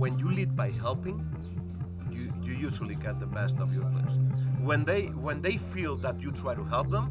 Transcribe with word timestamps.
when 0.00 0.18
you 0.18 0.30
lead 0.30 0.56
by 0.56 0.70
helping, 0.70 1.18
you, 2.10 2.32
you 2.42 2.54
usually 2.54 2.94
get 2.94 3.20
the 3.20 3.26
best 3.26 3.58
of 3.58 3.70
your 3.74 3.84
players. 3.84 4.16
When 4.58 4.82
they 4.82 5.08
when 5.08 5.42
they 5.42 5.58
feel 5.58 5.94
that 5.96 6.18
you 6.22 6.32
try 6.32 6.54
to 6.54 6.64
help 6.64 6.88
them, 6.88 7.06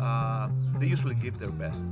uh, 0.00 0.48
they 0.78 0.86
usually 0.86 1.16
give 1.16 1.38
their 1.38 1.50
best. 1.50 1.84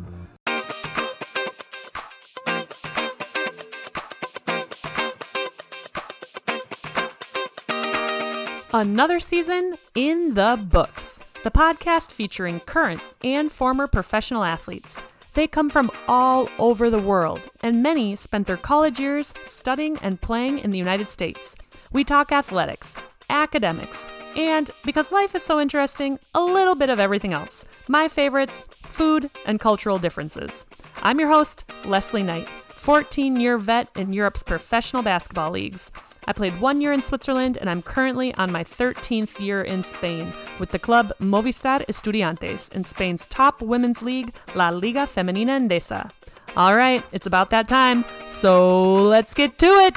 Another 8.73 9.21
season 9.21 9.77
in 9.95 10.33
the 10.33 10.59
books. 10.71 11.21
The 11.45 11.51
podcast 11.51 12.11
featuring 12.11 12.61
current 12.61 13.03
and 13.23 13.53
former 13.53 13.87
professional 13.87 14.45
athletes. 14.45 14.99
They 15.39 15.47
come 15.47 15.71
from 15.71 15.93
all 16.09 16.49
over 16.59 16.91
the 16.91 16.99
world, 16.99 17.49
and 17.63 17.81
many 17.81 18.17
spent 18.17 18.49
their 18.49 18.57
college 18.57 18.99
years 18.99 19.33
studying 19.45 19.97
and 20.03 20.21
playing 20.21 20.59
in 20.59 20.71
the 20.71 20.79
United 20.79 21.11
States. 21.11 21.55
We 21.93 22.03
talk 22.03 22.33
athletics, 22.33 22.97
academics, 23.31 24.05
and 24.35 24.69
because 24.85 25.13
life 25.13 25.37
is 25.37 25.45
so 25.45 25.61
interesting, 25.61 26.19
a 26.35 26.41
little 26.41 26.75
bit 26.75 26.91
of 26.91 26.99
everything 26.99 27.35
else. 27.35 27.65
My 27.87 28.09
favorites, 28.09 28.65
food, 28.69 29.31
and 29.47 29.61
cultural 29.61 29.97
differences. 29.97 30.65
I'm 31.05 31.21
your 31.21 31.29
host, 31.29 31.63
Leslie 31.85 32.25
Knight, 32.25 32.49
14 32.71 33.39
year 33.39 33.59
vet 33.59 33.91
in 33.95 34.13
Europe's 34.13 34.43
professional 34.43 35.05
basketball 35.05 35.53
leagues. 35.53 35.93
I 36.29 36.35
played 36.35 36.61
one 36.61 36.83
year 36.83 36.93
in 36.93 37.01
Switzerland 37.01 37.57
and 37.57 37.71
I'm 37.71 37.81
currently 37.81 38.35
on 38.35 38.53
my 38.53 38.63
13th 38.63 39.41
year 39.41 39.63
in 39.63 39.83
Spain 39.83 40.35
with 40.59 40.73
the 40.73 40.79
club 40.79 41.15
Movistar 41.19 41.87
Estudiantes 41.87 42.71
in 42.75 42.85
Spain's 42.85 43.27
top 43.29 43.63
women's 43.63 44.03
league, 44.03 44.35
La 44.55 44.69
Liga 44.69 45.07
Femenina 45.07 45.59
Endesa. 45.59 46.11
All 46.55 46.77
right, 46.77 47.03
it's 47.13 47.27
about 47.27 47.49
that 47.49 47.67
time, 47.67 48.05
so 48.29 49.05
let's 49.05 49.33
get 49.33 49.57
to 49.57 49.67
it. 49.67 49.95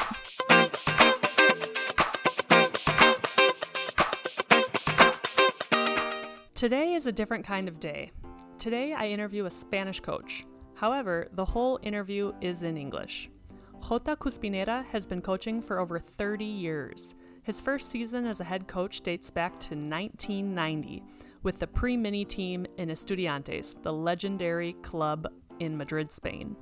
Today 6.56 6.94
is 6.94 7.08
a 7.08 7.12
different 7.12 7.46
kind 7.46 7.68
of 7.68 7.82
day. 7.82 8.14
Today 8.58 8.94
I 8.94 9.08
interview 9.08 9.48
a 9.48 9.50
Spanish 9.50 10.00
coach. 10.00 10.46
However, 10.76 11.28
the 11.34 11.44
whole 11.44 11.78
interview 11.84 12.32
is 12.40 12.64
in 12.64 12.78
English. 12.78 13.30
Jota 13.82 14.16
Cuspinera 14.16 14.86
has 14.86 15.06
been 15.06 15.22
coaching 15.22 15.62
for 15.62 15.80
over 15.80 16.00
30 16.00 16.46
years. 16.46 17.14
His 17.44 17.60
first 17.60 17.92
season 17.92 18.26
as 18.26 18.40
a 18.40 18.44
head 18.44 18.68
coach 18.68 19.02
dates 19.02 19.30
back 19.30 19.60
to 19.60 19.76
1990 19.76 21.04
with 21.44 21.60
the 21.60 21.68
pre 21.68 21.98
mini 21.98 22.24
team 22.24 22.66
in 22.78 22.90
Estudiantes, 22.90 23.82
the 23.82 23.92
legendary 23.92 24.74
club 24.82 25.28
in 25.60 25.76
Madrid, 25.76 26.12
Spain. 26.12 26.56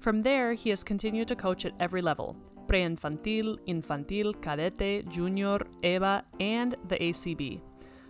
From 0.00 0.22
there, 0.22 0.54
he 0.54 0.70
has 0.70 0.82
continued 0.82 1.28
to 1.28 1.36
coach 1.36 1.64
at 1.64 1.74
every 1.78 2.02
level 2.02 2.36
pre 2.66 2.80
infantil, 2.80 3.58
infantil, 3.68 4.34
cadete, 4.34 5.06
junior, 5.08 5.58
EBA, 5.82 6.22
and 6.40 6.74
the 6.88 6.96
ACB. 6.96 7.60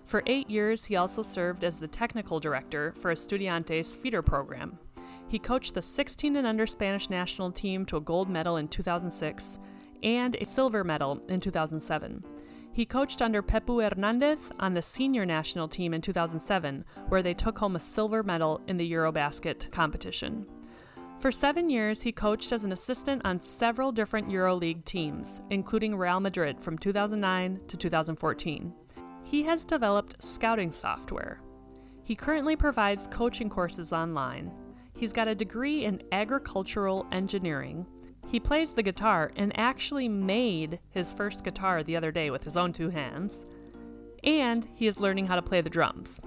For 0.05 0.23
eight 0.27 0.49
years, 0.49 0.85
he 0.85 0.97
also 0.97 1.23
served 1.23 1.65
as 1.65 1.77
the 1.77 1.89
technical 1.89 2.41
director 2.41 2.93
for 2.93 3.13
Estudiantes 3.13 3.97
feeder 3.97 4.23
program. 4.23 4.79
He 5.29 5.39
coached 5.39 5.75
the 5.75 5.83
16 5.83 6.37
and 6.37 6.47
under 6.47 6.67
Spanish 6.67 7.11
national 7.11 7.53
team 7.53 7.85
to 7.87 7.97
a 7.97 8.01
gold 8.01 8.29
medal 8.29 8.57
in 8.57 8.69
2006 8.69 9.59
and 10.03 10.37
a 10.37 10.45
silver 10.45 10.85
medal 10.85 11.21
in 11.29 11.41
2007. 11.41 12.23
He 12.73 12.85
coached 12.85 13.23
under 13.23 13.43
Pepu 13.43 13.89
Hernandez 13.89 14.51
on 14.59 14.75
the 14.75 14.83
senior 14.83 15.25
national 15.25 15.69
team 15.69 15.95
in 15.95 16.01
2007, 16.01 16.85
where 17.09 17.23
they 17.23 17.33
took 17.33 17.59
home 17.59 17.77
a 17.77 17.81
silver 17.81 18.23
medal 18.23 18.61
in 18.67 18.77
the 18.77 18.93
Eurobasket 18.93 19.71
competition. 19.71 20.45
For 21.21 21.31
seven 21.31 21.71
years, 21.71 22.03
he 22.03 22.13
coached 22.13 22.53
as 22.53 22.65
an 22.65 22.73
assistant 22.73 23.23
on 23.25 23.41
several 23.41 23.93
different 23.93 24.29
EuroLeague 24.29 24.85
teams, 24.85 25.41
including 25.51 25.97
Real 25.97 26.21
Madrid 26.21 26.61
from 26.61 26.77
2009 26.77 27.61
to 27.69 27.77
2014. 27.77 28.73
He 29.23 29.45
has 29.45 29.65
developed 29.65 30.23
scouting 30.23 30.73
software. 30.73 31.41
He 32.03 32.15
currently 32.17 32.57
provides 32.57 33.09
coaching 33.11 33.49
courses 33.49 33.93
online. 33.93 34.53
He's 34.97 35.13
got 35.13 35.29
a 35.29 35.35
degree 35.35 35.85
in 35.85 36.03
agricultural 36.13 37.07
engineering. 37.13 37.87
He 38.29 38.41
plays 38.41 38.75
the 38.75 38.83
guitar 38.83 39.33
and 39.37 39.53
actually 39.59 40.09
made 40.09 40.79
his 40.91 41.13
first 41.13 41.45
guitar 41.45 41.83
the 41.83 41.97
other 41.97 42.11
day 42.11 42.31
with 42.31 42.45
his 42.45 42.57
own 42.57 42.73
two 42.73 42.91
hands. 42.91 43.47
And 44.23 44.67
he 44.75 44.87
is 44.87 45.01
learning 45.01 45.27
how 45.27 45.37
to 45.37 45.43
play 45.43 45.61
the 45.61 45.71
drums. 45.71 46.21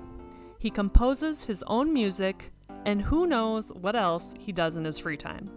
He 0.59 0.69
composes 0.69 1.44
his 1.44 1.63
own 1.67 1.94
music, 1.94 2.51
and 2.85 3.01
who 3.01 3.27
knows 3.27 3.72
what 3.73 3.95
else 3.95 4.33
he 4.39 4.51
does 4.51 4.75
in 4.75 4.85
his 4.85 5.00
free 5.00 5.17
time. 5.17 5.50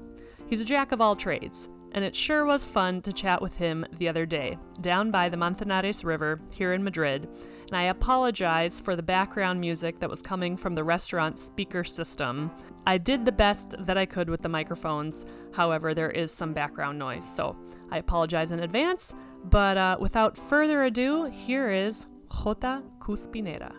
He's 0.49 0.60
a 0.60 0.65
jack 0.65 0.93
of 0.93 1.00
all 1.00 1.15
trades, 1.16 1.69
and 1.93 2.04
it 2.04 2.16
sure 2.16 2.44
was 2.44 2.65
fun 2.65 3.03
to 3.03 3.12
chat 3.12 3.41
with 3.43 3.56
him 3.56 3.87
the 3.99 4.09
other 4.09 4.26
day, 4.26 4.59
down 4.81 5.10
by 5.10 5.28
the 5.28 5.37
Manzanares 5.37 6.04
River 6.04 6.38
here 6.50 6.72
in 6.72 6.84
Madrid. 6.84 7.28
And 7.70 7.76
I 7.76 7.84
apologize 7.84 8.81
for 8.81 8.97
the 8.97 9.03
background 9.03 9.60
music 9.60 10.00
that 10.00 10.10
was 10.10 10.20
coming 10.20 10.56
from 10.56 10.75
the 10.75 10.82
restaurant 10.82 11.38
speaker 11.38 11.84
system. 11.84 12.50
I 12.84 12.98
did 12.98 13.25
the 13.25 13.31
best 13.31 13.76
that 13.78 13.97
I 13.97 14.06
could 14.06 14.28
with 14.28 14.42
the 14.42 14.48
microphones, 14.48 15.25
however, 15.53 15.94
there 15.94 16.10
is 16.10 16.32
some 16.32 16.53
background 16.53 16.98
noise, 16.98 17.32
so 17.32 17.56
I 17.92 17.98
apologize 17.98 18.50
in 18.50 18.58
advance. 18.58 19.14
But 19.44 19.76
uh, 19.76 19.98
without 20.00 20.36
further 20.36 20.82
ado, 20.82 21.26
here 21.26 21.70
is 21.70 22.06
Jota 22.42 22.82
Cuspinera. 22.98 23.72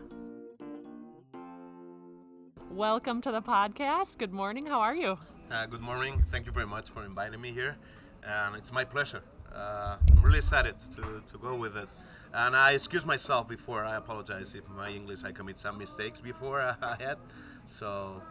Welcome 2.69 3.19
to 3.23 3.31
the 3.34 3.41
podcast. 3.41 4.18
Good 4.18 4.31
morning. 4.31 4.68
How 4.68 4.79
are 4.79 4.96
you? 4.96 5.18
Uh, 5.52 5.66
good 5.66 5.81
morning. 5.81 6.23
Thank 6.31 6.46
you 6.46 6.53
very 6.53 6.66
much 6.66 6.90
for 6.90 7.03
inviting 7.03 7.41
me 7.41 7.52
here, 7.52 7.75
and 8.23 8.56
it's 8.56 8.72
my 8.72 8.85
pleasure. 8.85 9.22
Uh, 9.53 9.97
I'm 10.16 10.23
really 10.23 10.38
excited 10.38 10.75
to, 10.96 11.22
to 11.29 11.38
go 11.40 11.58
with 11.58 11.75
it. 11.75 11.90
And 12.34 12.56
I 12.56 12.72
excuse 12.72 13.06
myself 13.06 13.47
before. 13.47 13.84
I 13.84 13.96
apologize 13.97 14.53
if 14.56 14.68
my 14.69 14.90
English 14.90 15.24
I 15.24 15.31
commit 15.31 15.58
some 15.58 15.78
mistakes 15.78 16.22
before 16.22 16.62
I 16.81 16.96
had. 17.00 17.18
So, 17.66 18.22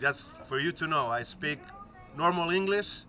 just 0.00 0.22
for 0.48 0.58
you 0.60 0.72
to 0.72 0.86
know, 0.86 1.08
I 1.08 1.22
speak 1.24 1.58
normal 2.16 2.50
English, 2.50 3.00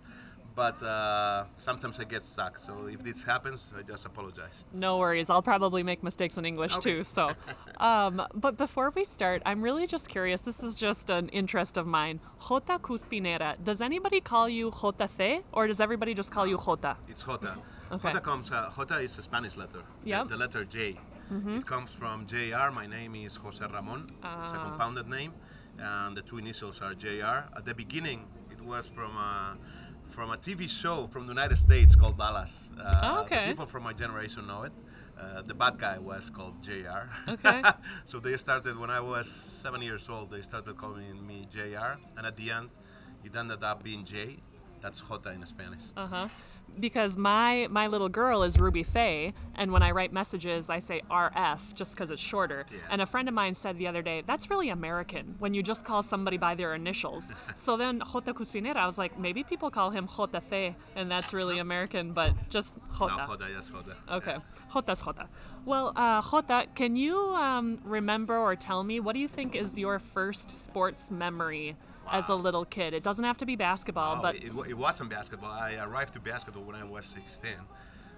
but 0.56 0.82
uh, 0.82 1.44
sometimes 1.56 2.00
I 2.00 2.04
get 2.04 2.22
stuck. 2.24 2.58
So 2.58 2.86
if 2.86 3.02
this 3.02 3.22
happens, 3.22 3.70
I 3.78 3.82
just 3.82 4.04
apologize. 4.04 4.64
No 4.72 4.98
worries. 4.98 5.30
I'll 5.30 5.42
probably 5.42 5.82
make 5.84 6.02
mistakes 6.02 6.36
in 6.36 6.44
English 6.44 6.74
Okay. 6.74 6.96
too. 6.96 7.04
So, 7.04 7.30
um, 7.78 8.20
but 8.34 8.56
before 8.56 8.90
we 8.90 9.04
start, 9.04 9.42
I'm 9.46 9.62
really 9.62 9.86
just 9.86 10.08
curious. 10.08 10.42
This 10.42 10.62
is 10.64 10.74
just 10.74 11.10
an 11.10 11.28
interest 11.28 11.76
of 11.76 11.86
mine. 11.86 12.18
Jota 12.48 12.78
Cuspinera. 12.80 13.54
Does 13.62 13.80
anybody 13.80 14.20
call 14.20 14.48
you 14.48 14.72
Jota 14.80 15.08
C, 15.16 15.40
or 15.52 15.68
does 15.68 15.80
everybody 15.80 16.12
just 16.12 16.30
call 16.32 16.46
you 16.46 16.58
Jota? 16.58 16.96
It's 17.08 17.22
Jota. 17.22 17.56
Okay. 17.92 18.08
Jota 18.08 18.20
comes. 18.20 18.50
Uh, 18.50 18.70
Jota 18.76 18.98
is 19.00 19.18
a 19.18 19.22
Spanish 19.22 19.56
letter. 19.56 19.82
the- 20.02 20.10
Yep. 20.10 20.28
The, 20.28 20.36
letter 20.36 20.64
J. 20.64 20.98
It 21.32 21.64
comes 21.66 21.92
from 21.92 22.26
JR. 22.26 22.70
My 22.72 22.86
name 22.86 23.14
is 23.14 23.36
Jose 23.36 23.64
Ramon. 23.64 24.06
It's 24.42 24.52
a 24.52 24.56
compounded 24.66 25.06
name, 25.08 25.32
and 25.78 26.16
the 26.16 26.22
two 26.22 26.38
initials 26.38 26.80
are 26.82 26.94
JR. 26.94 27.38
At 27.56 27.64
the 27.64 27.74
beginning, 27.74 28.26
it 28.50 28.60
was 28.60 28.88
from 28.88 29.16
a 29.16 29.56
from 30.08 30.30
a 30.32 30.36
TV 30.36 30.68
show 30.68 31.06
from 31.06 31.26
the 31.28 31.32
United 31.32 31.56
States 31.56 31.94
called 31.94 32.18
Dallas. 32.18 32.68
Uh, 32.76 33.00
Oh, 33.02 33.20
okay. 33.22 33.46
People 33.46 33.66
from 33.66 33.84
my 33.84 33.92
generation 33.92 34.46
know 34.48 34.64
it. 34.64 34.72
Uh, 35.20 35.42
the 35.42 35.54
bad 35.54 35.78
guy 35.78 35.98
was 35.98 36.30
called 36.30 36.60
JR. 36.62 37.04
Okay. 37.28 37.62
so 38.04 38.18
they 38.18 38.36
started 38.36 38.76
when 38.76 38.90
I 38.90 39.00
was 39.00 39.28
seven 39.62 39.82
years 39.82 40.08
old. 40.08 40.30
They 40.32 40.42
started 40.42 40.76
calling 40.76 41.24
me 41.26 41.46
JR, 41.48 41.92
and 42.16 42.26
at 42.26 42.36
the 42.36 42.50
end, 42.50 42.70
it 43.22 43.36
ended 43.36 43.62
up 43.62 43.84
being 43.84 44.04
J. 44.04 44.38
That's 44.82 45.00
Jota 45.00 45.30
in 45.30 45.46
Spanish. 45.46 45.84
Uh 45.96 46.06
huh. 46.08 46.28
Because 46.78 47.16
my 47.16 47.66
my 47.70 47.86
little 47.88 48.08
girl 48.08 48.42
is 48.42 48.58
Ruby 48.58 48.82
Faye, 48.82 49.34
and 49.54 49.72
when 49.72 49.82
I 49.82 49.90
write 49.90 50.12
messages, 50.12 50.70
I 50.70 50.78
say 50.78 51.02
RF 51.10 51.74
just 51.74 51.92
because 51.92 52.10
it's 52.10 52.22
shorter. 52.22 52.64
Yeah. 52.70 52.78
And 52.90 53.02
a 53.02 53.06
friend 53.06 53.28
of 53.28 53.34
mine 53.34 53.54
said 53.54 53.76
the 53.76 53.86
other 53.86 54.02
day, 54.02 54.22
that's 54.26 54.48
really 54.48 54.70
American 54.70 55.34
when 55.38 55.52
you 55.52 55.62
just 55.62 55.84
call 55.84 56.02
somebody 56.02 56.38
by 56.38 56.54
their 56.54 56.74
initials. 56.74 57.32
so 57.54 57.76
then 57.76 58.02
Jota 58.12 58.32
Cuspinera, 58.32 58.76
I 58.76 58.86
was 58.86 58.98
like, 58.98 59.18
maybe 59.18 59.42
people 59.42 59.70
call 59.70 59.90
him 59.90 60.08
Jota 60.16 60.40
Fe, 60.40 60.74
and 60.96 61.10
that's 61.10 61.32
really 61.32 61.58
American, 61.58 62.12
but 62.12 62.32
just 62.48 62.74
Jota. 62.98 63.16
No, 63.16 63.26
Jota, 63.26 63.46
yes, 63.52 63.68
Jota. 63.68 63.96
Okay, 64.10 64.36
Jota's 64.72 65.02
Jota. 65.02 65.28
Well, 65.64 65.92
uh, 65.96 66.22
Jota, 66.22 66.66
can 66.74 66.96
you 66.96 67.18
um, 67.34 67.78
remember 67.84 68.38
or 68.38 68.56
tell 68.56 68.82
me 68.82 69.00
what 69.00 69.14
do 69.14 69.20
you 69.20 69.28
think 69.28 69.54
is 69.54 69.78
your 69.78 69.98
first 69.98 70.50
sports 70.64 71.10
memory 71.10 71.76
as 72.10 72.28
a 72.28 72.34
little 72.34 72.64
kid? 72.64 72.94
It 72.94 73.02
doesn't 73.02 73.24
have 73.24 73.38
to 73.38 73.46
be 73.46 73.56
basketball, 73.56 74.20
but 74.20 74.36
it, 74.36 74.52
it 74.68 74.76
wasn't 74.76 75.10
basketball. 75.10 75.50
I 75.50 75.74
arrived 75.76 76.14
to 76.14 76.20
basketball 76.20 76.62
when 76.64 76.76
I 76.76 76.84
was 76.84 77.06
16. 77.06 77.52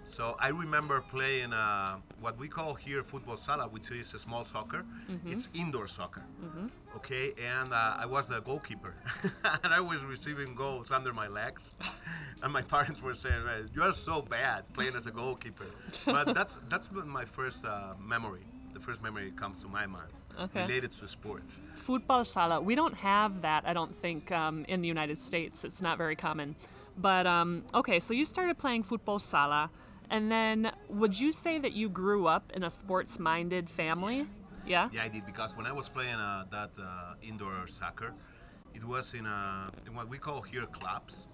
So 0.04 0.36
I 0.40 0.48
remember 0.48 1.00
playing 1.00 1.52
uh, 1.52 1.96
what 2.20 2.38
we 2.38 2.48
call 2.48 2.74
here 2.74 3.02
football 3.02 3.36
sala, 3.36 3.68
which 3.68 3.90
is 3.90 4.12
a 4.14 4.18
small 4.18 4.44
soccer. 4.44 4.84
It's 5.26 5.48
indoor 5.54 5.86
soccer. 5.86 6.22
Okay, 6.96 7.32
and 7.42 7.72
uh, 7.72 7.96
I 7.98 8.06
was 8.06 8.26
the 8.26 8.40
goalkeeper, 8.40 8.94
and 9.64 9.72
I 9.72 9.80
was 9.80 10.02
receiving 10.02 10.54
goals 10.54 10.90
under 10.90 11.12
my 11.12 11.28
legs, 11.28 11.72
and 12.42 12.52
my 12.52 12.62
parents 12.62 13.00
were 13.00 13.14
saying, 13.14 13.44
"Man, 13.44 13.70
"You're 13.74 13.92
so 13.92 14.20
bad 14.20 14.70
playing 14.74 14.94
as 14.96 15.06
a 15.06 15.10
goalkeeper." 15.10 15.64
but 16.04 16.34
that's 16.34 16.58
that's 16.68 16.88
been 16.88 17.08
my 17.08 17.24
first 17.24 17.64
uh, 17.64 17.94
memory. 17.98 18.44
The 18.74 18.80
first 18.80 19.02
memory 19.02 19.32
comes 19.32 19.62
to 19.62 19.68
my 19.68 19.86
mind 19.86 20.12
Okay. 20.40 20.62
related 20.62 20.92
to 20.92 21.08
sports. 21.08 21.60
Football 21.76 22.24
sala. 22.24 22.60
We 22.60 22.74
don't 22.74 22.94
have 22.94 23.42
that, 23.42 23.64
I 23.66 23.72
don't 23.72 23.94
think, 23.94 24.32
um, 24.32 24.64
in 24.68 24.80
the 24.80 24.88
United 24.88 25.18
States. 25.18 25.64
It's 25.64 25.82
not 25.82 25.98
very 25.98 26.16
common. 26.16 26.56
But 26.96 27.26
um, 27.26 27.64
okay, 27.74 28.00
so 28.00 28.12
you 28.14 28.24
started 28.24 28.58
playing 28.58 28.82
football 28.82 29.18
sala, 29.18 29.70
and 30.10 30.30
then 30.30 30.72
would 30.88 31.18
you 31.18 31.32
say 31.32 31.58
that 31.58 31.72
you 31.72 31.88
grew 31.88 32.26
up 32.26 32.52
in 32.54 32.64
a 32.64 32.70
sports-minded 32.70 33.68
family? 33.70 34.26
Yeah. 34.66 34.88
Yeah, 34.92 35.04
I 35.04 35.08
did 35.08 35.26
because 35.26 35.56
when 35.56 35.66
I 35.66 35.72
was 35.72 35.88
playing 35.88 36.14
uh, 36.14 36.44
that 36.50 36.70
uh, 36.78 37.14
indoor 37.22 37.66
soccer, 37.66 38.12
it 38.74 38.84
was 38.84 39.14
in, 39.14 39.26
a, 39.26 39.70
in 39.86 39.94
what 39.94 40.08
we 40.08 40.18
call 40.18 40.42
here 40.42 40.64
clubs, 40.64 41.26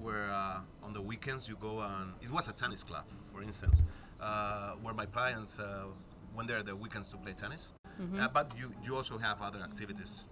where 0.00 0.30
uh, 0.30 0.60
on 0.82 0.92
the 0.92 1.00
weekends 1.00 1.48
you 1.48 1.56
go 1.60 1.78
on. 1.78 2.14
It 2.20 2.30
was 2.30 2.48
a 2.48 2.52
tennis 2.52 2.82
club, 2.82 3.04
for 3.32 3.42
instance, 3.42 3.82
uh, 4.20 4.72
where 4.82 4.94
my 4.94 5.06
parents 5.06 5.58
went 6.34 6.48
there 6.48 6.62
the 6.62 6.74
weekends 6.76 7.10
to 7.10 7.16
play 7.16 7.32
tennis. 7.32 7.68
Uh, 8.18 8.28
but 8.28 8.50
you 8.58 8.72
you 8.84 8.96
also 8.96 9.16
have 9.18 9.40
other 9.40 9.60
activities. 9.60 10.24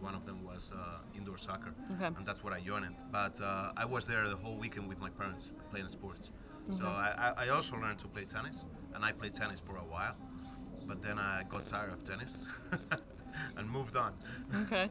One 0.00 0.14
of 0.14 0.26
them 0.26 0.44
was 0.44 0.70
uh, 0.74 0.98
indoor 1.16 1.38
soccer, 1.38 1.72
Okay. 1.94 2.06
and 2.16 2.26
that's 2.26 2.42
what 2.44 2.52
I 2.52 2.60
joined. 2.60 2.96
But 3.12 3.40
uh, 3.40 3.72
I 3.76 3.84
was 3.84 4.06
there 4.06 4.28
the 4.28 4.36
whole 4.36 4.56
weekend 4.56 4.88
with 4.88 5.00
my 5.00 5.10
parents 5.10 5.50
playing 5.70 5.88
sports. 5.88 6.30
So 6.78 6.84
I, 6.86 7.08
I 7.36 7.44
I 7.44 7.48
also 7.50 7.76
learned 7.76 7.98
to 8.00 8.08
play 8.08 8.24
tennis, 8.24 8.64
and 8.94 9.04
I 9.04 9.12
played 9.12 9.34
tennis 9.34 9.60
for 9.60 9.76
a 9.76 9.86
while. 9.94 10.16
But 10.88 11.00
then 11.02 11.18
I 11.18 11.44
got 11.48 11.66
tired 11.66 11.92
of 11.92 12.02
tennis 12.04 12.38
and 13.56 13.70
moved 13.70 13.96
on. 13.96 14.12
Okay. 14.62 14.88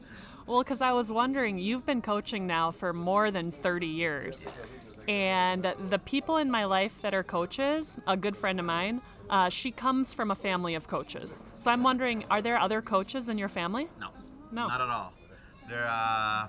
Well, 0.48 0.62
because 0.64 0.82
I 0.82 0.92
was 0.94 1.12
wondering, 1.12 1.58
you've 1.58 1.86
been 1.86 2.02
coaching 2.02 2.46
now 2.48 2.72
for 2.72 2.94
more 2.94 3.32
than 3.32 3.52
30 3.52 3.88
years. 3.88 4.48
And 5.08 5.74
the 5.90 6.00
people 6.00 6.38
in 6.38 6.50
my 6.52 6.66
life 6.66 7.02
that 7.02 7.14
are 7.14 7.24
coaches, 7.24 7.98
a 8.08 8.18
good 8.18 8.36
friend 8.36 8.60
of 8.60 8.66
mine, 8.66 9.02
uh, 9.30 9.50
she 9.50 9.72
comes 9.72 10.14
from 10.14 10.32
a 10.32 10.36
family 10.36 10.76
of 10.76 10.88
coaches. 10.88 11.44
So 11.56 11.72
I'm 11.72 11.84
wondering, 11.84 12.26
are 12.30 12.42
there 12.42 12.58
other 12.58 12.82
coaches 12.82 13.30
in 13.30 13.38
your 13.38 13.50
family? 13.50 13.88
No. 14.00 14.08
No. 14.52 14.68
Not 14.68 14.82
at 14.82 14.90
all. 14.90 15.14
There, 15.68 15.88
uh, 15.88 15.92
uh, 15.92 16.48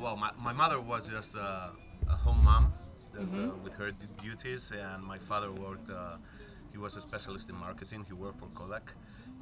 well, 0.00 0.16
my, 0.16 0.30
my 0.38 0.52
mother 0.52 0.80
was 0.80 1.08
just 1.08 1.36
uh, 1.36 1.68
a 2.08 2.16
home 2.16 2.42
mom 2.44 2.72
just, 3.18 3.36
uh, 3.36 3.50
with 3.64 3.74
her 3.74 3.90
duties, 4.22 4.70
and 4.70 5.02
my 5.02 5.18
father 5.18 5.50
worked, 5.50 5.90
uh, 5.90 6.16
he 6.70 6.78
was 6.78 6.96
a 6.96 7.00
specialist 7.00 7.48
in 7.48 7.56
marketing. 7.56 8.04
He 8.06 8.12
worked 8.12 8.38
for 8.38 8.46
Kodak. 8.54 8.92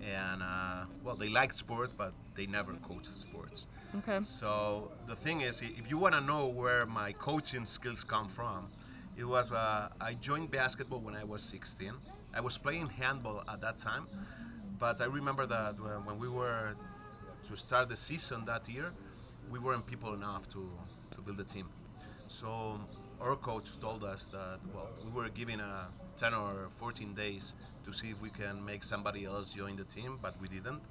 And, 0.02 0.42
uh, 0.42 0.84
well, 1.04 1.16
they 1.16 1.28
liked 1.28 1.56
sports, 1.56 1.92
but 1.96 2.12
they 2.34 2.46
never 2.46 2.72
coached 2.74 3.18
sports. 3.18 3.66
Okay. 3.98 4.24
So 4.24 4.90
the 5.06 5.14
thing 5.14 5.42
is, 5.42 5.60
if 5.62 5.90
you 5.90 5.98
want 5.98 6.14
to 6.14 6.20
know 6.20 6.46
where 6.46 6.86
my 6.86 7.12
coaching 7.12 7.66
skills 7.66 8.04
come 8.04 8.28
from, 8.28 8.68
it 9.16 9.24
was 9.24 9.50
uh, 9.50 9.88
I 10.00 10.14
joined 10.14 10.50
basketball 10.50 11.00
when 11.00 11.14
I 11.14 11.24
was 11.24 11.42
16. 11.42 11.92
I 12.36 12.40
was 12.40 12.58
playing 12.58 12.88
handball 12.88 13.42
at 13.48 13.62
that 13.62 13.78
time, 13.78 14.06
but 14.78 15.00
I 15.00 15.06
remember 15.06 15.46
that 15.46 15.76
when 16.04 16.18
we 16.18 16.28
were 16.28 16.74
to 17.48 17.56
start 17.56 17.88
the 17.88 17.96
season 17.96 18.44
that 18.44 18.68
year, 18.68 18.92
we 19.50 19.58
weren't 19.58 19.86
people 19.86 20.12
enough 20.12 20.46
to, 20.50 20.70
to 21.14 21.22
build 21.22 21.40
a 21.40 21.44
team. 21.44 21.68
So 22.28 22.78
our 23.22 23.36
coach 23.36 23.80
told 23.80 24.04
us 24.04 24.26
that 24.32 24.58
well, 24.74 24.90
we 25.02 25.10
were 25.10 25.30
given 25.30 25.60
a 25.60 25.88
10 26.18 26.34
or 26.34 26.68
14 26.78 27.14
days 27.14 27.54
to 27.86 27.92
see 27.92 28.10
if 28.10 28.20
we 28.20 28.28
can 28.28 28.62
make 28.62 28.84
somebody 28.84 29.24
else 29.24 29.48
join 29.48 29.76
the 29.76 29.84
team, 29.84 30.18
but 30.20 30.38
we 30.38 30.48
didn't. 30.48 30.82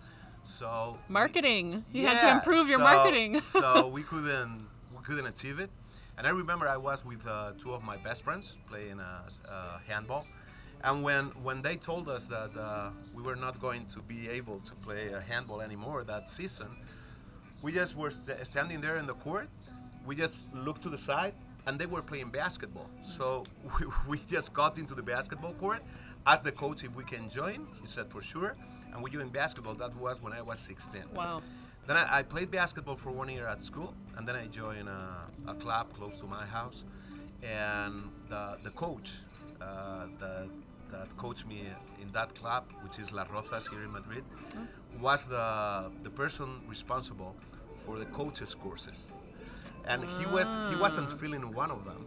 So 0.44 0.98
Marketing. 1.10 1.86
You 1.92 2.08
had 2.08 2.22
to 2.22 2.32
improve 2.32 2.70
your 2.70 2.80
so- 2.80 2.84
marketing. 2.84 3.42
so 3.52 3.88
we 3.88 4.02
couldn't 4.02 4.68
we 4.96 5.04
couldn't 5.04 5.28
achieve 5.28 5.60
it. 5.60 5.70
And 6.18 6.26
I 6.26 6.32
remember 6.32 6.68
I 6.68 6.78
was 6.78 7.06
with 7.06 7.28
uh, 7.28 7.52
two 7.60 7.74
of 7.74 7.84
my 7.84 7.98
best 7.98 8.24
friends 8.24 8.58
playing 8.68 9.00
uh, 9.00 9.30
uh, 9.48 9.78
handball. 9.86 10.26
And 10.84 11.04
when, 11.04 11.26
when 11.44 11.62
they 11.62 11.76
told 11.78 12.10
us 12.10 12.26
that 12.26 12.56
uh, 12.56 12.92
we 13.14 13.24
were 13.24 13.36
not 13.36 13.60
going 13.60 13.86
to 13.88 14.00
be 14.02 14.30
able 14.30 14.60
to 14.60 14.74
play 14.76 15.14
uh, 15.14 15.20
handball 15.22 15.62
anymore 15.62 16.04
that 16.04 16.30
season, 16.30 16.68
we 17.62 17.72
just 17.72 17.96
were 17.96 18.12
st- 18.12 18.46
standing 18.46 18.82
there 18.82 18.98
in 18.98 19.08
the 19.08 19.16
court. 19.16 19.50
We 20.06 20.16
just 20.16 20.54
looked 20.54 20.84
to 20.84 20.90
the 20.90 20.98
side, 20.98 21.34
and 21.66 21.80
they 21.80 21.88
were 21.88 22.04
playing 22.04 22.30
basketball. 22.30 22.90
So 23.02 23.44
we, 23.80 23.86
we 24.08 24.20
just 24.30 24.54
got 24.54 24.78
into 24.78 24.94
the 24.94 25.02
basketball 25.02 25.54
court, 25.54 25.82
asked 26.28 26.44
the 26.44 26.52
coach 26.52 26.84
if 26.84 26.94
we 26.96 27.04
can 27.04 27.30
join. 27.30 27.68
He 27.82 27.88
said 27.88 28.08
for 28.10 28.22
sure, 28.22 28.56
and 28.94 29.04
we 29.04 29.10
joined 29.10 29.34
basketball. 29.34 29.74
That 29.74 29.96
was 29.96 30.22
when 30.22 30.34
I 30.34 30.42
was 30.42 30.60
16. 30.60 31.04
wow. 31.16 31.42
Then 31.88 31.98
I, 31.98 32.20
I 32.20 32.24
played 32.24 32.50
basketball 32.50 32.96
for 32.96 33.12
one 33.12 33.30
year 33.30 33.48
at 33.48 33.62
school, 33.62 33.94
and 34.18 34.28
then 34.28 34.36
I 34.36 34.48
joined 34.48 34.90
a, 34.90 35.28
a 35.48 35.54
club 35.54 35.94
close 35.94 36.18
to 36.18 36.26
my 36.26 36.46
house. 36.46 36.84
And 37.44 38.10
the, 38.30 38.58
the 38.64 38.72
coach 38.72 39.12
uh, 39.62 40.08
that, 40.20 40.50
that 41.00 41.16
coached 41.18 41.46
me 41.48 41.62
in 42.02 42.12
that 42.14 42.36
club, 42.36 42.64
which 42.84 43.00
is 43.00 43.12
Las 43.12 43.28
Rozas 43.28 43.70
here 43.70 43.84
in 43.84 43.92
Madrid, 43.92 44.24
was 45.00 45.26
the, 45.26 45.92
the 46.04 46.10
person 46.10 46.62
responsible 46.68 47.36
for 47.86 48.00
the 48.00 48.06
coaches 48.06 48.56
courses. 48.56 48.98
And 49.88 50.04
he 50.04 50.26
was 50.26 50.48
he 50.72 50.76
wasn't 50.76 51.12
feeling 51.20 51.54
one 51.54 51.72
of 51.72 51.86
them. 51.86 52.06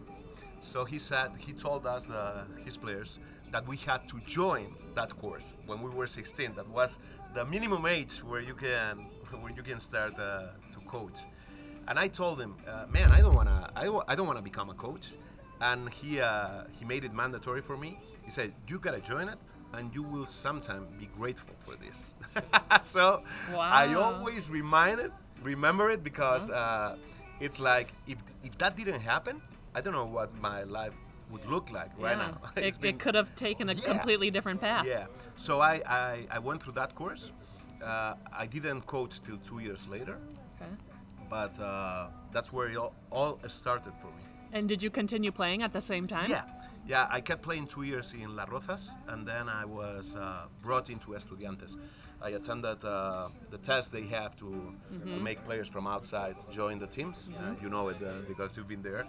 So 0.61 0.83
he 0.83 0.99
said 0.99 1.31
he 1.37 1.53
told 1.53 1.85
us 1.85 2.03
the, 2.03 2.45
his 2.65 2.75
players 2.75 3.17
that 3.51 3.65
we 3.67 3.77
had 3.77 4.07
to 4.09 4.19
join 4.27 4.75
that 4.95 5.17
course 5.17 5.53
when 5.65 5.81
we 5.81 5.89
were 5.89 6.07
16. 6.07 6.55
That 6.55 6.67
was 6.67 6.99
the 7.33 7.45
minimum 7.45 7.85
age 7.85 8.21
where 8.23 8.41
you 8.41 8.53
can 8.53 8.97
where 9.41 9.53
you 9.53 9.63
can 9.63 9.79
start 9.79 10.19
uh, 10.19 10.47
to 10.73 10.79
coach. 10.87 11.19
And 11.87 11.97
I 11.97 12.07
told 12.07 12.39
him, 12.39 12.55
uh, 12.67 12.85
man, 12.91 13.11
I 13.11 13.21
don't 13.21 13.33
wanna 13.33 13.71
I, 13.75 13.87
I 14.07 14.15
don't 14.15 14.27
wanna 14.27 14.41
become 14.41 14.69
a 14.69 14.75
coach. 14.75 15.13
And 15.61 15.89
he 15.89 16.19
uh, 16.19 16.63
he 16.77 16.83
made 16.85 17.03
it 17.05 17.13
mandatory 17.13 17.61
for 17.61 17.77
me. 17.77 17.97
He 18.29 18.33
said, 18.33 18.53
you 18.67 18.77
gotta 18.77 18.99
join 19.01 19.27
it, 19.27 19.39
and 19.73 19.91
you 19.91 20.03
will 20.03 20.27
sometime 20.27 20.85
be 20.99 21.07
grateful 21.17 21.55
for 21.65 21.73
this. 21.83 21.97
so 22.83 23.23
I 23.57 23.95
always 23.95 24.47
remind 24.51 24.99
it, 24.99 25.11
remember 25.41 25.89
it 25.89 26.03
because 26.03 26.47
uh, 26.51 26.95
it's 27.39 27.59
like 27.59 27.87
if 28.05 28.19
if 28.43 28.55
that 28.59 28.77
didn't 28.77 29.01
happen, 29.01 29.41
I 29.73 29.81
don't 29.81 29.93
know 29.93 30.05
what 30.17 30.29
my 30.39 30.61
life 30.61 30.93
would 31.31 31.43
look 31.53 31.71
like 31.71 31.89
right 31.97 32.17
yeah. 32.19 32.27
now. 32.27 32.35
It, 32.67 32.79
been- 32.79 32.89
it 32.91 32.99
could 33.03 33.15
have 33.15 33.33
taken 33.35 33.65
a 33.69 33.73
Yeah. 33.73 33.91
completely 33.93 34.29
different 34.29 34.61
path. 34.61 34.85
yeah. 34.85 35.07
So 35.35 35.53
I, 35.71 35.73
I, 36.03 36.27
I 36.37 36.39
went 36.47 36.61
through 36.61 36.75
that 36.81 36.93
course. 36.93 37.31
Uh, 37.81 38.13
I 38.43 38.45
didn't 38.45 38.81
coach 38.95 39.13
till 39.25 39.37
two 39.49 39.59
years 39.67 39.87
later, 39.95 40.15
Okay. 40.55 40.71
but 41.35 41.53
uh, 41.59 42.09
that's 42.33 42.49
where 42.53 42.67
it 42.71 42.77
all, 42.77 42.93
all 43.11 43.39
started 43.47 43.93
for 44.01 44.11
me. 44.17 44.23
And 44.53 44.67
did 44.67 44.83
you 44.83 44.91
continue 44.91 45.31
playing 45.31 45.63
at 45.63 45.71
the 45.71 45.81
same 45.81 46.05
time? 46.07 46.29
Yeah, 46.29 46.43
yeah. 46.89 47.07
I 47.17 47.21
kept 47.21 47.41
playing 47.41 47.67
two 47.67 47.83
years 47.83 48.13
in 48.13 48.35
Las 48.35 48.49
Rozas, 48.49 48.83
and 49.07 49.25
then 49.27 49.45
I 49.47 49.65
was 49.65 50.15
uh, 50.15 50.47
brought 50.61 50.89
into 50.89 51.07
Estudiantes. 51.19 51.73
I 52.21 52.31
attended 52.39 52.83
uh, 52.83 53.29
the 53.49 53.57
test 53.69 53.85
they 53.93 54.03
have 54.17 54.35
to 54.41 54.49
to 55.13 55.17
make 55.29 55.39
players 55.45 55.69
from 55.69 55.85
outside 55.87 56.35
join 56.51 56.77
the 56.79 56.87
teams. 56.87 57.17
Uh, 57.29 57.53
you 57.63 57.69
know 57.69 57.85
it 57.93 57.97
uh, 58.03 58.07
because 58.27 58.57
you've 58.57 58.67
been 58.67 58.81
there. 58.91 59.03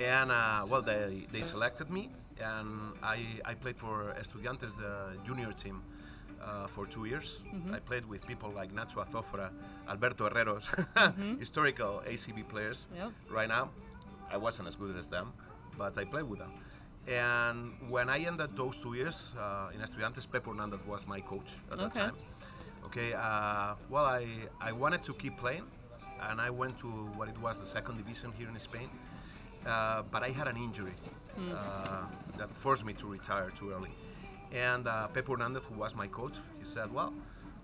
And 0.00 0.30
uh, 0.30 0.64
well, 0.70 0.82
they, 0.82 1.26
they 1.32 1.42
selected 1.42 1.90
me, 1.90 2.08
and 2.40 2.68
I, 3.02 3.18
I 3.50 3.54
played 3.62 3.76
for 3.84 4.14
Estudiantes 4.22 4.74
uh, 4.80 4.86
junior 5.26 5.52
team. 5.52 5.82
Uh, 6.46 6.66
for 6.68 6.86
two 6.86 7.06
years, 7.06 7.28
I 7.72 7.78
played 7.80 8.06
with 8.06 8.24
people 8.26 8.50
like 8.60 8.70
Nacho 8.72 8.98
Azofra, 9.04 9.50
Alberto 9.88 10.28
Herreros, 10.28 10.66
historical 11.40 12.02
ACB 12.06 12.46
players 12.48 12.86
Yep. 12.94 13.10
right 13.30 13.48
now. 13.48 13.70
I 14.30 14.36
wasn't 14.36 14.68
as 14.68 14.76
good 14.76 14.96
as 14.96 15.08
them, 15.08 15.32
but 15.76 15.98
I 15.98 16.04
played 16.04 16.24
with 16.30 16.38
them. 16.38 16.52
And 17.08 17.72
when 17.88 18.08
I 18.08 18.18
ended 18.18 18.56
those 18.56 18.78
two 18.78 18.94
years 18.94 19.30
uh, 19.38 19.70
in 19.74 19.80
Estudiantes, 19.80 20.26
Pepu 20.26 20.48
Hernandez 20.50 20.80
was 20.86 21.06
my 21.06 21.20
coach 21.20 21.52
at 21.70 21.78
that 21.78 21.94
time. 21.94 22.14
Okay, 22.86 23.12
uh, 23.14 23.74
well, 23.90 24.06
I, 24.06 24.26
I 24.60 24.72
wanted 24.72 25.02
to 25.04 25.14
keep 25.14 25.36
playing, 25.36 25.64
and 26.28 26.40
I 26.40 26.50
went 26.50 26.78
to 26.78 26.88
what 27.16 27.28
it 27.28 27.38
was 27.40 27.58
the 27.58 27.66
second 27.66 27.96
division 27.98 28.32
here 28.38 28.48
in 28.48 28.58
Spain. 28.58 28.88
Uh, 29.66 30.02
but 30.12 30.22
I 30.22 30.30
had 30.30 30.46
an 30.46 30.56
injury 30.56 30.94
uh, 31.52 32.02
that 32.38 32.48
forced 32.54 32.84
me 32.86 32.92
to 32.94 33.06
retire 33.06 33.50
too 33.50 33.72
early. 33.72 33.90
And 34.52 34.86
uh, 34.86 35.08
Pepu 35.12 35.32
Hernandez, 35.32 35.64
who 35.68 35.74
was 35.78 35.94
my 35.96 36.06
coach, 36.06 36.34
he 36.58 36.64
said, 36.64 36.92
"Well, 36.92 37.12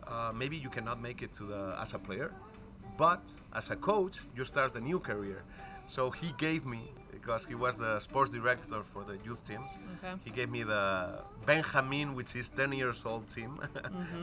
uh, 0.07 0.33
maybe 0.35 0.57
you 0.57 0.69
cannot 0.69 1.01
make 1.01 1.23
it 1.23 1.33
to 1.35 1.45
the 1.45 1.77
as 1.81 1.95
a 1.95 1.99
player, 1.99 2.33
but 2.99 3.23
as 3.55 3.71
a 3.71 3.77
coach, 3.77 4.19
you 4.37 4.45
start 4.45 4.75
a 4.77 4.81
new 4.81 4.99
career." 4.99 5.45
So 5.87 6.11
he 6.11 6.35
gave 6.39 6.67
me, 6.67 6.93
because 7.23 7.47
he 7.47 7.55
was 7.55 7.77
the 7.77 8.01
sports 8.01 8.31
director 8.31 8.83
for 8.93 9.05
the 9.05 9.17
youth 9.25 9.47
teams, 9.47 9.71
Okay. 9.97 10.15
he 10.25 10.31
gave 10.31 10.51
me 10.51 10.63
the 10.65 11.23
Benjamin, 11.47 12.15
which 12.15 12.35
is 12.35 12.51
10 12.51 12.73
years 12.73 13.03
old 13.05 13.29
team, 13.29 13.59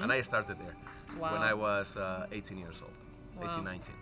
and 0.02 0.12
I 0.12 0.22
started 0.22 0.58
there 0.60 0.76
when 1.18 1.42
I 1.42 1.54
was 1.54 1.96
uh, 1.96 2.28
18 2.32 2.58
years 2.58 2.82
old, 2.82 2.94
Wow. 3.38 3.50
18, 3.52 3.64
19. 3.64 3.96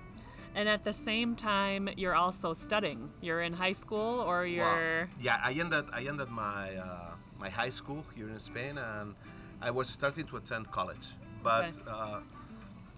And 0.55 0.67
at 0.67 0.81
the 0.81 0.93
same 0.93 1.35
time, 1.35 1.87
you're 1.97 2.15
also 2.15 2.53
studying. 2.53 3.11
You're 3.21 3.41
in 3.43 3.53
high 3.53 3.73
school 3.73 4.21
or 4.21 4.45
you're. 4.45 5.07
Yeah, 5.21 5.37
I 5.43 5.51
ended 5.51 5.85
I 5.93 6.01
ended 6.07 6.29
my 6.29 6.75
uh, 6.75 7.13
my 7.37 7.49
high 7.49 7.69
school 7.69 8.03
here 8.15 8.27
in 8.29 8.39
Spain, 8.39 8.79
and 8.79 9.13
I 9.61 9.69
was 9.69 9.87
starting 9.89 10.25
to 10.25 10.37
attend 10.37 10.71
college, 10.71 11.07
but 11.43 11.65
Okay. 11.65 11.77
uh, 11.87 12.19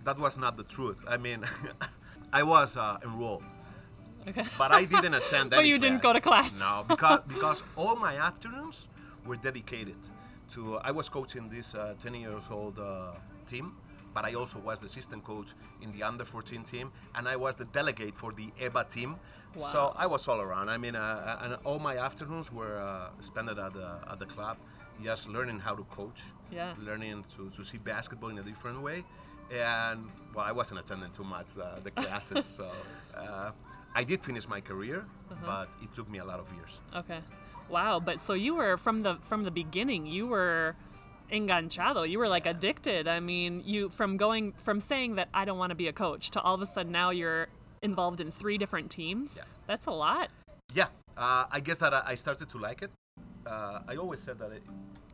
that 0.06 0.18
was 0.18 0.38
not 0.38 0.56
the 0.56 0.64
truth. 0.64 1.00
I 1.06 1.18
mean, 1.18 1.44
I 2.40 2.44
was 2.44 2.78
uh, 2.78 2.98
enrolled, 3.04 3.44
Okay. 4.30 4.46
but 4.58 4.72
I 4.72 4.86
didn't 4.86 5.14
attend. 5.14 5.50
But 5.60 5.66
you 5.66 5.78
didn't 5.78 6.02
go 6.02 6.14
to 6.14 6.22
class. 6.22 6.54
No, 6.60 6.86
because 6.88 7.22
because 7.34 7.64
all 7.76 7.96
my 7.96 8.16
afternoons 8.18 8.88
were 9.26 9.36
dedicated 9.38 9.98
to. 10.54 10.78
I 10.78 10.92
was 10.92 11.10
coaching 11.10 11.50
this 11.50 11.76
uh, 11.76 11.94
10 12.02 12.16
years 12.16 12.44
old 12.52 12.80
uh, 12.80 13.12
team, 13.48 13.74
but 14.14 14.26
I 14.26 14.34
also 14.34 14.60
was 14.60 14.80
the 14.80 14.86
assistant 14.88 15.24
coach 15.24 15.48
in 15.82 15.92
the 15.92 16.04
under 16.04 16.26
14 16.26 16.64
team, 16.64 16.92
and 17.16 17.28
I 17.28 17.36
was 17.36 17.56
the 17.56 17.66
delegate 17.66 18.16
for 18.16 18.32
the 18.32 18.48
EBA 18.62 18.90
team, 18.90 19.16
Wow. 19.56 19.68
So 19.72 19.94
I 19.98 20.06
was 20.06 20.28
all 20.28 20.42
around. 20.42 20.70
I 20.70 20.78
mean, 20.78 20.96
uh, 20.96 21.40
and 21.42 21.58
all 21.66 21.80
my 21.80 21.98
afternoons 21.98 22.52
were 22.52 22.78
uh, 22.78 23.10
spent 23.20 23.50
at 23.50 23.56
the 23.56 23.90
at 24.12 24.20
the 24.20 24.26
club, 24.26 24.58
just 25.04 25.28
learning 25.28 25.60
how 25.60 25.76
to 25.76 25.84
coach, 25.86 26.22
Yeah. 26.52 26.74
learning 26.80 27.24
to, 27.36 27.50
to 27.56 27.64
see 27.64 27.78
basketball 27.80 28.30
in 28.30 28.38
a 28.38 28.44
different 28.44 28.82
way. 28.82 29.04
And 29.52 30.06
well, 30.36 30.46
I 30.46 30.52
wasn't 30.52 30.80
attending 30.82 31.12
too 31.12 31.24
much 31.24 31.48
uh, 31.58 31.80
the 31.84 31.90
classes, 31.90 32.46
so 32.46 32.70
uh, 33.18 33.52
I 33.96 34.04
did 34.04 34.22
finish 34.24 34.48
my 34.48 34.62
career, 34.62 35.06
Uh-huh. 35.32 35.46
but 35.46 35.68
it 35.84 35.94
took 35.94 36.10
me 36.10 36.20
a 36.20 36.26
lot 36.26 36.40
of 36.40 36.48
years. 36.54 36.80
Okay. 36.96 37.20
Wow, 37.70 38.00
but 38.00 38.20
so 38.20 38.34
you 38.34 38.56
were 38.56 38.78
from 38.78 39.02
the 39.02 39.18
from 39.30 39.44
the 39.44 39.52
beginning, 39.52 40.06
you 40.08 40.26
were 40.28 40.76
enganchado. 41.32 42.10
You 42.10 42.18
were 42.20 42.28
like 42.28 42.46
addicted. 42.48 43.08
I 43.08 43.20
mean, 43.20 43.62
you 43.66 43.90
from 43.90 44.18
going 44.18 44.54
from 44.66 44.80
saying 44.80 45.16
that 45.16 45.30
I 45.34 45.46
don't 45.46 45.58
want 45.60 45.70
to 45.72 45.76
be 45.76 45.88
a 45.88 45.94
coach 45.94 46.32
to 46.32 46.42
all 46.42 46.56
of 46.56 46.62
a 46.62 46.66
sudden 46.66 46.92
now 46.92 47.10
you're 47.12 47.48
involved 47.82 48.20
in 48.22 48.32
three 48.32 48.58
different 48.58 48.90
teams. 48.92 49.36
Yeah. 49.38 49.44
That's 49.68 49.86
a 49.86 49.92
lot. 49.92 50.30
Yeah, 50.74 50.88
uh, 51.18 51.46
I 51.52 51.60
guess 51.60 51.78
that 51.78 51.94
I 51.94 52.16
started 52.16 52.50
to 52.50 52.58
like 52.58 52.82
it. 52.82 52.92
Uh, 53.46 53.80
I 53.88 53.96
always 53.96 54.20
said 54.22 54.38
that 54.40 54.52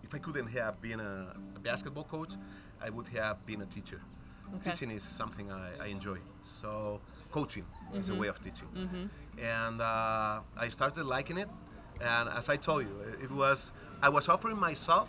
if 0.03 0.13
I 0.13 0.20
couldn't 0.20 0.48
have 0.48 0.82
been 0.82 1.00
a, 1.00 1.36
a 1.55 1.60
basketball 1.60 2.05
coach, 2.05 2.34
I 2.82 2.89
would 2.89 3.08
have 3.10 3.46
been 3.46 3.62
a 3.62 3.65
teacher. 3.65 4.01
Okay. 4.55 4.72
Teaching 4.72 4.91
is 4.91 5.03
something 5.03 5.51
I, 5.51 5.72
I 5.86 5.88
enjoy. 5.88 6.17
So 6.44 7.01
coaching 7.37 7.65
is 7.99 8.07
Mm-hmm. 8.07 8.15
a 8.15 8.19
way 8.21 8.29
of 8.33 8.37
teaching, 8.45 8.69
and 9.61 9.77
uh, 9.81 10.65
I 10.65 10.67
started 10.77 11.05
liking 11.15 11.37
it. 11.43 11.49
And 12.13 12.25
as 12.39 12.45
I 12.55 12.57
told 12.67 12.81
you, 12.87 12.95
it 13.25 13.31
was 13.41 13.59
I 14.07 14.09
was 14.17 14.25
offering 14.33 14.59
myself 14.69 15.07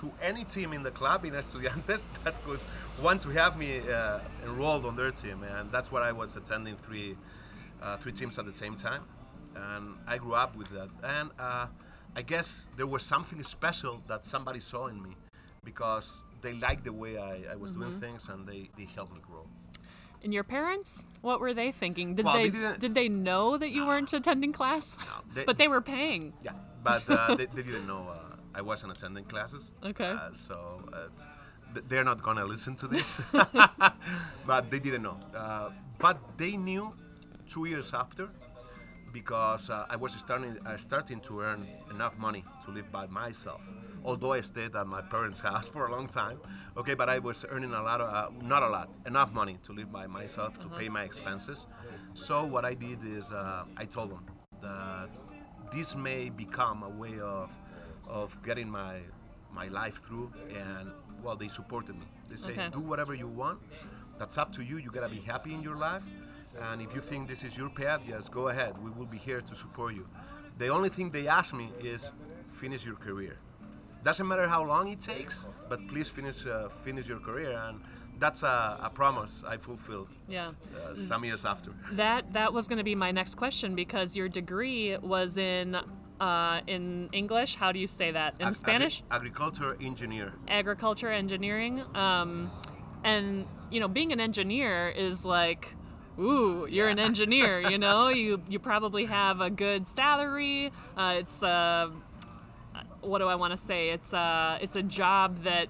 to 0.00 0.06
any 0.30 0.44
team 0.54 0.70
in 0.78 0.82
the 0.88 0.94
club 1.00 1.20
in 1.28 1.32
Estudiantes 1.42 2.02
that 2.24 2.34
could 2.44 2.60
want 3.06 3.18
to 3.26 3.30
have 3.40 3.52
me 3.64 3.70
uh, 3.80 4.18
enrolled 4.48 4.84
on 4.90 4.94
their 5.00 5.12
team, 5.22 5.38
and 5.54 5.64
that's 5.74 5.90
what 5.94 6.02
I 6.10 6.12
was 6.22 6.30
attending 6.40 6.76
three 6.86 7.10
uh, 7.82 7.96
three 8.02 8.12
teams 8.20 8.34
at 8.40 8.44
the 8.50 8.56
same 8.64 8.74
time, 8.88 9.02
and 9.68 9.84
I 10.12 10.18
grew 10.24 10.34
up 10.44 10.52
with 10.60 10.70
that. 10.76 10.88
And 11.16 11.26
uh, 11.48 11.66
I 12.20 12.22
guess 12.32 12.48
there 12.78 12.86
was 12.94 13.02
something 13.14 13.40
special 13.56 13.94
that 14.10 14.20
somebody 14.34 14.60
saw 14.60 14.82
in 14.92 14.98
me 15.06 15.12
because 15.64 16.06
they 16.44 16.52
liked 16.66 16.84
the 16.90 16.92
way 17.02 17.12
I, 17.18 17.34
I 17.52 17.56
was 17.62 17.70
Mm-hmm. 17.70 17.80
doing 17.82 17.94
things, 18.04 18.22
and 18.32 18.38
they, 18.50 18.62
they 18.78 18.86
helped 18.96 19.12
me 19.16 19.20
grow. 19.30 19.44
And 20.22 20.34
your 20.34 20.44
parents, 20.44 21.04
what 21.22 21.40
were 21.40 21.54
they 21.54 21.70
thinking? 21.70 22.14
Did 22.16 22.24
Well, 22.24 22.36
they, 22.36 22.48
they 22.50 22.76
did 22.78 22.94
they 22.94 23.08
know 23.08 23.56
that 23.56 23.70
you 23.70 23.86
weren't 23.86 24.12
attending 24.12 24.52
class? 24.52 24.96
they- 25.34 25.44
but 25.44 25.58
they 25.58 25.68
were 25.68 25.80
paying. 25.80 26.32
Yeah, 26.42 26.52
but 26.82 27.08
uh, 27.08 27.34
they, 27.36 27.46
they 27.46 27.62
didn't 27.62 27.86
know 27.86 28.08
uh, 28.08 28.36
I 28.54 28.62
wasn't 28.62 28.92
attending 28.92 29.24
classes. 29.24 29.70
Okay. 29.84 30.10
Uh, 30.10 30.30
so 30.48 30.82
uh, 30.92 31.06
th- 31.74 31.86
they're 31.88 32.04
not 32.04 32.22
gonna 32.22 32.44
listen 32.44 32.74
to 32.76 32.88
this, 32.88 33.20
but 34.46 34.70
they 34.70 34.78
didn't 34.80 35.02
know. 35.02 35.18
Uh, 35.34 35.70
but 35.98 36.18
they 36.36 36.56
knew 36.56 36.92
two 37.48 37.66
years 37.66 37.92
after 37.94 38.28
because 39.12 39.70
uh, 39.70 39.86
I 39.88 39.96
was 39.96 40.12
starting 40.12 40.56
uh, 40.66 40.76
starting 40.76 41.20
to 41.20 41.40
earn 41.40 41.66
enough 41.90 42.18
money 42.18 42.44
to 42.64 42.70
live 42.72 42.90
by 42.90 43.06
myself. 43.06 43.60
Although 44.08 44.32
I 44.32 44.40
stayed 44.40 44.74
at 44.74 44.86
my 44.86 45.02
parents' 45.02 45.38
house 45.48 45.68
for 45.68 45.86
a 45.86 45.92
long 45.92 46.08
time, 46.08 46.38
okay, 46.78 46.94
but 46.94 47.10
I 47.10 47.18
was 47.18 47.44
earning 47.50 47.74
a 47.74 47.82
lot 47.82 48.00
of, 48.00 48.08
uh, 48.08 48.30
not 48.42 48.62
a 48.62 48.68
lot, 48.68 48.88
enough 49.04 49.34
money 49.34 49.58
to 49.64 49.72
live 49.74 49.92
by 49.92 50.06
myself 50.06 50.58
to 50.60 50.68
pay 50.78 50.88
my 50.88 51.02
expenses. 51.04 51.66
So 52.14 52.44
what 52.46 52.64
I 52.64 52.72
did 52.72 53.00
is 53.04 53.30
uh, 53.32 53.64
I 53.76 53.84
told 53.84 54.10
them 54.12 54.24
that 54.62 55.10
this 55.70 55.94
may 55.94 56.30
become 56.30 56.82
a 56.82 56.88
way 56.88 57.20
of 57.20 57.50
of 58.20 58.28
getting 58.42 58.70
my 58.70 58.94
my 59.52 59.68
life 59.68 60.02
through, 60.06 60.32
and 60.66 60.90
well, 61.22 61.36
they 61.36 61.48
supported 61.48 61.94
me. 62.02 62.06
They 62.30 62.36
say, 62.36 62.52
Okay. 62.52 62.68
do 62.72 62.80
whatever 62.80 63.14
you 63.14 63.28
want. 63.42 63.58
That's 64.18 64.38
up 64.38 64.50
to 64.54 64.62
you. 64.62 64.78
You 64.78 64.90
gotta 64.90 65.10
be 65.18 65.20
happy 65.32 65.52
in 65.52 65.62
your 65.62 65.76
life, 65.76 66.04
and 66.66 66.80
if 66.80 66.94
you 66.94 67.02
think 67.02 67.28
this 67.28 67.42
is 67.44 67.58
your 67.58 67.68
path, 67.68 68.00
yes, 68.08 68.30
go 68.30 68.48
ahead. 68.48 68.72
We 68.82 68.90
will 68.90 69.10
be 69.16 69.18
here 69.18 69.42
to 69.42 69.54
support 69.54 69.92
you. 69.94 70.06
The 70.56 70.68
only 70.68 70.88
thing 70.88 71.10
they 71.10 71.26
asked 71.28 71.52
me 71.52 71.68
is 71.92 72.10
finish 72.62 72.86
your 72.86 72.96
career. 73.08 73.36
Doesn't 74.04 74.26
matter 74.28 74.48
how 74.48 74.64
long 74.64 74.88
it 74.88 75.00
takes, 75.00 75.44
but 75.68 75.86
please 75.88 76.08
finish 76.08 76.46
uh, 76.46 76.68
finish 76.84 77.06
your 77.08 77.18
career, 77.18 77.52
and 77.68 77.80
that's 78.18 78.42
a, 78.42 78.78
a 78.82 78.90
promise 78.90 79.42
I 79.46 79.56
fulfilled 79.58 80.08
Yeah. 80.28 80.48
uh, 80.48 80.94
some 81.04 81.24
years 81.24 81.44
after. 81.44 81.70
That 81.92 82.32
that 82.32 82.52
was 82.52 82.68
going 82.68 82.78
to 82.78 82.84
be 82.84 82.94
my 82.94 83.10
next 83.10 83.34
question 83.36 83.74
because 83.74 84.16
your 84.16 84.28
degree 84.28 84.96
was 84.98 85.36
in 85.36 85.76
uh, 86.20 86.60
in 86.66 87.08
English. 87.12 87.56
How 87.56 87.72
do 87.72 87.78
you 87.78 87.86
say 87.86 88.12
that? 88.12 88.34
In 88.40 88.46
Ag- 88.48 88.56
Spanish? 88.56 89.02
agri- 89.10 89.28
agriculture 89.28 89.76
engineer. 89.80 90.32
agriculture 90.48 91.10
engineering 91.12 91.82
um, 91.94 92.50
and 93.04 93.46
you 93.70 93.80
know 93.80 93.88
being 93.88 94.12
an 94.12 94.20
engineer 94.20 94.88
is 94.88 95.24
like 95.24 95.74
ooh 96.18 96.66
you're 96.68 96.88
an 96.88 96.98
engineer 96.98 97.60
you 97.70 97.78
know 97.78 98.08
you 98.22 98.40
you 98.48 98.58
probably 98.58 99.04
have 99.06 99.40
a 99.40 99.50
good 99.50 99.86
salary 99.86 100.72
uh, 100.96 101.14
it's 101.20 101.40
uh, 101.42 101.88
what 103.00 103.18
do 103.18 103.26
i 103.28 103.34
want 103.34 103.50
to 103.50 103.56
say 103.56 103.90
it's 103.90 104.12
uh, 104.12 104.58
it's 104.60 104.76
a 104.76 104.82
job 104.82 105.42
that 105.44 105.68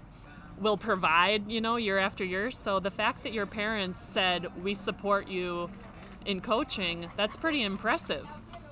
will 0.61 0.76
provide 0.76 1.50
you 1.50 1.61
know 1.61 1.76
year 1.76 1.99
after 1.99 2.25
year 2.25 2.50
so 2.50 2.80
the 2.80 2.90
fact 2.90 3.23
that 3.23 3.32
your 3.32 3.47
parents 3.47 4.00
said 4.00 4.47
we 4.62 4.75
support 4.75 5.28
you 5.28 5.70
in 6.26 6.40
coaching 6.40 7.08
that's 7.16 7.37
pretty 7.37 7.62
impressive 7.62 8.26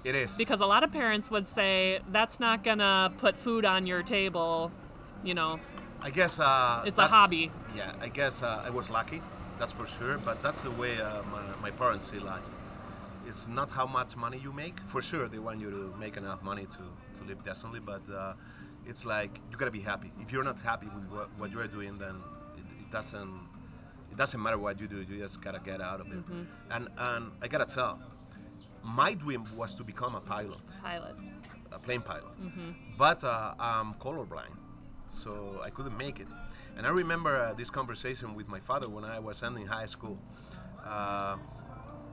It 0.04 0.14
is. 0.14 0.32
because 0.36 0.60
a 0.60 0.66
lot 0.66 0.82
of 0.82 0.92
parents 0.92 1.30
would 1.30 1.46
say 1.46 2.00
that's 2.10 2.40
not 2.40 2.64
gonna 2.64 3.12
put 3.18 3.36
food 3.36 3.64
on 3.64 3.86
your 3.86 4.02
table 4.02 4.70
you 5.22 5.34
know 5.34 5.58
I 6.02 6.10
guess 6.10 6.38
uh, 6.38 6.82
It's 6.86 6.98
a 6.98 7.06
hobby. 7.06 7.50
Yeah, 7.74 7.90
I 8.00 8.08
guess 8.08 8.42
uh, 8.42 8.62
I 8.64 8.70
was 8.70 8.90
lucky, 8.90 9.22
that's 9.58 9.72
for 9.72 9.86
sure. 9.86 10.18
But 10.18 10.42
that's 10.42 10.60
the 10.60 10.70
way 10.70 11.00
uh, 11.00 11.22
my, 11.32 11.40
my 11.62 11.70
parents 11.70 12.04
see 12.10 12.18
life. 12.18 12.42
It's 13.26 13.48
not 13.48 13.70
how 13.70 13.86
much 13.86 14.14
money 14.14 14.38
you 14.38 14.52
make. 14.52 14.78
For 14.86 15.00
sure, 15.02 15.26
they 15.26 15.38
want 15.38 15.58
you 15.58 15.70
to 15.70 15.94
make 15.98 16.16
enough 16.18 16.42
money 16.42 16.66
to, 16.66 16.76
to 16.76 16.95
live 17.26 17.44
decently. 17.44 17.80
But 17.80 18.02
uh, 18.12 18.34
it's 18.86 19.04
like 19.04 19.40
you 19.50 19.56
gotta 19.56 19.70
be 19.70 19.80
happy. 19.80 20.12
If 20.20 20.32
you're 20.32 20.44
not 20.44 20.60
happy 20.60 20.86
with 20.86 21.04
what, 21.10 21.28
what 21.38 21.50
you're 21.52 21.66
doing, 21.66 21.98
then 21.98 22.16
it, 22.56 22.64
it 22.82 22.90
doesn't 22.90 23.40
it 24.10 24.16
doesn't 24.16 24.40
matter 24.42 24.58
what 24.58 24.80
you 24.80 24.86
do. 24.86 24.98
You 25.08 25.18
just 25.18 25.40
gotta 25.40 25.60
get 25.60 25.80
out 25.80 26.00
of 26.00 26.06
it. 26.12 26.24
And 26.70 26.88
and 26.98 27.32
I 27.42 27.48
gotta 27.48 27.66
tell, 27.66 27.98
my 28.82 29.14
dream 29.14 29.44
was 29.56 29.74
to 29.74 29.84
become 29.84 30.14
a 30.14 30.20
pilot 30.20 30.58
pilot 30.82 31.16
a 31.72 31.78
plane 31.78 32.00
pilot. 32.00 32.32
But 32.96 33.24
uh, 33.24 33.54
I'm 33.58 33.94
colorblind, 33.94 34.54
so 35.08 35.60
I 35.64 35.70
couldn't 35.70 35.96
make 35.98 36.20
it. 36.20 36.28
And 36.76 36.86
I 36.86 36.90
remember 36.90 37.36
uh, 37.36 37.54
this 37.54 37.70
conversation 37.70 38.34
with 38.34 38.48
my 38.48 38.60
father 38.60 38.88
when 38.88 39.04
I 39.04 39.18
was 39.18 39.42
ending 39.42 39.66
high 39.66 39.86
school, 39.86 40.18
uh, 40.84 41.36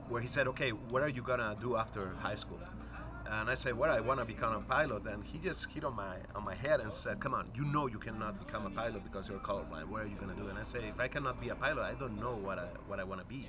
where 0.08 0.20
he 0.20 0.28
said, 0.28 0.48
"Okay, 0.48 0.70
what 0.70 1.02
are 1.02 1.08
you 1.08 1.22
gonna 1.22 1.56
do 1.60 1.76
after 1.76 2.14
high 2.20 2.34
school?" 2.34 2.58
And 3.30 3.50
I 3.50 3.54
said, 3.54 3.76
"Well, 3.76 3.90
I 3.90 4.00
want 4.00 4.20
to 4.20 4.26
become 4.26 4.54
a 4.54 4.60
pilot." 4.60 5.06
And 5.06 5.24
he 5.24 5.38
just 5.38 5.66
hit 5.70 5.84
on 5.84 5.96
my 5.96 6.16
on 6.34 6.44
my 6.44 6.54
head 6.54 6.80
and 6.80 6.92
said, 6.92 7.20
"Come 7.20 7.34
on, 7.34 7.50
you 7.54 7.64
know 7.64 7.86
you 7.86 7.98
cannot 7.98 8.38
become 8.44 8.66
a 8.66 8.70
pilot 8.70 9.02
because 9.02 9.28
you're 9.28 9.38
colorblind. 9.38 9.86
What 9.86 10.02
are 10.02 10.06
you 10.06 10.16
gonna 10.16 10.34
do?" 10.34 10.48
And 10.48 10.58
I 10.58 10.62
say, 10.62 10.80
"If 10.88 11.00
I 11.00 11.08
cannot 11.08 11.40
be 11.40 11.48
a 11.48 11.54
pilot, 11.54 11.84
I 11.84 11.94
don't 11.94 12.20
know 12.20 12.34
what 12.36 12.58
I 12.58 12.66
what 12.86 13.00
I 13.00 13.04
want 13.04 13.20
to 13.22 13.26
be." 13.26 13.48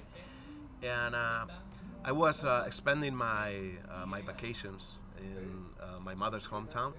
and 0.84 1.16
uh, 1.16 1.46
I 2.04 2.12
was 2.12 2.44
uh, 2.44 2.70
spending 2.70 3.16
my 3.16 3.54
uh, 3.90 4.06
my 4.06 4.22
vacations 4.22 4.96
in 5.18 5.66
uh, 5.82 6.00
my 6.00 6.14
mother's 6.14 6.48
hometown. 6.48 6.94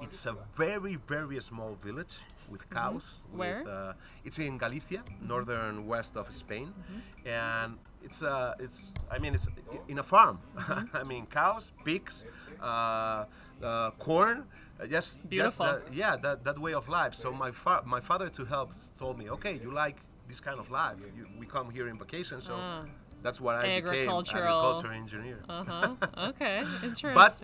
It's 0.00 0.26
a 0.26 0.36
very 0.56 0.96
very 1.06 1.40
small 1.40 1.76
village 1.82 2.14
with 2.48 2.68
cows. 2.70 3.18
Where? 3.32 3.58
With, 3.58 3.68
uh, 3.68 3.92
it's 4.24 4.38
in 4.38 4.58
Galicia, 4.58 5.02
northern 5.20 5.86
west 5.86 6.16
of 6.16 6.30
Spain, 6.32 6.72
and 7.24 7.78
it's 8.04 8.22
uh, 8.22 8.54
it's 8.58 8.86
I 9.10 9.18
mean 9.18 9.34
it's 9.34 9.46
in 9.88 9.98
a 9.98 10.02
farm. 10.02 10.38
I 11.00 11.04
mean 11.04 11.26
cows, 11.26 11.72
pigs, 11.84 12.24
uh, 12.60 13.24
uh, 13.62 13.90
corn. 13.98 14.44
uh, 14.80 14.86
Just, 14.86 15.28
Beautiful. 15.28 15.66
that- 15.66 15.82
yeah, 15.94 16.16
that, 16.16 16.44
that 16.44 16.58
way 16.58 16.74
of 16.74 16.88
life. 16.88 17.14
So 17.14 17.32
my 17.32 17.50
fa- 17.52 17.82
my 17.86 18.00
father 18.00 18.28
to 18.38 18.44
help 18.44 18.70
told 18.98 19.18
me, 19.18 19.30
okay, 19.30 19.54
you 19.62 19.70
like 19.72 19.96
this 20.28 20.40
kind 20.40 20.58
of 20.58 20.70
life. 20.70 20.96
You, 21.16 21.26
we 21.38 21.46
come 21.46 21.70
here 21.70 21.88
in 21.88 21.98
vacation, 21.98 22.40
so 22.40 22.54
Ah. 22.56 22.84
that's 23.22 23.40
what 23.40 23.54
I 23.56 23.62
became 23.62 23.86
Agricultural. 23.86 24.42
agriculture 24.42 24.92
engineer. 24.92 25.38
uh-huh 25.48 26.28
okay 26.30 26.56
interesting 26.82 27.14
But 27.14 27.34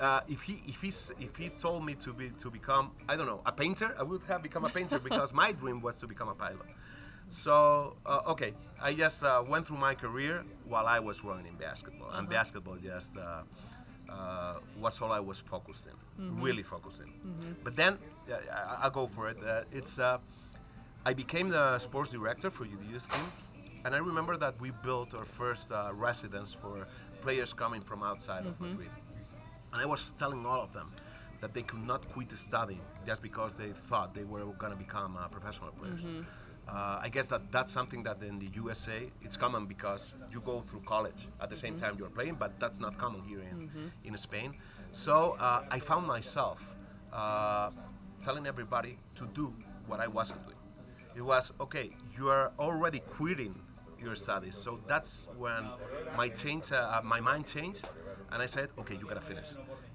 uh, 0.00 0.20
if 0.34 0.40
he 0.42 0.54
if 0.66 0.80
he 0.84 0.90
if 1.26 1.36
he 1.36 1.48
told 1.50 1.84
me 1.88 1.94
to 2.04 2.10
be 2.12 2.26
to 2.42 2.50
become 2.50 2.90
I 3.08 3.14
don't 3.16 3.26
know 3.32 3.40
a 3.46 3.52
painter, 3.52 3.88
I 4.00 4.02
would 4.02 4.24
have 4.32 4.42
become 4.42 4.64
a 4.64 4.72
painter 4.78 4.98
because 5.08 5.32
my 5.32 5.52
dream 5.52 5.78
was 5.86 5.98
to 6.00 6.06
become 6.06 6.28
a 6.28 6.34
pilot. 6.46 6.68
So 7.34 7.96
uh, 8.06 8.20
okay, 8.32 8.54
I 8.80 8.94
just 8.94 9.22
uh, 9.24 9.42
went 9.46 9.66
through 9.66 9.78
my 9.78 9.94
career 9.94 10.44
while 10.68 10.86
I 10.86 11.00
was 11.00 11.24
running 11.24 11.46
in 11.46 11.56
basketball, 11.56 12.10
and 12.12 12.28
basketball 12.28 12.76
just 12.76 13.12
uh, 13.16 13.42
uh, 14.12 14.54
was 14.80 15.00
all 15.02 15.10
I 15.12 15.20
was 15.20 15.40
focused 15.40 15.86
in, 15.86 16.40
really 16.40 16.62
focused 16.62 17.00
in. 17.00 17.10
But 17.64 17.74
then 17.76 17.98
yeah, 18.28 18.36
I, 18.52 18.84
I'll 18.84 18.90
go 18.90 19.06
for 19.06 19.28
it. 19.30 19.38
Uh, 19.44 19.62
it's 19.72 19.98
uh, 19.98 20.18
I 21.04 21.12
became 21.12 21.48
the 21.48 21.78
sports 21.78 22.10
director 22.10 22.50
for 22.50 22.64
the 22.64 22.76
youth 22.92 23.06
team, 23.12 23.26
and 23.84 23.94
I 23.94 23.98
remember 23.98 24.36
that 24.36 24.54
we 24.60 24.70
built 24.82 25.12
our 25.14 25.24
first 25.26 25.72
uh, 25.72 25.90
residence 25.92 26.54
for 26.54 26.86
players 27.20 27.52
coming 27.52 27.80
from 27.82 28.02
outside 28.02 28.46
of 28.46 28.60
Madrid. 28.60 28.90
And 29.72 29.82
I 29.82 29.86
was 29.86 30.12
telling 30.16 30.46
all 30.46 30.62
of 30.62 30.72
them 30.72 30.92
that 31.40 31.52
they 31.52 31.62
could 31.62 31.84
not 31.84 32.08
quit 32.12 32.30
studying 32.38 32.80
just 33.06 33.20
because 33.22 33.54
they 33.54 33.70
thought 33.88 34.14
they 34.14 34.24
were 34.24 34.44
going 34.62 34.72
to 34.72 34.78
become 34.78 35.16
uh, 35.16 35.26
professional 35.28 35.70
players. 35.72 36.00
Uh, 36.68 36.98
I 37.02 37.08
guess 37.10 37.26
that 37.26 37.52
that's 37.52 37.70
something 37.70 38.02
that 38.04 38.22
in 38.22 38.38
the 38.38 38.48
USA 38.54 39.02
it's 39.22 39.36
common 39.36 39.66
because 39.66 40.14
you 40.32 40.40
go 40.40 40.62
through 40.66 40.80
college 40.80 41.28
at 41.40 41.50
the 41.50 41.56
same 41.56 41.76
time 41.76 41.96
you're 41.98 42.08
playing, 42.08 42.36
but 42.36 42.58
that's 42.58 42.80
not 42.80 42.96
common 42.98 43.22
here 43.22 43.40
in, 43.40 43.70
in 44.04 44.16
Spain. 44.16 44.54
So 44.92 45.36
uh, 45.38 45.64
I 45.70 45.78
found 45.78 46.06
myself 46.06 46.60
uh, 47.12 47.70
telling 48.22 48.46
everybody 48.46 48.98
to 49.16 49.26
do 49.34 49.52
what 49.86 50.00
I 50.00 50.06
wasn't 50.06 50.42
doing. 50.44 50.56
It 51.14 51.22
was 51.22 51.52
okay. 51.60 51.90
You 52.16 52.28
are 52.28 52.52
already 52.58 53.00
quitting 53.00 53.54
your 54.02 54.14
studies, 54.14 54.56
so 54.56 54.80
that's 54.86 55.28
when 55.38 55.68
my 56.16 56.28
change, 56.28 56.72
uh, 56.72 57.00
my 57.04 57.20
mind 57.20 57.46
changed, 57.46 57.88
and 58.32 58.42
I 58.42 58.46
said, 58.46 58.68
okay, 58.78 58.94
you 58.94 59.06
gotta 59.06 59.20
finish. 59.20 59.46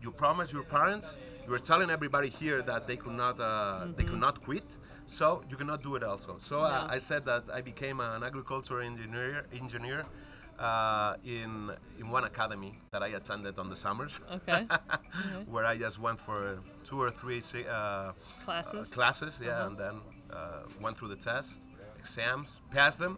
You 0.02 0.12
promised 0.12 0.54
your 0.54 0.64
parents. 0.64 1.16
You 1.46 1.52
were 1.52 1.60
telling 1.60 1.90
everybody 1.90 2.30
here 2.30 2.62
that 2.62 2.88
they 2.88 2.96
could 2.96 3.14
not, 3.14 3.40
uh, 3.40 3.88
they 3.98 4.04
could 4.04 4.20
not 4.20 4.42
quit. 4.42 4.78
So 5.10 5.44
you 5.50 5.58
cannot 5.58 5.82
do 5.84 5.96
it 5.96 6.04
also. 6.04 6.38
So 6.40 6.56
Yeah. 6.62 6.96
I 6.96 7.00
said 7.00 7.26
that 7.26 7.44
I 7.58 7.62
became 7.62 8.00
an 8.00 8.24
agricultural 8.24 8.86
engineer, 8.86 9.46
engineer 9.52 10.06
uh, 10.60 11.16
in 11.24 11.72
in 12.00 12.10
one 12.18 12.26
academy 12.26 12.74
that 12.92 13.02
I 13.02 13.10
attended 13.20 13.58
on 13.60 13.70
the 13.70 13.76
summers, 13.76 14.20
Okay. 14.38 14.68
where 15.54 15.66
I 15.66 15.76
just 15.78 15.98
went 16.00 16.20
for 16.20 16.60
two 16.84 17.00
or 17.02 17.12
three 17.12 17.42
uh, 17.68 18.12
Classes. 18.46 18.92
uh, 18.92 18.96
classes, 18.96 19.34
yeah, 19.42 19.66
and 19.66 19.78
then 19.78 19.96
uh, 20.32 20.64
went 20.84 20.98
through 20.98 21.10
the 21.16 21.22
tests, 21.30 21.54
exams, 21.98 22.62
passed 22.72 23.00
them. 23.00 23.18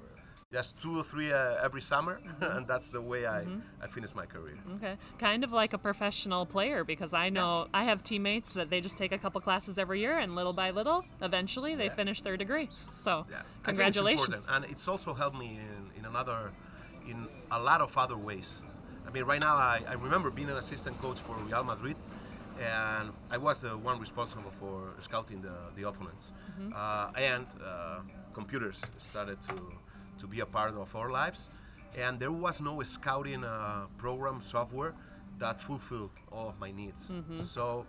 Just 0.52 0.82
two 0.82 1.00
or 1.00 1.04
three 1.04 1.32
uh, 1.32 1.56
every 1.64 1.82
summer, 1.82 2.20
and 2.42 2.68
that's 2.68 2.88
the 2.92 3.00
way 3.02 3.26
I, 3.26 3.46
I 3.82 3.88
finished 3.88 4.16
my 4.16 4.26
career. 4.26 4.58
Okay. 4.76 4.98
Kind 5.18 5.46
of 5.46 5.54
like 5.54 5.72
a 5.72 5.78
professional 5.78 6.46
player 6.46 6.84
because 6.84 7.14
I 7.14 7.30
know 7.30 7.68
I 7.74 7.86
have 7.86 8.04
teammates 8.04 8.52
that 8.54 8.70
they 8.70 8.82
just 8.82 8.98
take 8.98 9.14
a 9.14 9.18
couple 9.18 9.40
classes 9.40 9.78
every 9.78 10.02
year 10.02 10.20
and 10.20 10.36
little 10.36 10.52
by 10.52 10.72
little, 10.72 11.06
eventually 11.22 11.76
they 11.76 11.86
Yeah. 11.86 11.94
finish 11.96 12.22
their 12.22 12.36
degree. 12.36 12.70
So, 12.96 13.26
Yeah, 13.30 13.38
think 13.38 13.48
it's 13.48 13.64
congratulations. 13.64 14.46
and 14.50 14.66
it's 14.66 14.88
also 14.90 15.14
helped 15.14 15.38
me 15.38 15.58
in, 15.58 16.00
in 16.00 16.06
another, 16.06 16.52
in 17.08 17.28
a 17.50 17.60
lot 17.60 17.80
of 17.80 17.98
other 17.98 18.18
ways. 18.18 18.50
I 19.08 19.12
mean, 19.12 19.24
right 19.24 19.40
now 19.40 19.56
I, 19.56 19.84
I 19.88 19.94
remember 19.94 20.30
being 20.32 20.50
an 20.50 20.58
assistant 20.58 21.00
coach 21.02 21.20
for 21.20 21.36
Real 21.38 21.64
Madrid, 21.64 21.96
and 22.60 23.14
I 23.30 23.38
was 23.38 23.60
the 23.60 23.78
one 23.78 24.00
responsible 24.02 24.52
for 24.60 24.96
scouting 25.00 25.42
the, 25.42 25.56
the 25.78 25.88
opponents, 25.88 26.26
uh, 26.76 27.10
and 27.16 27.46
uh, 27.66 28.00
computers 28.34 28.82
started 28.98 29.42
to 29.44 29.56
to 30.22 30.28
be 30.28 30.40
a 30.40 30.46
part 30.46 30.74
of 30.76 30.96
our 30.96 31.10
lives, 31.12 31.50
and 31.98 32.20
there 32.20 32.32
was 32.32 32.62
no 32.62 32.82
scouting 32.84 33.44
uh, 33.44 33.86
program 33.98 34.40
software 34.40 34.94
that 35.40 35.60
fulfilled 35.62 36.12
all 36.32 36.48
of 36.50 36.60
my 36.60 36.72
needs. 36.72 37.10
So, 37.36 37.86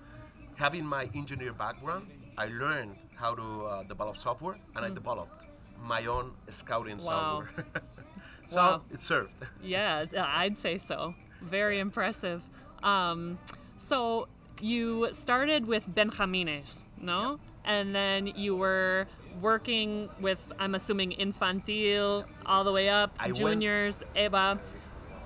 having 0.57 0.85
my 0.85 1.09
engineer 1.15 1.53
background, 1.53 2.07
I 2.37 2.47
learned 2.49 2.97
how 3.15 3.35
to 3.35 3.43
uh, 3.67 3.83
develop 3.85 4.17
software, 4.17 4.57
and 4.75 4.85
I 4.85 4.89
developed 4.91 5.45
my 5.85 6.07
own 6.07 6.33
scouting 6.49 6.97
Mm. 6.99 7.05
Wow. 7.07 7.43
software. 7.45 7.67
so 8.49 8.57
Wow. 8.57 8.83
it 8.91 9.01
served. 9.01 9.35
Yeah, 9.63 10.05
I'd 10.43 10.57
say 10.57 10.79
so. 10.79 11.15
Very 11.43 11.79
impressive. 11.79 12.43
Um, 12.83 13.39
so 13.77 14.29
you 14.61 15.09
started 15.13 15.67
with 15.67 15.85
Benjamines, 15.95 16.85
no? 17.01 17.39
And 17.65 17.95
then 17.95 18.27
you 18.27 18.57
were 18.57 19.07
working 19.41 20.09
with, 20.21 20.47
I'm 20.59 20.75
assuming, 20.75 21.13
infantil 21.13 22.25
all 22.47 22.65
the 22.65 22.73
way 22.73 22.89
up, 22.89 23.15
I 23.19 23.27
went- 23.27 23.37
juniors, 23.37 24.03
EBA. 24.17 24.59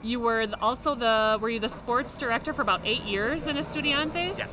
You 0.02 0.20
were 0.20 0.46
also 0.60 0.94
the, 0.94 1.38
were 1.40 1.50
you 1.50 1.58
the 1.58 1.68
sports 1.68 2.16
director 2.16 2.52
for 2.52 2.62
about 2.62 2.80
eight 2.84 3.02
years 3.02 3.46
in 3.46 3.56
Estudiantes? 3.56 4.38
Yeah. 4.38 4.46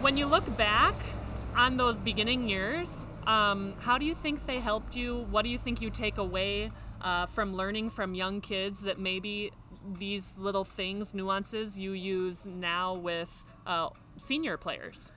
When 0.00 0.16
you 0.16 0.26
look 0.26 0.56
back 0.56 0.94
on 1.54 1.76
those 1.76 1.98
beginning 1.98 2.48
years, 2.48 3.04
um, 3.26 3.74
how 3.80 3.98
do 3.98 4.04
you 4.04 4.14
think 4.14 4.46
they 4.46 4.60
helped 4.60 4.96
you? 4.96 5.26
What 5.30 5.42
do 5.42 5.48
you 5.48 5.58
think 5.58 5.80
you 5.82 5.90
take 5.90 6.16
away 6.18 6.70
uh, 7.00 7.26
from 7.26 7.54
learning 7.54 7.90
from 7.90 8.14
young 8.14 8.40
kids 8.40 8.80
that 8.80 8.98
maybe 8.98 9.52
these 9.98 10.34
little 10.38 10.64
things, 10.64 11.14
nuances, 11.14 11.78
you 11.78 11.92
use 11.92 12.46
now 12.46 12.94
with 12.94 13.30
uh, 13.66 13.90
senior 14.16 14.56
players? 14.56 15.12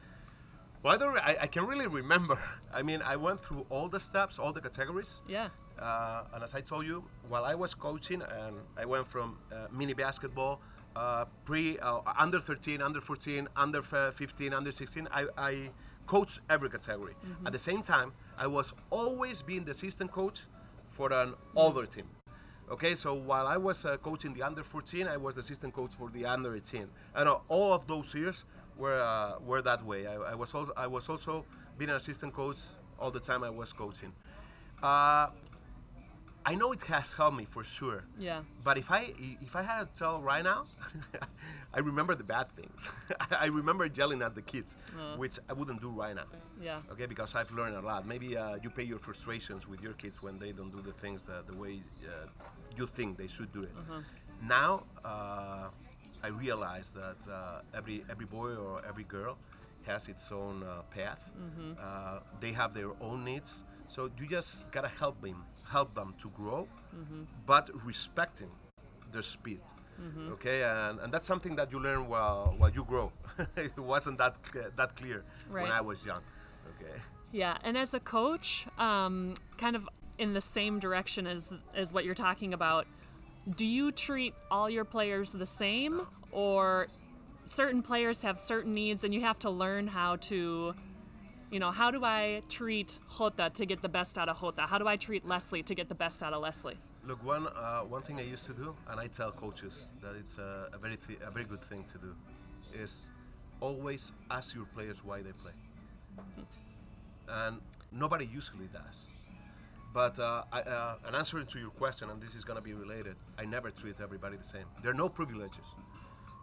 Well, 0.85 0.93
I, 0.93 0.97
don't, 0.97 1.17
I, 1.17 1.37
I 1.41 1.47
can 1.47 1.65
really 1.65 1.87
remember. 1.87 2.39
I 2.73 2.83
mean, 2.83 3.01
I 3.01 3.15
went 3.15 3.41
through 3.41 3.65
all 3.71 3.87
the 3.87 3.99
steps, 3.99 4.37
all 4.37 4.53
the 4.53 4.61
categories. 4.61 5.15
Yeah. 5.27 5.47
Uh, 5.79 6.25
and 6.31 6.43
as 6.43 6.53
I 6.53 6.61
told 6.61 6.85
you, 6.85 7.03
while 7.27 7.43
I 7.43 7.55
was 7.55 7.73
coaching, 7.73 8.21
and 8.21 8.55
I 8.77 8.85
went 8.85 9.07
from 9.07 9.39
uh, 9.51 9.65
mini 9.71 9.95
basketball, 9.95 10.61
uh, 10.95 11.25
pre, 11.43 11.79
uh, 11.79 12.01
under 12.19 12.39
13, 12.39 12.83
under 12.83 13.01
14, 13.01 13.47
under 13.55 13.81
15, 13.81 14.53
under 14.53 14.71
16, 14.71 15.07
I, 15.11 15.25
I 15.35 15.69
coached 16.05 16.41
every 16.51 16.69
category. 16.69 17.15
At 17.47 17.53
the 17.53 17.57
same 17.57 17.81
time, 17.81 18.13
I 18.37 18.45
was 18.45 18.71
always 18.91 19.41
being 19.41 19.65
the 19.65 19.71
assistant 19.71 20.11
coach 20.11 20.41
for 20.85 21.11
an 21.11 21.33
older 21.55 21.87
team. 21.87 22.05
Okay, 22.69 22.93
so 22.93 23.15
while 23.15 23.47
I 23.47 23.57
was 23.57 23.85
uh, 23.85 23.97
coaching 23.97 24.33
the 24.33 24.43
under 24.43 24.63
14, 24.63 25.07
I 25.07 25.17
was 25.17 25.33
the 25.33 25.41
assistant 25.41 25.73
coach 25.73 25.93
for 25.97 26.11
the 26.11 26.25
under 26.25 26.55
18. 26.55 26.87
And 27.15 27.29
uh, 27.29 27.37
all 27.47 27.73
of 27.73 27.87
those 27.87 28.13
years 28.13 28.45
were 28.77 29.01
uh, 29.01 29.39
were 29.45 29.61
that 29.61 29.85
way. 29.85 30.07
I, 30.07 30.15
I 30.15 30.35
was 30.35 30.53
also 30.53 30.73
I 30.75 30.87
was 30.87 31.09
also 31.09 31.45
being 31.77 31.89
an 31.89 31.97
assistant 31.97 32.33
coach 32.33 32.57
all 32.99 33.11
the 33.11 33.19
time 33.19 33.43
I 33.43 33.49
was 33.49 33.73
coaching. 33.73 34.13
Uh, 34.81 35.27
I 36.47 36.53
know 36.53 36.71
it 36.73 36.83
has 36.83 37.11
helped 37.11 37.37
me 37.37 37.45
for 37.45 37.63
sure. 37.63 38.03
Yeah. 38.19 38.41
But 38.63 38.77
if 38.77 38.91
I 38.91 39.13
if 39.17 39.55
I 39.55 39.63
had 39.63 39.91
to 39.91 39.99
tell 39.99 40.21
right 40.21 40.43
now, 40.43 40.65
I 41.73 41.79
remember 41.79 42.13
the 42.13 42.23
bad 42.23 42.51
things. 42.51 42.87
I 43.31 43.47
remember 43.47 43.85
yelling 43.87 44.21
at 44.21 44.35
the 44.35 44.43
kids, 44.43 44.75
which 45.17 45.39
I 45.49 45.53
wouldn't 45.53 45.81
do 45.81 45.89
right 45.89 46.15
now. 46.15 46.27
Yeah. 46.61 46.81
Okay, 46.91 47.07
because 47.07 47.33
I've 47.33 47.51
learned 47.51 47.75
a 47.75 47.81
lot. 47.81 48.05
Maybe 48.05 48.37
uh, 48.37 48.57
you 48.61 48.69
pay 48.69 48.83
your 48.83 48.99
frustrations 48.99 49.67
with 49.67 49.81
your 49.81 49.93
kids 49.93 50.21
when 50.21 50.37
they 50.37 50.51
don't 50.51 50.71
do 50.71 50.81
the 50.81 50.93
things 50.93 51.25
that 51.25 51.47
the 51.47 51.57
way 51.57 51.81
uh, 52.05 52.27
you 52.77 52.85
think 52.85 53.17
they 53.17 53.27
should 53.27 53.51
do 53.51 53.63
it. 53.63 53.71
Now 54.43 54.83
uh, 55.03 55.69
I 56.25 56.29
realize 56.29 56.91
that 57.01 57.19
uh, 57.31 57.77
every 57.77 58.03
every 58.09 58.25
boy 58.25 58.51
or 58.55 58.81
every 58.89 59.03
girl 59.03 59.37
has 59.89 60.07
its 60.13 60.31
own 60.31 60.63
uh, 60.63 60.81
path. 60.97 61.21
Uh, 61.79 62.19
they 62.39 62.51
have 62.51 62.73
their 62.73 62.91
own 62.99 63.23
needs, 63.23 63.63
so 63.87 64.09
you 64.19 64.25
just 64.37 64.51
gotta 64.71 64.87
help 64.87 65.21
them, 65.21 65.39
help 65.75 65.93
them 65.93 66.15
to 66.23 66.27
grow, 66.29 66.67
but 67.45 67.69
respecting 67.85 68.49
their 69.11 69.21
speed. 69.21 69.61
Okay, 70.33 70.63
and, 70.63 70.99
and 70.99 71.13
that's 71.13 71.27
something 71.27 71.55
that 71.55 71.71
you 71.71 71.79
learn 71.79 72.09
while 72.09 72.55
while 72.57 72.73
you 72.77 72.83
grow. 72.83 73.11
it 73.55 73.77
wasn't 73.77 74.17
that 74.17 74.35
that 74.75 74.95
clear 74.95 75.23
when 75.49 75.71
I 75.79 75.81
was 75.81 76.05
young. 76.05 76.23
Okay. 76.71 76.97
Yeah, 77.31 77.57
and 77.63 77.77
as 77.77 77.93
a 77.93 77.99
coach, 77.99 78.65
um, 78.79 79.35
kind 79.57 79.75
of 79.75 79.87
in 80.17 80.33
the 80.33 80.41
same 80.41 80.79
direction 80.79 81.27
as 81.27 81.53
as 81.81 81.93
what 81.93 82.03
you're 82.05 82.21
talking 82.29 82.51
about, 82.53 82.87
do 83.53 83.65
you 83.65 83.91
treat 83.91 84.33
all 84.49 84.69
your 84.69 84.85
players 84.85 85.31
the 85.31 85.45
same, 85.45 86.01
or 86.31 86.87
certain 87.45 87.81
players 87.81 88.21
have 88.23 88.39
certain 88.39 88.73
needs, 88.73 89.03
and 89.03 89.13
you 89.13 89.21
have 89.21 89.39
to 89.39 89.49
learn 89.49 89.87
how 89.87 90.15
to, 90.15 90.73
you 91.51 91.59
know, 91.59 91.71
how 91.71 91.91
do 91.91 92.03
I 92.03 92.41
treat 92.49 92.99
Jota 93.17 93.51
to 93.53 93.65
get 93.65 93.81
the 93.81 93.89
best 93.89 94.17
out 94.17 94.29
of 94.29 94.39
Jota? 94.39 94.63
How 94.63 94.77
do 94.77 94.87
I 94.87 94.95
treat 94.95 95.25
Leslie 95.25 95.63
to 95.63 95.75
get 95.75 95.89
the 95.89 95.95
best 95.95 96.23
out 96.23 96.33
of 96.33 96.41
Leslie? 96.41 96.77
Look, 97.05 97.23
one 97.23 97.47
uh, 97.47 97.81
one 97.81 98.01
thing 98.01 98.19
I 98.19 98.23
used 98.23 98.45
to 98.47 98.53
do, 98.53 98.75
and 98.89 98.99
I 98.99 99.07
tell 99.07 99.31
coaches 99.31 99.73
that 100.01 100.15
it's 100.15 100.39
a, 100.39 100.69
a 100.73 100.77
very 100.77 100.97
th- 100.97 101.19
a 101.25 101.29
very 101.29 101.45
good 101.45 101.61
thing 101.61 101.85
to 101.91 101.97
do, 101.99 102.15
is 102.73 103.03
always 103.61 104.11
ask 104.31 104.55
your 104.55 104.65
players 104.65 105.03
why 105.03 105.21
they 105.21 105.31
play. 105.33 105.51
And 107.29 107.61
nobody 107.91 108.25
usually 108.25 108.67
does. 108.73 108.97
But 109.95 110.19
uh, 110.19 110.43
I, 110.51 110.59
uh, 110.59 110.95
an 111.07 111.15
answer 111.15 111.41
to 111.41 111.57
your 111.57 111.69
question, 111.69 112.09
and 112.09 112.21
this 112.21 112.35
is 112.35 112.43
going 112.43 112.57
to 112.57 112.61
be 112.61 112.73
related, 112.73 113.15
I 113.39 113.45
never 113.45 113.71
treat 113.71 113.95
everybody 114.03 114.35
the 114.35 114.43
same. 114.43 114.65
There 114.81 114.91
are 114.91 114.99
no 115.05 115.07
privileges, 115.07 115.67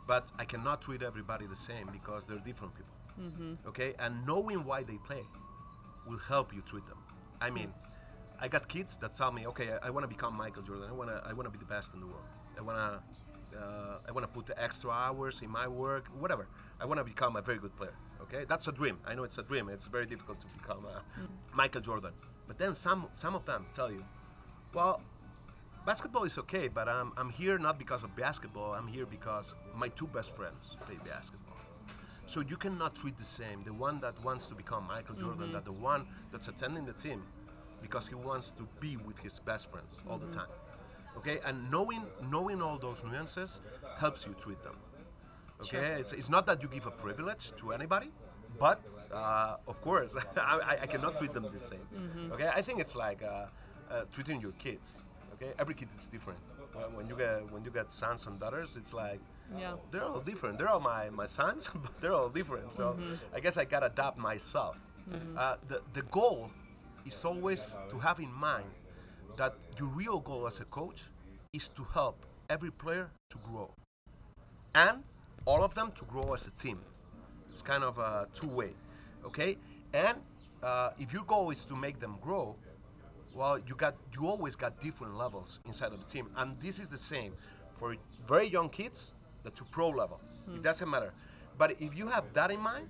but 0.07 0.25
I 0.39 0.47
cannot 0.47 0.81
treat 0.81 1.03
everybody 1.03 1.45
the 1.47 1.61
same 1.69 1.87
because 1.93 2.27
they're 2.27 2.39
different 2.39 2.73
people. 2.75 2.95
Okay, 3.69 3.93
and 3.99 4.27
knowing 4.27 4.65
why 4.65 4.83
they 4.85 4.97
play 5.07 5.23
will 6.09 6.17
help 6.17 6.55
you 6.55 6.63
treat 6.63 6.87
them. 6.87 6.97
I 7.43 7.51
mean, 7.51 7.71
I 8.41 8.49
got 8.49 8.69
kids 8.69 8.97
that 9.03 9.13
tell 9.13 9.31
me, 9.31 9.47
okay, 9.49 9.69
I, 9.75 9.89
I 9.89 9.91
want 9.91 10.05
to 10.05 10.09
become 10.09 10.35
Michael 10.35 10.63
Jordan. 10.63 10.87
I 10.89 10.93
want 10.93 11.11
to, 11.11 11.23
I 11.29 11.35
want 11.35 11.47
to 11.47 11.51
be 11.51 11.59
the 11.59 11.71
best 11.77 11.93
in 11.93 12.01
the 12.01 12.07
world. 12.07 12.25
I 12.57 12.63
want 12.63 12.79
to, 12.79 13.59
uh, 13.59 13.99
I 14.09 14.13
want 14.13 14.25
to 14.27 14.33
put 14.33 14.47
the 14.47 14.61
extra 14.61 14.91
hours 14.91 15.43
in 15.43 15.51
my 15.51 15.69
work, 15.69 16.07
whatever. 16.19 16.47
I 16.81 16.87
want 16.87 16.99
to 17.01 17.05
become 17.05 17.37
a 17.37 17.43
very 17.43 17.59
good 17.59 17.77
player. 17.77 17.97
Okay, 18.23 18.47
that's 18.49 18.67
a 18.67 18.73
dream. 18.73 18.97
I 19.07 19.15
know 19.15 19.25
it's 19.25 19.37
a 19.37 19.43
dream. 19.43 19.69
It's 19.69 19.89
very 19.89 20.07
difficult 20.07 20.41
to 20.41 20.47
become 20.59 20.87
uh, 20.87 21.01
Michael 21.53 21.83
Jordan. 21.83 22.13
But 22.47 22.59
then 22.59 22.75
some, 22.75 23.07
some 23.13 23.35
of 23.35 23.45
them 23.45 23.67
tell 23.73 23.91
you, 23.91 24.05
well, 24.75 25.01
basketball 25.87 26.25
is 26.25 26.39
okay, 26.39 26.69
but 26.69 26.89
I'm, 26.89 27.13
I'm 27.17 27.31
here 27.31 27.59
not 27.59 27.79
because 27.79 28.03
of 28.03 28.15
basketball. 28.17 28.73
I'm 28.73 28.87
here 28.87 29.07
because 29.07 29.55
my 29.75 29.89
two 29.89 30.07
best 30.07 30.35
friends 30.37 30.77
play 30.87 30.97
basketball. 31.05 31.57
So 32.27 32.41
you 32.41 32.57
cannot 32.57 32.95
treat 32.95 33.19
the 33.19 33.25
same 33.25 33.63
the 33.65 33.73
one 33.73 34.01
that 34.01 34.15
wants 34.25 34.47
to 34.47 34.55
become 34.55 34.87
Michael 34.87 35.17
Jordan 35.17 35.53
that 35.53 35.65
mm-hmm. 35.65 35.75
the 35.75 35.81
one 35.81 36.07
that's 36.31 36.49
attending 36.49 36.87
the 36.87 36.93
team 36.93 37.23
because 37.83 38.07
he 38.07 38.15
wants 38.15 38.53
to 38.53 38.67
be 38.81 38.97
with 38.97 39.19
his 39.19 39.39
best 39.41 39.71
friends 39.71 39.99
all 40.09 40.19
the 40.19 40.27
mm-hmm. 40.27 40.39
time. 40.39 40.49
Okay, 41.19 41.41
and 41.45 41.71
knowing 41.71 42.03
knowing 42.31 42.63
all 42.63 42.79
those 42.79 43.03
nuances 43.05 43.61
helps 43.99 44.25
you 44.27 44.35
treat 44.41 44.63
them. 44.63 44.77
Okay, 45.61 46.01
it's, 46.01 46.13
it's 46.13 46.29
not 46.29 46.47
that 46.47 46.63
you 46.63 46.69
give 46.69 46.87
a 46.87 46.91
privilege 46.91 47.53
to 47.57 47.73
anybody, 47.73 48.11
but 48.59 48.81
uh, 49.13 49.57
of 49.67 49.81
course, 49.81 50.17
I, 50.37 50.79
I 50.83 50.87
cannot 50.87 51.19
treat 51.19 51.33
them 51.33 51.47
the 51.53 51.59
same. 51.59 51.87
Okay, 52.33 52.49
I 52.49 52.63
think 52.63 52.81
it's 52.81 52.95
like 52.97 53.23
uh, 53.23 53.47
uh, 53.91 54.03
treating 54.13 54.41
your 54.41 54.53
kids. 54.53 54.99
Okay, 55.35 55.53
every 55.59 55.75
kid 55.75 55.89
is 56.01 56.09
different. 56.09 56.39
When- 56.95 57.07
you 57.09 57.17
get 57.17 57.51
when 57.53 57.65
you 57.65 57.71
get 57.71 57.91
sons 57.91 58.27
and 58.27 58.39
daughters, 58.41 58.77
it's 58.77 58.93
like 58.93 59.21
Yeah. 59.59 59.75
they're 59.91 60.05
all 60.05 60.21
different. 60.21 60.57
They're 60.59 60.69
all 60.71 60.81
my, 60.81 61.11
my 61.11 61.27
sons, 61.27 61.69
but 61.85 62.01
they're 62.01 62.15
all 62.15 62.31
different. 62.31 62.73
So 62.75 62.97
I 63.35 63.41
guess 63.41 63.57
I 63.59 63.65
gotta 63.65 63.87
adapt 63.87 64.17
myself. 64.19 64.77
Uh, 65.37 65.57
the, 65.69 65.83
the 65.93 66.03
goal 66.03 66.51
is 67.05 67.25
always 67.25 67.79
to 67.91 67.99
have 67.99 68.21
in 68.21 68.33
mind 68.33 68.71
that 69.37 69.55
your 69.79 69.89
real 69.89 70.21
goal 70.21 70.47
as 70.47 70.61
a 70.61 70.65
coach 70.65 71.03
is 71.53 71.69
to 71.71 71.83
help 71.93 72.25
every 72.49 72.71
player 72.71 73.11
to 73.31 73.37
grow 73.49 73.69
and 74.75 75.03
all 75.45 75.63
of 75.65 75.75
them 75.75 75.91
to 75.99 76.05
grow 76.05 76.33
as 76.33 76.47
a 76.47 76.51
team. 76.51 76.79
It's 77.53 77.61
kind 77.61 77.85
of 77.85 77.99
a 77.99 78.27
two 78.33 78.49
way, 78.49 78.71
okay? 79.27 79.59
And 79.93 80.17
uh, 80.63 80.91
if 80.99 81.13
your 81.13 81.23
goal 81.25 81.51
is 81.51 81.67
to 81.67 81.77
make 81.77 82.01
them 82.01 82.17
grow, 82.23 82.57
well, 83.35 83.59
you 83.59 83.75
got 83.75 83.95
you 84.15 84.27
always 84.27 84.57
got 84.57 84.81
different 84.81 85.19
levels 85.19 85.61
inside 85.67 85.93
of 85.93 86.01
the 86.01 86.11
team, 86.11 86.31
and 86.39 86.59
this 86.63 86.79
is 86.79 86.89
the 86.89 86.97
same 86.97 87.35
for 87.75 87.95
very 88.27 88.49
young 88.49 88.71
kids, 88.71 89.13
the 89.43 89.51
to 89.51 89.65
pro 89.65 89.91
level. 89.91 90.19
It 90.55 90.63
doesn't 90.63 90.89
matter. 90.89 91.13
But 91.59 91.73
if 91.79 91.95
you 91.95 92.09
have 92.09 92.25
that 92.33 92.51
in 92.51 92.59
mind, 92.59 92.89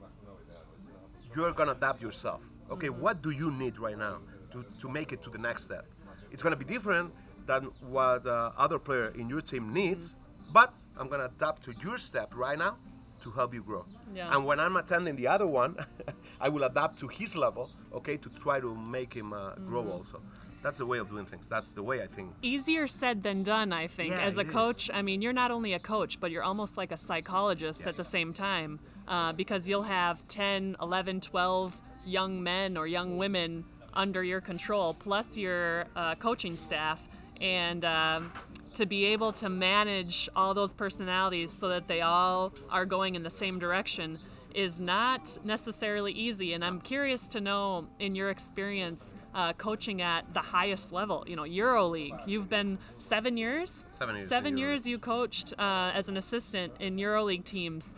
you're 1.35 1.53
gonna 1.53 1.73
adapt 1.73 2.01
yourself. 2.01 2.41
Okay, 2.71 2.89
what 2.89 3.21
do 3.21 3.31
you 3.31 3.51
need 3.51 3.81
right 3.81 3.99
now 3.99 4.19
to, 4.53 4.65
to 4.79 4.89
make 4.89 5.13
it 5.13 5.25
to 5.25 5.31
the 5.31 5.39
next 5.39 5.65
step? 5.65 5.87
It's 6.31 6.43
gonna 6.43 6.57
be 6.65 6.65
different 6.65 7.13
than 7.47 7.65
what 7.81 8.25
uh, 8.29 8.53
other 8.57 8.79
player 8.79 9.13
in 9.19 9.29
your 9.29 9.41
team 9.41 9.75
needs, 9.75 10.15
but 10.53 10.73
I'm 10.97 11.09
gonna 11.09 11.25
adapt 11.25 11.65
to 11.65 11.75
your 11.83 11.99
step 11.99 12.33
right 12.37 12.57
now 12.57 12.77
to 13.23 13.31
help 13.31 13.55
you 13.55 13.63
grow. 13.63 13.85
Yeah. 14.15 14.35
And 14.35 14.45
when 14.45 14.61
I'm 14.61 14.77
attending 14.77 15.17
the 15.17 15.27
other 15.27 15.47
one, 15.47 15.77
I 16.41 16.49
will 16.49 16.65
adapt 16.65 16.99
to 17.01 17.09
his 17.09 17.35
level, 17.37 17.71
okay, 17.95 18.17
to 18.17 18.29
try 18.31 18.61
to 18.61 18.75
make 18.75 19.13
him 19.15 19.33
uh, 19.33 19.55
grow 19.67 19.89
also. 19.91 20.21
That's 20.63 20.79
the 20.79 20.87
way 20.87 20.99
of 20.99 21.09
doing 21.09 21.27
things. 21.27 21.49
That's 21.49 21.73
the 21.73 21.83
way 21.83 22.03
I 22.03 22.07
think. 22.07 22.33
Easier 22.43 22.87
said 22.87 23.23
than 23.23 23.43
done, 23.43 23.73
I 23.73 23.89
think. 23.89 24.13
Yeah, 24.13 24.21
As 24.21 24.37
a 24.37 24.43
it 24.43 24.47
is. 24.47 24.53
coach, 24.53 24.91
I 24.95 25.03
mean, 25.03 25.21
you're 25.21 25.33
not 25.33 25.51
only 25.51 25.73
a 25.73 25.81
coach, 25.81 26.21
but 26.21 26.31
you're 26.31 26.45
almost 26.45 26.77
like 26.77 26.93
a 26.93 26.97
psychologist 26.97 27.83
at 27.87 27.97
the 27.97 28.05
same 28.05 28.33
time 28.33 28.79
uh, 29.09 29.33
because 29.33 29.69
you'll 29.69 29.83
have 29.83 30.27
10, 30.29 30.77
11, 30.81 31.21
12 31.21 31.81
young 32.07 32.43
men 32.43 32.77
or 32.77 32.87
young 32.87 33.19
women 33.19 33.65
under 33.95 34.23
your 34.23 34.41
control, 34.41 34.95
plus 34.95 35.37
your 35.37 35.87
uh, 35.97 36.15
coaching 36.17 36.57
staff. 36.57 37.09
And 37.41 37.85
um, 37.85 38.33
to 38.75 38.87
be 38.87 39.07
able 39.07 39.33
to 39.33 39.49
manage 39.49 40.29
all 40.35 40.55
those 40.55 40.73
personalities 40.73 41.53
so 41.53 41.69
that 41.69 41.89
they 41.89 42.01
all 42.01 42.53
are 42.71 42.85
going 42.87 43.15
in 43.15 43.23
the 43.23 43.31
same 43.31 43.59
direction 43.59 44.19
is 44.55 44.79
not 44.81 45.39
necessarily 45.45 46.13
easy. 46.13 46.53
And 46.53 46.65
I'm 46.65 46.81
curious 46.81 47.27
to 47.29 47.41
know, 47.41 47.89
in 47.99 48.15
your 48.15 48.31
experience 48.31 49.15
uh, 49.35 49.55
coaching 49.55 50.03
at 50.03 50.33
the 50.35 50.41
highest 50.41 50.93
level, 50.93 51.25
you 51.27 51.37
know, 51.37 51.45
EuroLeague, 51.45 52.27
you've 52.27 52.49
been 52.49 52.79
seven 52.99 53.37
years? 53.37 53.85
Seven 53.93 54.17
years 54.17 54.29
Seven 54.29 54.59
years 54.59 54.87
you 54.87 54.99
coached 54.99 55.55
uh, 55.59 55.93
as 55.95 56.09
an 56.09 56.17
assistant 56.17 56.75
in 56.81 56.97
EuroLeague 56.97 57.45
teams. 57.45 57.95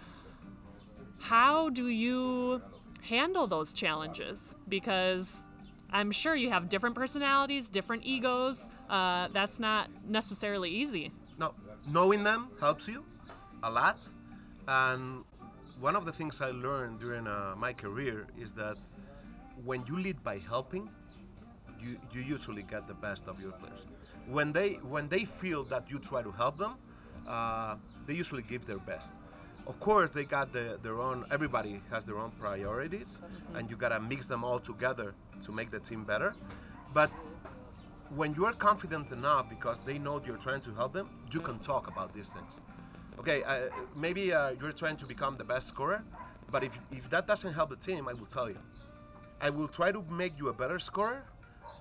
How 1.18 1.70
do 1.70 1.88
you 1.88 2.62
handle 3.02 3.46
those 3.46 3.72
challenges? 3.72 4.54
Because 4.68 5.46
I'm 5.90 6.12
sure 6.12 6.34
you 6.34 6.50
have 6.50 6.68
different 6.68 6.94
personalities, 6.94 7.68
different 7.68 8.04
egos. 8.04 8.68
Uh, 8.88 9.28
that's 9.32 9.58
not 9.58 9.90
necessarily 10.08 10.70
easy. 10.70 11.10
No, 11.38 11.54
knowing 11.88 12.22
them 12.24 12.48
helps 12.60 12.86
you 12.86 13.04
a 13.62 13.70
lot. 13.70 13.98
And 14.68 15.24
one 15.80 15.96
of 15.96 16.04
the 16.04 16.12
things 16.12 16.40
I 16.40 16.50
learned 16.50 17.00
during 17.00 17.26
uh, 17.26 17.54
my 17.56 17.72
career 17.72 18.26
is 18.38 18.52
that 18.54 18.76
when 19.64 19.84
you 19.86 19.98
lead 19.98 20.22
by 20.22 20.38
helping, 20.38 20.88
you, 21.80 21.98
you 22.12 22.22
usually 22.22 22.62
get 22.62 22.86
the 22.86 22.94
best 22.94 23.26
of 23.26 23.40
your 23.40 23.52
players. 23.52 23.80
When 24.26 24.52
they 24.52 24.74
when 24.94 25.08
they 25.08 25.24
feel 25.24 25.64
that 25.64 25.90
you 25.90 25.98
try 25.98 26.22
to 26.22 26.32
help 26.32 26.56
them, 26.56 26.76
uh, 27.28 27.76
they 28.06 28.14
usually 28.14 28.42
give 28.42 28.66
their 28.66 28.78
best. 28.78 29.12
Of 29.66 29.80
course, 29.80 30.10
they 30.10 30.24
got 30.24 30.52
the, 30.52 30.78
their 30.82 31.00
own. 31.00 31.26
Everybody 31.30 31.80
has 31.90 32.04
their 32.04 32.18
own 32.18 32.30
priorities, 32.38 33.18
and 33.54 33.70
you 33.70 33.76
gotta 33.76 34.00
mix 34.00 34.26
them 34.26 34.44
all 34.44 34.60
together 34.60 35.14
to 35.42 35.52
make 35.52 35.70
the 35.70 35.80
team 35.80 36.04
better. 36.04 36.34
But 36.92 37.10
when 38.10 38.34
you 38.34 38.44
are 38.44 38.52
confident 38.52 39.10
enough 39.12 39.48
because 39.48 39.80
they 39.82 39.98
know 39.98 40.20
you're 40.26 40.36
trying 40.36 40.60
to 40.62 40.74
help 40.74 40.92
them, 40.92 41.08
you 41.32 41.40
can 41.40 41.58
talk 41.58 41.88
about 41.88 42.14
these 42.14 42.28
things. 42.28 42.52
Okay, 43.18 43.42
uh, 43.44 43.68
maybe 43.96 44.32
uh, 44.32 44.50
you're 44.60 44.72
trying 44.72 44.96
to 44.96 45.06
become 45.06 45.36
the 45.36 45.44
best 45.44 45.68
scorer, 45.68 46.02
but 46.50 46.64
if, 46.64 46.78
if 46.90 47.08
that 47.10 47.26
doesn't 47.26 47.54
help 47.54 47.70
the 47.70 47.76
team, 47.76 48.08
I 48.08 48.12
will 48.12 48.26
tell 48.26 48.48
you. 48.48 48.58
I 49.40 49.50
will 49.50 49.68
try 49.68 49.92
to 49.92 50.02
make 50.10 50.38
you 50.38 50.48
a 50.48 50.52
better 50.52 50.78
scorer, 50.78 51.24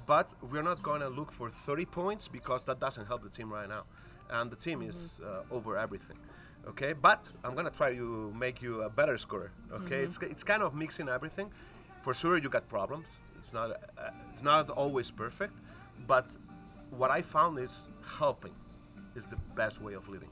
but 0.05 0.33
we're 0.51 0.63
not 0.63 0.81
going 0.83 1.01
to 1.01 1.09
look 1.09 1.31
for 1.31 1.49
30 1.49 1.85
points 1.85 2.27
because 2.27 2.63
that 2.63 2.79
doesn't 2.79 3.05
help 3.07 3.23
the 3.23 3.29
team 3.29 3.51
right 3.51 3.69
now. 3.69 3.83
And 4.29 4.51
the 4.51 4.55
team 4.55 4.81
is 4.81 5.19
uh, 5.23 5.53
over 5.53 5.77
everything. 5.77 6.17
Okay, 6.67 6.93
but 6.93 7.29
I'm 7.43 7.53
going 7.53 7.65
to 7.65 7.71
try 7.71 7.93
to 7.93 8.33
make 8.37 8.61
you 8.61 8.83
a 8.83 8.89
better 8.89 9.17
scorer. 9.17 9.51
Okay, 9.71 9.97
it's, 9.97 10.17
it's 10.21 10.43
kind 10.43 10.63
of 10.63 10.73
mixing 10.73 11.09
everything. 11.09 11.51
For 12.01 12.13
sure, 12.13 12.37
you 12.37 12.49
got 12.49 12.67
problems. 12.69 13.07
It's 13.37 13.51
not, 13.51 13.71
uh, 13.71 14.09
it's 14.31 14.41
not 14.41 14.69
always 14.69 15.11
perfect, 15.11 15.53
but 16.07 16.27
what 16.91 17.11
I 17.11 17.21
found 17.21 17.59
is 17.59 17.89
helping 18.19 18.53
is 19.15 19.27
the 19.27 19.37
best 19.55 19.81
way 19.81 19.93
of 19.93 20.07
leading. 20.09 20.29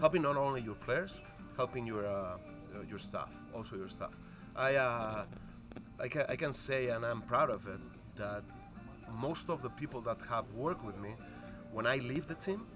Helping 0.00 0.22
not 0.22 0.36
only 0.36 0.62
your 0.62 0.74
players, 0.74 1.20
helping 1.56 1.86
your 1.86 2.06
uh, 2.06 2.12
uh, 2.12 2.82
your 2.88 2.98
staff, 2.98 3.30
also 3.54 3.76
your 3.76 3.88
staff. 3.88 4.12
I 4.56 4.76
uh, 4.76 5.24
I 6.00 6.08
can 6.08 6.24
I 6.28 6.36
can 6.36 6.52
say, 6.52 6.88
and 6.88 7.04
I'm 7.04 7.22
proud 7.22 7.50
of 7.50 7.66
it, 7.66 7.80
that 8.16 8.42
most 9.12 9.48
of 9.50 9.62
the 9.62 9.70
people 9.70 10.00
that 10.02 10.18
have 10.28 10.46
worked 10.52 10.84
with 10.84 10.98
me, 10.98 11.10
when 11.72 11.86
I 11.86 11.96
leave 11.96 12.26
the 12.28 12.34
team, 12.34 12.66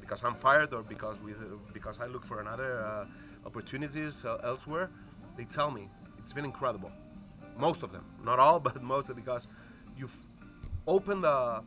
because 0.00 0.22
I'm 0.24 0.34
fired 0.34 0.72
or 0.74 0.82
because 0.82 1.20
we 1.20 1.32
because 1.72 2.00
I 2.00 2.06
look 2.06 2.24
for 2.24 2.40
another 2.40 2.84
uh, 2.84 3.46
opportunities 3.46 4.24
uh, 4.24 4.38
elsewhere, 4.42 4.90
they 5.36 5.44
tell 5.44 5.70
me 5.70 5.88
it's 6.18 6.32
been 6.32 6.44
incredible. 6.44 6.90
Most 7.56 7.82
of 7.82 7.92
them, 7.92 8.04
not 8.24 8.38
all, 8.38 8.58
but 8.68 8.82
most 8.82 9.08
of 9.08 9.16
because 9.16 9.46
you've 9.96 10.16
opened 10.86 11.24
a, 11.24 11.62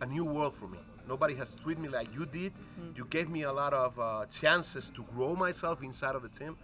a 0.00 0.06
new 0.06 0.24
world 0.24 0.54
for 0.54 0.68
me. 0.68 0.78
Nobody 1.08 1.34
has 1.34 1.54
treated 1.56 1.82
me 1.82 1.88
like 1.88 2.14
you 2.14 2.26
did. 2.26 2.52
You 2.94 3.06
gave 3.06 3.30
me 3.30 3.42
a 3.42 3.52
lot 3.52 3.72
of 3.72 3.98
uh, 3.98 4.26
chances 4.26 4.90
to 4.90 5.02
grow 5.14 5.34
myself 5.34 5.82
inside 5.82 6.14
of 6.14 6.22
the 6.22 6.28
team. 6.28 6.56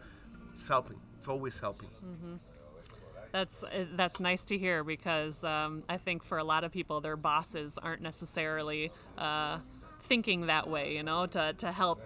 It's 0.52 0.68
helping. 0.68 1.00
It's 1.16 1.28
always 1.28 1.58
helping. 1.58 1.88
That's 3.32 3.64
uh, 3.64 3.86
that's 3.96 4.20
nice 4.20 4.44
to 4.44 4.58
hear 4.58 4.84
because 4.84 5.42
um, 5.42 5.82
I 5.88 5.96
think 5.96 6.22
for 6.22 6.38
a 6.38 6.44
lot 6.44 6.62
of 6.62 6.70
people, 6.70 7.00
their 7.00 7.16
bosses 7.16 7.78
aren't 7.82 8.02
necessarily 8.02 8.92
uh, 9.18 9.58
thinking 10.02 10.46
that 10.46 10.68
way. 10.68 10.94
You 10.94 11.02
know, 11.02 11.26
to 11.26 11.52
to 11.54 11.72
help 11.72 12.00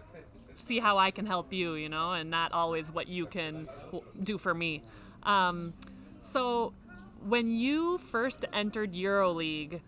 see 0.55 0.79
how 0.79 0.97
I 0.97 1.11
can 1.11 1.27
help 1.27 1.53
you. 1.53 1.75
You 1.75 1.89
know, 1.89 2.13
and 2.13 2.31
not 2.31 2.53
always 2.53 2.93
what 2.93 3.09
you 3.09 3.27
can 3.27 3.69
w- 3.87 4.05
do 4.23 4.39
for 4.39 4.55
me. 4.55 4.83
Um, 5.25 5.75
so 6.23 6.73
when 7.27 7.51
you 7.51 7.99
first 7.99 8.45
entered 8.53 8.93
EuroLeague, 8.95 9.81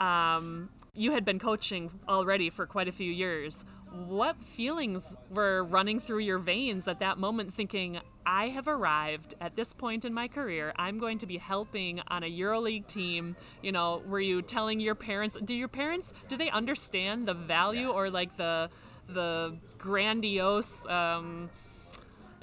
um, 0.00 0.70
you 0.94 1.12
had 1.12 1.24
been 1.24 1.38
coaching 1.38 1.90
already 2.08 2.50
for 2.50 2.66
quite 2.66 2.88
a 2.88 2.92
few 2.92 3.10
years. 3.10 3.64
What 3.92 4.42
feelings 4.42 5.14
were 5.30 5.64
running 5.64 6.00
through 6.00 6.20
your 6.20 6.38
veins 6.38 6.86
at 6.86 7.00
that 7.00 7.18
moment, 7.18 7.52
thinking, 7.52 8.00
I 8.24 8.48
have 8.48 8.68
arrived 8.68 9.34
at 9.40 9.56
this 9.56 9.72
point 9.72 10.04
in 10.04 10.14
my 10.14 10.28
career. 10.28 10.72
I'm 10.76 10.98
going 10.98 11.18
to 11.18 11.26
be 11.26 11.38
helping 11.38 12.00
on 12.08 12.22
a 12.22 12.30
EuroLeague 12.30 12.86
team. 12.86 13.34
You 13.62 13.72
know, 13.72 14.02
were 14.06 14.20
you 14.20 14.42
telling 14.42 14.78
your 14.78 14.94
parents? 14.94 15.36
Do 15.44 15.54
your 15.54 15.68
parents 15.68 16.12
do 16.28 16.36
they 16.36 16.50
understand 16.50 17.26
the 17.26 17.34
value 17.34 17.88
or 17.88 18.10
like 18.10 18.36
the 18.36 18.70
the 19.08 19.56
grandiose 19.78 20.86
um, 20.86 21.50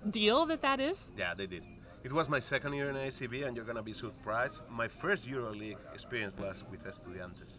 deal 0.09 0.45
that 0.47 0.61
that 0.61 0.81
is? 0.81 1.09
Yeah, 1.17 1.33
they 1.33 1.47
did. 1.47 1.63
It 2.07 2.13
was 2.13 2.29
my 2.29 2.39
second 2.39 2.71
year 2.71 2.89
in 2.89 2.95
ACB, 2.95 3.45
and 3.45 3.53
you're 3.53 3.65
gonna 3.65 3.83
be 3.83 3.91
surprised. 3.91 4.61
My 4.69 4.87
first 4.87 5.27
EuroLeague 5.27 5.75
experience 5.93 6.39
was 6.39 6.63
with 6.71 6.85
Estudiantes. 6.85 7.55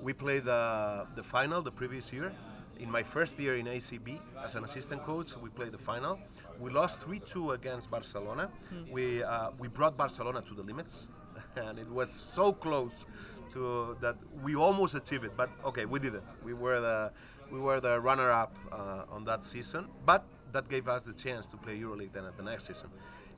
We 0.00 0.12
played 0.12 0.44
the, 0.44 1.04
the 1.16 1.24
final 1.24 1.62
the 1.62 1.72
previous 1.72 2.12
year. 2.12 2.30
In 2.78 2.88
my 2.88 3.02
first 3.02 3.36
year 3.40 3.56
in 3.56 3.66
ACB 3.66 4.20
as 4.44 4.54
an 4.54 4.62
assistant 4.62 5.02
coach, 5.02 5.36
we 5.36 5.50
played 5.50 5.72
the 5.72 5.78
final. 5.78 6.20
We 6.60 6.70
lost 6.70 7.00
3-2 7.00 7.54
against 7.54 7.90
Barcelona. 7.90 8.50
We 8.88 9.24
uh, 9.24 9.50
we 9.58 9.66
brought 9.66 9.96
Barcelona 9.96 10.42
to 10.42 10.54
the 10.54 10.62
limits, 10.62 11.08
and 11.56 11.76
it 11.76 11.90
was 11.90 12.08
so 12.08 12.52
close 12.52 13.04
to 13.50 13.96
that 14.00 14.16
we 14.44 14.54
almost 14.54 14.94
achieved 14.94 15.24
it. 15.24 15.36
But 15.36 15.50
okay, 15.64 15.86
we 15.86 15.98
did 15.98 16.14
it. 16.14 16.22
We 16.44 16.54
were 16.54 16.80
the 16.80 17.10
we 17.50 17.58
were 17.58 17.80
the 17.80 18.00
runner-up 18.00 18.54
uh, 18.70 19.14
on 19.16 19.24
that 19.24 19.42
season, 19.42 19.88
but 20.04 20.22
that 20.52 20.68
gave 20.68 20.88
us 20.88 21.02
the 21.02 21.12
chance 21.12 21.48
to 21.48 21.56
play 21.56 21.78
EuroLeague 21.78 22.12
then 22.12 22.24
at 22.24 22.36
the 22.36 22.42
next 22.42 22.66
season, 22.68 22.88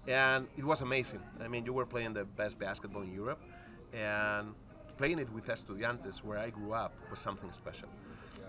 and 0.08 0.46
it 0.56 0.64
was 0.64 0.80
amazing. 0.80 1.20
I 1.44 1.48
mean, 1.48 1.64
you 1.66 1.72
were 1.72 1.86
playing 1.86 2.14
the 2.14 2.24
best 2.24 2.58
basketball 2.58 3.02
in 3.02 3.12
Europe, 3.12 3.40
and 3.92 4.54
playing 4.96 5.18
it 5.20 5.30
with 5.32 5.46
Estudiantes, 5.46 6.24
where 6.24 6.38
I 6.38 6.50
grew 6.50 6.72
up, 6.72 6.92
was 7.10 7.20
something 7.20 7.52
special. 7.52 7.88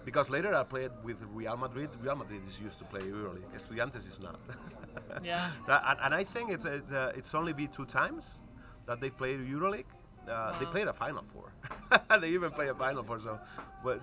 because 0.06 0.30
later 0.30 0.56
I 0.56 0.64
played 0.64 0.92
with 1.04 1.18
Real 1.34 1.58
Madrid. 1.58 1.90
Real 2.02 2.16
Madrid 2.16 2.42
is 2.48 2.60
used 2.60 2.78
to 2.80 2.86
play 2.86 3.02
EuroLeague. 3.02 3.50
Estudiantes 3.56 4.06
is 4.14 4.20
not. 4.20 4.40
Yeah. 5.24 5.50
And, 5.68 6.00
and 6.06 6.14
I 6.16 6.24
think 6.24 6.52
it's 6.52 6.66
it, 6.66 6.84
uh, 6.92 7.12
it's 7.20 7.34
only 7.36 7.54
been 7.54 7.70
two 7.70 7.86
times 7.86 8.38
that 8.88 9.00
they 9.02 9.10
played 9.10 9.40
EuroLeague. 9.40 9.86
Uh, 10.28 10.58
They 10.60 10.66
played 10.66 10.88
a 10.88 10.94
Final 10.94 11.24
Four. 11.34 11.48
they 12.22 12.30
even 12.30 12.52
play 12.52 12.68
a 12.70 12.76
Final 12.76 13.04
Four. 13.04 13.20
So, 13.20 13.40
but 13.84 14.00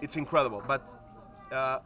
it's 0.00 0.16
incredible. 0.16 0.62
But 0.66 0.82
uh, 1.50 1.78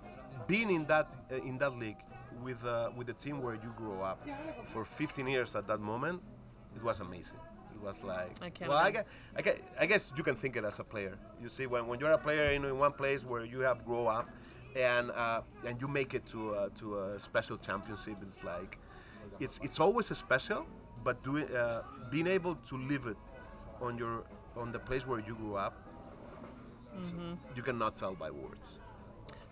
being 0.47 0.71
in 0.71 0.87
that 0.87 1.09
uh, 1.33 1.37
in 1.51 1.59
that 1.59 1.75
league 1.79 2.01
with 2.43 2.65
uh, 2.65 2.91
with 2.97 3.07
the 3.07 3.13
team 3.15 3.43
where 3.43 3.55
you 3.55 3.73
grow 3.77 4.03
up 4.03 4.27
for 4.65 4.85
15 4.85 5.27
years 5.27 5.55
at 5.57 5.67
that 5.67 5.81
moment, 5.81 6.23
it 6.75 6.83
was 6.83 7.01
amazing. 7.01 7.39
It 7.75 7.81
was 7.83 8.03
like 8.03 8.31
I 8.43 8.69
well, 8.69 8.79
I 8.79 8.91
guess, 8.91 9.05
I, 9.37 9.43
guess, 9.43 9.57
I 9.81 9.87
guess 9.87 10.13
you 10.17 10.23
can 10.23 10.35
think 10.35 10.57
it 10.57 10.65
as 10.65 10.79
a 10.79 10.85
player. 10.85 11.19
You 11.43 11.49
see, 11.49 11.67
when, 11.67 11.87
when 11.87 12.01
you're 12.01 12.13
a 12.13 12.19
player 12.19 12.53
in, 12.53 12.65
in 12.65 12.79
one 12.79 12.93
place 12.93 13.25
where 13.25 13.45
you 13.45 13.61
have 13.61 13.85
grow 13.85 14.07
up, 14.07 14.29
and 14.75 15.11
uh, 15.11 15.43
and 15.67 15.81
you 15.81 15.89
make 15.89 16.15
it 16.15 16.27
to 16.27 16.55
uh, 16.55 16.69
to 16.81 17.01
a 17.01 17.19
special 17.19 17.57
championship, 17.59 18.17
it's 18.23 18.43
like 18.45 18.79
it's 19.41 19.61
it's 19.63 19.79
always 19.81 20.11
a 20.11 20.15
special, 20.15 20.67
but 21.05 21.23
doing 21.23 21.47
uh, 21.55 21.83
being 22.11 22.27
able 22.27 22.55
to 22.57 22.77
live 22.79 23.07
it 23.07 23.17
on 23.81 23.99
your 23.99 24.25
on 24.57 24.73
the 24.73 24.79
place 24.79 25.07
where 25.07 25.21
you 25.21 25.35
grew 25.35 25.57
up, 25.57 25.75
Mm-hmm. 26.99 27.35
you 27.55 27.63
cannot 27.63 27.95
tell 27.95 28.15
by 28.15 28.31
words. 28.31 28.69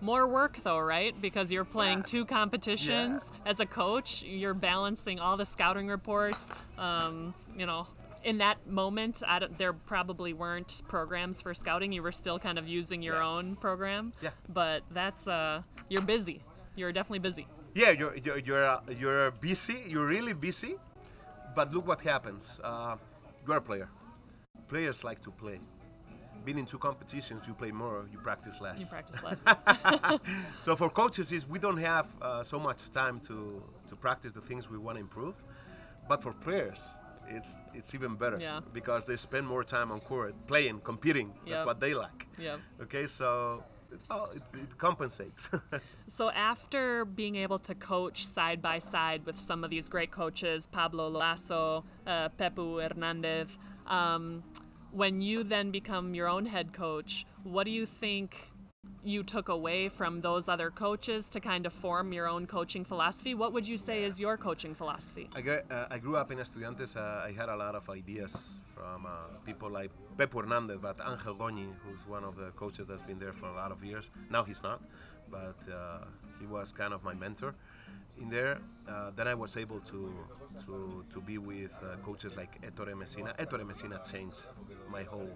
More 0.04 0.26
work 0.28 0.58
though, 0.62 0.78
right? 0.78 1.18
Because 1.18 1.50
you're 1.50 1.64
playing 1.64 1.98
Yeah. 2.00 2.04
two 2.14 2.24
competitions 2.26 3.30
as 3.46 3.58
a 3.58 3.64
coach. 3.64 4.22
You're 4.22 4.52
balancing 4.52 5.18
all 5.18 5.38
the 5.38 5.46
scouting 5.46 5.88
reports. 5.88 6.42
Um, 6.76 7.32
you 7.56 7.64
know, 7.64 7.86
in 8.22 8.36
that 8.38 8.66
moment, 8.66 9.22
there 9.56 9.72
probably 9.72 10.34
weren't 10.34 10.82
programs 10.88 11.40
for 11.40 11.54
scouting. 11.54 11.90
You 11.90 12.02
were 12.02 12.12
still 12.12 12.38
kind 12.38 12.58
of 12.58 12.68
using 12.68 13.00
your 13.02 13.16
Yeah. 13.16 13.26
own 13.32 13.56
program. 13.56 14.12
Yeah. 14.20 14.30
But 14.48 14.82
that's 14.90 15.26
uh, 15.26 15.62
you're 15.88 16.02
busy. 16.02 16.42
You're 16.76 16.92
definitely 16.92 17.20
busy. 17.30 17.46
Yeah, 17.74 17.90
you're 17.98 18.14
you're 18.24 18.38
you're, 18.38 18.66
uh, 18.66 18.80
you're 19.00 19.30
busy. 19.30 19.84
You're 19.86 20.06
really 20.16 20.34
busy, 20.34 20.74
but 21.56 21.72
look 21.72 21.86
what 21.86 22.02
happens. 22.02 22.60
Uh, 22.62 22.96
you're 23.46 23.56
a 23.56 23.62
player. 23.62 23.88
Players 24.68 25.02
like 25.02 25.20
to 25.22 25.30
play. 25.30 25.60
Being 26.44 26.58
in 26.58 26.66
two 26.66 26.78
competitions, 26.78 27.46
you 27.48 27.54
play 27.54 27.70
more, 27.72 28.04
you 28.12 28.18
practice 28.18 28.60
less. 28.60 28.78
You 28.78 28.86
practice 28.86 29.20
less. 29.22 29.42
So 30.60 30.76
for 30.76 30.90
coaches, 30.90 31.32
is 31.32 31.48
we 31.48 31.58
don't 31.58 31.78
have 31.78 32.06
uh, 32.20 32.42
so 32.42 32.58
much 32.58 32.90
time 32.90 33.20
to 33.28 33.62
to 33.88 33.96
practice 33.96 34.32
the 34.32 34.40
things 34.40 34.68
we 34.70 34.78
want 34.78 34.96
to 34.96 35.00
improve, 35.00 35.34
but 36.08 36.22
for 36.22 36.32
players, 36.32 36.80
it's 37.28 37.50
it's 37.74 37.94
even 37.94 38.14
better 38.16 38.38
Yeah. 38.40 38.60
because 38.72 39.04
they 39.06 39.16
spend 39.16 39.46
more 39.46 39.64
time 39.64 39.90
on 39.92 40.00
court, 40.00 40.34
playing, 40.46 40.80
competing. 40.80 41.32
That's 41.48 41.64
what 41.66 41.78
they 41.80 41.94
like. 41.94 42.26
yep. 42.38 42.58
Okay, 42.82 43.06
so 43.06 43.62
it's 43.92 44.04
all 44.10 44.26
it, 44.38 44.42
it 44.64 44.76
compensates. 44.78 45.48
So 46.06 46.28
after 46.30 47.04
being 47.06 47.36
able 47.36 47.58
to 47.60 47.74
coach 47.74 48.26
side 48.26 48.60
by 48.60 48.78
side 48.80 49.24
with 49.26 49.38
some 49.38 49.64
of 49.64 49.70
these 49.70 49.88
great 49.88 50.10
coaches, 50.10 50.66
Pablo 50.70 51.08
Laso, 51.08 51.84
uh, 52.06 52.28
Pepu 52.38 52.66
Hernandez, 52.82 53.48
um, 53.86 54.42
when 54.94 55.20
you 55.20 55.42
then 55.42 55.70
become 55.70 56.14
your 56.14 56.28
own 56.28 56.46
head 56.46 56.72
coach, 56.72 57.26
what 57.42 57.64
do 57.64 57.70
you 57.70 57.84
think 57.84 58.36
you 59.02 59.22
took 59.22 59.48
away 59.48 59.88
from 59.88 60.20
those 60.20 60.48
other 60.48 60.70
coaches 60.70 61.28
to 61.28 61.40
kind 61.40 61.66
of 61.66 61.72
form 61.72 62.12
your 62.12 62.28
own 62.28 62.46
coaching 62.46 62.84
philosophy? 62.84 63.34
What 63.34 63.52
would 63.52 63.66
you 63.66 63.76
say 63.76 64.04
is 64.04 64.20
your 64.20 64.36
coaching 64.36 64.74
philosophy? 64.74 65.28
I, 65.34 65.40
uh, 65.40 65.88
I 65.90 65.98
grew 65.98 66.16
up 66.16 66.30
in 66.30 66.38
Estudiantes. 66.38 66.96
Uh, 66.96 67.26
I 67.28 67.32
had 67.36 67.48
a 67.48 67.56
lot 67.56 67.74
of 67.74 67.90
ideas 67.90 68.36
from 68.74 69.04
uh, 69.04 69.10
people 69.44 69.68
like 69.68 69.90
Pepu 70.16 70.40
Hernandez, 70.40 70.80
but 70.80 70.96
Angel 71.06 71.34
Goñi, 71.34 71.66
who's 71.82 72.06
one 72.06 72.24
of 72.24 72.36
the 72.36 72.50
coaches 72.52 72.86
that's 72.88 73.02
been 73.02 73.18
there 73.18 73.32
for 73.32 73.46
a 73.46 73.54
lot 73.54 73.72
of 73.72 73.84
years. 73.84 74.10
Now 74.30 74.44
he's 74.44 74.62
not, 74.62 74.80
but 75.28 75.58
uh, 75.70 76.04
he 76.40 76.46
was 76.46 76.72
kind 76.72 76.94
of 76.94 77.02
my 77.02 77.14
mentor 77.14 77.54
in 78.20 78.28
there. 78.28 78.58
Uh, 78.88 79.10
then 79.16 79.26
I 79.28 79.34
was 79.34 79.56
able 79.56 79.80
to 79.80 80.12
to, 80.66 81.04
to 81.10 81.20
be 81.20 81.38
with 81.38 81.72
uh, 81.82 81.96
coaches 82.04 82.36
like 82.36 82.60
Ettore 82.62 82.94
Messina. 82.96 83.34
Ettore 83.38 83.64
Messina 83.66 84.00
changed 84.10 84.38
my 84.90 85.02
whole. 85.02 85.30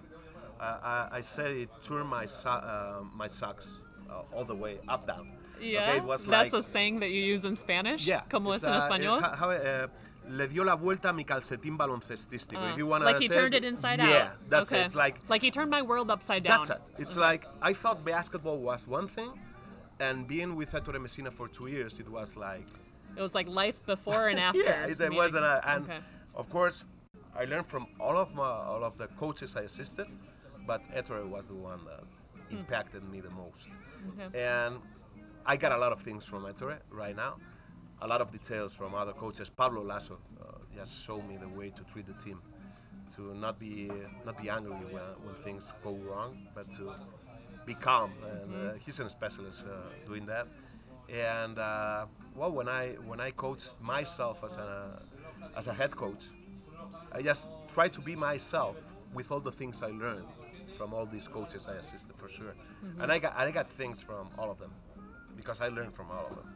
Uh, 0.59 0.77
I, 1.11 1.17
I 1.17 1.21
said 1.21 1.51
it 1.51 1.69
turned 1.81 2.07
my 2.09 2.25
so- 2.25 2.49
uh, 2.49 3.03
my 3.15 3.27
socks 3.27 3.79
uh, 4.09 4.21
all 4.35 4.45
the 4.45 4.55
way 4.55 4.79
up 4.87 5.05
down. 5.05 5.31
Yeah, 5.61 5.89
Okay, 5.89 5.97
it 5.97 6.03
was 6.03 6.25
that's 6.25 6.53
like, 6.53 6.61
a 6.61 6.63
saying 6.63 6.99
that 7.01 7.09
you 7.09 7.21
use 7.21 7.43
in 7.43 7.55
Spanish. 7.55 8.05
yeah. 8.05 8.21
Como 8.29 8.51
es 8.53 8.63
en 8.63 8.71
español. 8.73 9.21
uh, 9.21 9.35
how- 9.35 9.49
uh, 9.51 9.87
le 10.29 10.47
dio 10.47 10.63
la 10.63 10.75
vuelta 10.75 11.09
a 11.09 11.13
mi 11.13 11.23
calcetín 11.25 11.75
baloncestístico. 11.77 12.61
Uh, 12.61 12.71
if 12.71 12.77
you 12.77 12.85
wanna 12.85 13.03
like 13.03 13.19
he 13.19 13.27
say 13.27 13.33
turned 13.33 13.55
it 13.55 13.65
inside 13.65 13.99
out. 13.99 14.09
Yeah, 14.09 14.29
that's 14.47 14.71
okay. 14.71 14.81
it. 14.81 14.85
It's 14.85 14.95
like 14.95 15.19
like 15.27 15.41
he 15.41 15.49
turned 15.51 15.71
my 15.71 15.81
world 15.81 16.11
upside 16.11 16.43
down. 16.43 16.59
that's 16.67 16.69
it. 16.69 16.81
It's 16.99 17.17
like 17.17 17.45
I 17.61 17.73
thought 17.73 18.05
basketball 18.05 18.57
was 18.59 18.87
one 18.87 19.07
thing, 19.07 19.31
and 19.99 20.27
being 20.27 20.55
with 20.55 20.71
Ettore 20.73 20.99
Messina 20.99 21.31
for 21.31 21.47
two 21.47 21.67
years, 21.67 21.99
it 21.99 22.09
was 22.09 22.35
like 22.35 22.67
It 23.17 23.21
was 23.21 23.33
like 23.35 23.47
life 23.47 23.83
before 23.85 24.27
and 24.29 24.39
after. 24.49 24.61
yeah, 24.61 24.85
it, 24.87 25.01
it 25.01 25.13
wasn't. 25.13 25.45
A, 25.45 25.61
and 25.71 25.83
okay. 25.85 25.99
of 26.35 26.49
course, 26.49 26.83
I 27.35 27.45
learned 27.45 27.67
from 27.67 27.87
all 27.99 28.17
of 28.17 28.33
my 28.35 28.43
all 28.71 28.83
of 28.83 28.97
the 28.97 29.07
coaches 29.07 29.55
I 29.55 29.61
assisted, 29.61 30.07
but 30.65 30.81
Ettore 30.95 31.25
was 31.27 31.47
the 31.47 31.55
one 31.55 31.81
that 31.85 32.03
impacted 32.57 33.03
me 33.11 33.19
the 33.21 33.29
most. 33.31 33.67
Hmm. 33.67 34.21
Okay. 34.21 34.43
And 34.43 34.75
I 35.45 35.55
got 35.57 35.71
a 35.71 35.77
lot 35.77 35.91
of 35.91 36.01
things 36.01 36.25
from 36.25 36.45
Ettore 36.45 36.79
right 36.91 37.15
now, 37.15 37.37
a 38.01 38.07
lot 38.07 38.21
of 38.21 38.31
details 38.31 38.73
from 38.73 38.93
other 38.95 39.13
coaches. 39.13 39.49
Pablo 39.49 39.83
Laso 39.83 40.17
uh, 40.41 40.45
just 40.75 41.03
showed 41.05 41.27
me 41.27 41.37
the 41.37 41.49
way 41.49 41.69
to 41.71 41.83
treat 41.91 42.05
the 42.07 42.13
team, 42.23 42.39
to 43.15 43.33
not 43.35 43.59
be 43.59 43.91
not 44.25 44.37
be 44.41 44.49
angry 44.49 44.71
when, 44.93 45.03
when 45.23 45.35
things 45.43 45.73
go 45.83 45.93
wrong, 46.07 46.47
but 46.55 46.71
to 46.77 46.93
be 47.69 47.75
calm. 47.75 48.11
And 48.33 48.49
uh, 48.55 48.73
he's 48.83 48.99
a 48.99 49.09
specialist 49.09 49.63
uh, 49.63 50.07
doing 50.09 50.25
that. 50.25 50.45
And 51.07 51.55
uh, 51.57 52.05
well, 52.35 52.51
when 52.51 52.67
I 52.67 52.83
when 53.09 53.19
I 53.27 53.29
coached 53.45 53.71
myself 53.95 54.43
as 54.47 54.55
a 54.67 54.71
as 55.59 55.65
a 55.67 55.73
head 55.79 55.93
coach, 56.03 56.23
I 57.17 57.21
just 57.21 57.51
try 57.75 57.87
to 57.97 58.01
be 58.09 58.15
myself 58.15 58.75
with 59.17 59.27
all 59.31 59.43
the 59.49 59.55
things 59.59 59.75
I 59.89 59.91
learned 60.05 60.31
from 60.77 60.93
all 60.95 61.05
these 61.05 61.27
coaches 61.27 61.67
I 61.73 61.75
assisted 61.83 62.15
for 62.21 62.29
sure. 62.37 62.53
And 63.01 63.07
I 63.15 63.17
got 63.23 63.33
I 63.37 63.51
got 63.59 63.67
things 63.81 63.97
from 64.07 64.25
all 64.39 64.49
of 64.55 64.59
them 64.63 64.73
because 65.39 65.57
I 65.65 65.67
learned 65.77 65.93
from 65.99 66.07
all 66.15 66.25
of 66.29 66.35
them. 66.37 66.47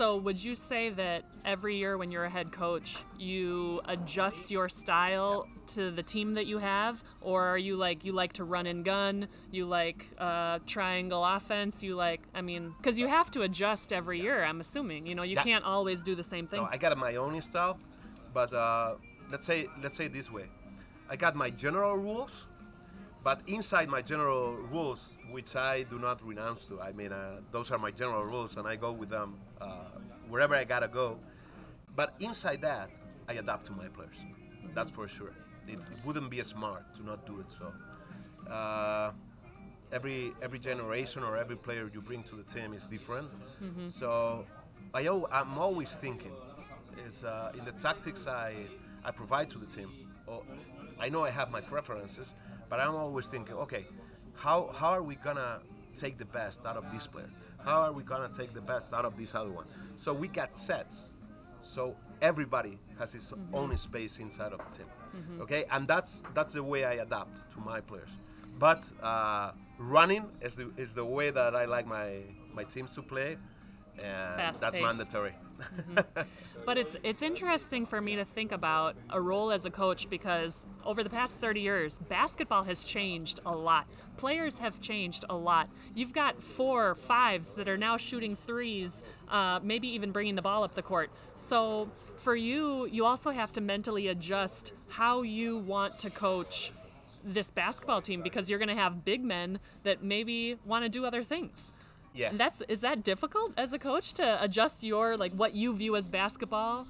So, 0.00 0.16
would 0.16 0.42
you 0.42 0.54
say 0.54 0.88
that 0.88 1.24
every 1.44 1.76
year 1.76 1.98
when 1.98 2.10
you're 2.10 2.24
a 2.24 2.30
head 2.30 2.52
coach, 2.52 3.04
you 3.18 3.82
adjust 3.84 4.50
your 4.50 4.66
style 4.66 5.46
to 5.74 5.90
the 5.90 6.02
team 6.02 6.32
that 6.32 6.46
you 6.46 6.56
have, 6.56 7.04
or 7.20 7.44
are 7.44 7.58
you 7.58 7.76
like 7.76 8.02
you 8.02 8.12
like 8.12 8.32
to 8.40 8.44
run 8.44 8.66
and 8.66 8.82
gun, 8.82 9.28
you 9.50 9.66
like 9.66 10.06
uh, 10.16 10.60
triangle 10.66 11.22
offense, 11.22 11.82
you 11.82 11.96
like 11.96 12.22
I 12.34 12.40
mean, 12.40 12.72
because 12.78 12.98
you 12.98 13.08
have 13.08 13.30
to 13.32 13.42
adjust 13.42 13.92
every 13.92 14.18
year. 14.22 14.42
I'm 14.42 14.60
assuming. 14.60 15.06
You 15.06 15.14
know 15.14 15.22
you 15.22 15.34
That- 15.34 15.44
can't 15.44 15.66
always 15.66 16.02
do 16.02 16.14
the 16.14 16.22
same 16.22 16.46
thing. 16.46 16.62
No, 16.62 16.68
I 16.72 16.78
got 16.78 16.96
my 16.96 17.16
own 17.16 17.38
style, 17.42 17.78
but 18.32 18.54
uh, 18.54 18.94
let's 19.30 19.44
say 19.44 19.68
let's 19.82 19.96
say 19.98 20.08
this 20.08 20.32
way, 20.32 20.46
I 21.10 21.16
got 21.16 21.36
my 21.36 21.50
general 21.50 21.98
rules, 21.98 22.46
but 23.22 23.40
inside 23.46 23.88
my 23.88 24.02
general 24.02 24.52
rules, 24.70 25.18
which 25.30 25.54
I 25.56 25.82
do 25.82 25.98
not 25.98 26.22
renounce 26.26 26.64
to, 26.66 26.80
I 26.80 26.92
mean 26.92 27.12
uh, 27.12 27.40
those 27.52 27.70
are 27.70 27.78
my 27.78 27.90
general 27.90 28.24
rules, 28.24 28.56
and 28.56 28.66
I 28.66 28.76
go 28.76 28.92
with 28.92 29.10
them 29.10 29.38
uh, 29.60 29.66
wherever 30.28 30.54
I 30.54 30.64
gotta 30.64 30.88
go. 30.88 31.18
But 31.94 32.14
inside 32.20 32.62
that, 32.62 32.90
I 33.28 33.34
adapt 33.34 33.66
to 33.66 33.72
my 33.72 33.88
players. 33.88 34.16
That's 34.74 34.90
for 34.90 35.06
sure. 35.08 35.32
It, 35.68 35.74
it 35.78 36.04
wouldn't 36.04 36.30
be 36.30 36.42
smart 36.42 36.94
to 36.96 37.04
not 37.04 37.26
do 37.26 37.40
it 37.40 37.46
so. 37.52 37.72
Uh, 38.50 39.12
every 39.92 40.32
every 40.42 40.58
generation 40.58 41.22
or 41.22 41.36
every 41.36 41.56
player 41.56 41.90
you 41.92 42.00
bring 42.00 42.22
to 42.24 42.36
the 42.36 42.42
team 42.44 42.72
is 42.72 42.86
different. 42.86 43.28
So 43.86 44.46
I 44.94 45.06
I'm 45.30 45.58
always 45.58 45.90
thinking 45.90 46.32
is 47.06 47.24
uh, 47.24 47.52
in 47.58 47.64
the 47.64 47.72
tactics 47.72 48.26
I 48.26 48.54
I 49.04 49.10
provide 49.10 49.50
to 49.50 49.58
the 49.58 49.66
team. 49.66 49.90
I 50.98 51.08
know 51.08 51.24
I 51.24 51.30
have 51.30 51.50
my 51.50 51.60
preferences, 51.60 52.34
but 52.70 52.80
I'm 52.80 52.94
always 52.94 53.26
thinking, 53.26 53.56
okay, 53.56 53.84
how 54.34 54.70
how 54.72 54.90
are 54.90 55.02
we 55.02 55.16
gonna 55.16 55.60
take 55.94 56.16
the 56.16 56.24
best 56.24 56.64
out 56.64 56.76
of 56.76 56.84
this 56.92 57.06
player? 57.06 57.30
How 57.62 57.82
are 57.82 57.92
we 57.92 58.02
gonna 58.02 58.30
take 58.34 58.54
the 58.54 58.60
best 58.60 58.94
out 58.94 59.04
of 59.04 59.18
this 59.18 59.34
other 59.34 59.50
one? 59.50 59.66
So 59.96 60.14
we 60.14 60.28
got 60.28 60.54
sets. 60.54 61.10
So 61.62 61.94
everybody 62.22 62.78
has 62.98 63.12
his 63.12 63.24
mm-hmm. 63.24 63.54
own 63.54 63.76
space 63.76 64.18
inside 64.18 64.52
of 64.52 64.58
the 64.58 64.78
team. 64.78 64.86
Mm-hmm. 65.14 65.42
Okay, 65.42 65.64
and 65.70 65.86
that's 65.86 66.22
that's 66.32 66.52
the 66.52 66.62
way 66.62 66.84
I 66.84 66.94
adapt 66.94 67.50
to 67.52 67.60
my 67.60 67.80
players. 67.80 68.10
But 68.58 68.84
uh, 69.02 69.52
running 69.78 70.24
is 70.40 70.54
the 70.54 70.70
is 70.76 70.94
the 70.94 71.04
way 71.04 71.30
that 71.30 71.54
I 71.54 71.64
like 71.64 71.86
my 71.86 72.20
my 72.54 72.64
teams 72.64 72.92
to 72.92 73.02
play, 73.02 73.36
and 74.02 74.36
Fast 74.36 74.60
that's 74.60 74.76
pace. 74.76 74.86
mandatory. 74.86 75.34
Mm-hmm. 75.60 75.98
But 76.66 76.78
it's 76.78 76.96
it's 77.02 77.22
interesting 77.22 77.86
for 77.86 78.00
me 78.00 78.16
to 78.16 78.24
think 78.24 78.52
about 78.52 78.96
a 79.08 79.20
role 79.20 79.50
as 79.50 79.64
a 79.64 79.70
coach 79.70 80.08
because 80.10 80.66
over 80.84 81.02
the 81.02 81.10
past 81.10 81.36
30 81.36 81.60
years, 81.60 81.98
basketball 82.08 82.64
has 82.64 82.84
changed 82.84 83.40
a 83.46 83.54
lot. 83.54 83.86
Players 84.16 84.58
have 84.58 84.80
changed 84.80 85.24
a 85.30 85.34
lot. 85.34 85.68
You've 85.94 86.12
got 86.12 86.42
four 86.42 86.94
fives 86.94 87.50
that 87.50 87.68
are 87.68 87.78
now 87.78 87.96
shooting 87.96 88.36
threes, 88.36 89.02
uh, 89.28 89.60
maybe 89.62 89.88
even 89.88 90.12
bringing 90.12 90.34
the 90.34 90.42
ball 90.42 90.62
up 90.62 90.74
the 90.74 90.82
court. 90.82 91.10
So 91.34 91.90
for 92.18 92.36
you, 92.36 92.86
you 92.86 93.04
also 93.06 93.30
have 93.30 93.52
to 93.54 93.60
mentally 93.60 94.08
adjust 94.08 94.72
how 94.88 95.22
you 95.22 95.56
want 95.58 95.98
to 96.00 96.10
coach 96.10 96.72
this 97.24 97.50
basketball 97.50 98.00
team 98.00 98.22
because 98.22 98.48
you're 98.48 98.58
going 98.58 98.68
to 98.68 98.74
have 98.74 99.04
big 99.04 99.22
men 99.22 99.58
that 99.82 100.02
maybe 100.02 100.56
want 100.64 100.84
to 100.84 100.88
do 100.88 101.04
other 101.04 101.24
things. 101.24 101.72
Yeah. 102.14 102.30
And 102.30 102.40
that's 102.40 102.60
is 102.68 102.80
that 102.80 103.04
difficult 103.04 103.52
as 103.56 103.72
a 103.72 103.78
coach 103.78 104.12
to 104.14 104.42
adjust 104.42 104.82
your 104.82 105.16
like 105.16 105.32
what 105.32 105.54
you 105.54 105.74
view 105.74 105.96
as 105.96 106.08
basketball 106.08 106.86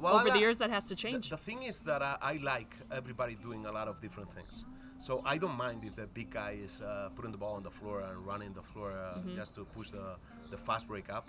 Well, 0.00 0.14
I 0.16 0.20
over 0.20 0.30
the 0.30 0.38
years 0.38 0.58
that 0.58 0.70
has 0.70 0.84
to 0.86 0.94
change. 0.94 1.30
the 1.30 1.36
thing 1.36 1.62
is 1.62 1.80
that 1.82 2.02
I, 2.02 2.16
I 2.20 2.34
like 2.42 2.74
everybody 2.92 3.34
doing 3.34 3.66
a 3.66 3.72
lot 3.72 3.88
of 3.88 4.00
different 4.00 4.32
things. 4.34 4.64
So 5.00 5.22
I 5.24 5.38
don't 5.38 5.56
mind 5.56 5.84
if 5.84 5.94
the 5.94 6.06
big 6.06 6.30
guy 6.30 6.58
is 6.62 6.80
uh, 6.82 7.08
putting 7.14 7.30
the 7.30 7.38
ball 7.38 7.54
on 7.54 7.62
the 7.62 7.70
floor 7.70 8.00
and 8.00 8.26
running 8.26 8.52
the 8.52 8.62
floor 8.62 8.92
uh, 8.92 9.20
just 9.34 9.54
to 9.54 9.64
push 9.64 9.90
the, 9.90 10.16
the 10.50 10.58
fast 10.58 10.88
break 10.88 11.08
up, 11.08 11.26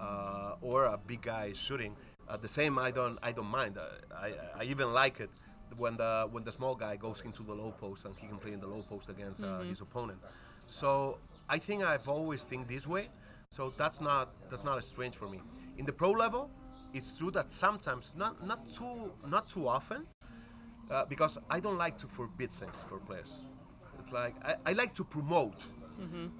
uh, 0.00 0.56
or 0.60 0.86
a 0.86 0.98
big 0.98 1.22
guy 1.22 1.46
is 1.46 1.56
shooting. 1.56 1.94
Uh, 2.28 2.36
the 2.36 2.48
same, 2.48 2.78
I 2.78 2.90
don't 2.90 3.18
I 3.22 3.30
don't 3.32 3.46
mind. 3.60 3.78
Uh, 3.78 3.84
I, 4.26 4.32
I 4.60 4.64
even 4.64 4.92
like 4.92 5.20
it 5.20 5.30
when 5.76 5.96
the 5.96 6.28
when 6.32 6.42
the 6.44 6.52
small 6.52 6.74
guy 6.74 6.96
goes 6.96 7.22
into 7.24 7.42
the 7.44 7.54
low 7.54 7.70
post 7.80 8.04
and 8.06 8.14
he 8.18 8.26
can 8.26 8.38
play 8.38 8.52
in 8.52 8.60
the 8.60 8.66
low 8.66 8.82
post 8.82 9.08
against 9.08 9.42
uh, 9.42 9.60
his 9.60 9.80
opponent. 9.80 10.18
So 10.66 11.18
I 11.48 11.58
think 11.58 11.82
I've 11.82 12.08
always 12.08 12.42
think 12.42 12.68
this 12.68 12.86
way. 12.86 13.08
So 13.50 13.72
that's 13.76 14.00
not 14.00 14.30
that's 14.50 14.64
not 14.64 14.82
strange 14.84 15.14
for 15.16 15.28
me. 15.28 15.40
In 15.76 15.84
the 15.84 15.92
pro 15.92 16.10
level, 16.10 16.50
it's 16.94 17.14
true 17.14 17.30
that 17.32 17.50
sometimes 17.50 18.14
not 18.16 18.44
not 18.46 18.60
too 18.72 19.12
not 19.26 19.48
too 19.48 19.68
often, 19.68 20.06
uh, 20.90 21.04
because 21.04 21.38
I 21.50 21.60
don't 21.60 21.78
like 21.78 21.98
to 21.98 22.06
forbid 22.06 22.50
things 22.50 22.76
for 22.88 22.98
players. 22.98 23.38
It's 23.98 24.10
like 24.12 24.34
I, 24.44 24.54
I 24.70 24.72
like 24.72 24.94
to 24.94 25.04
promote 25.04 25.64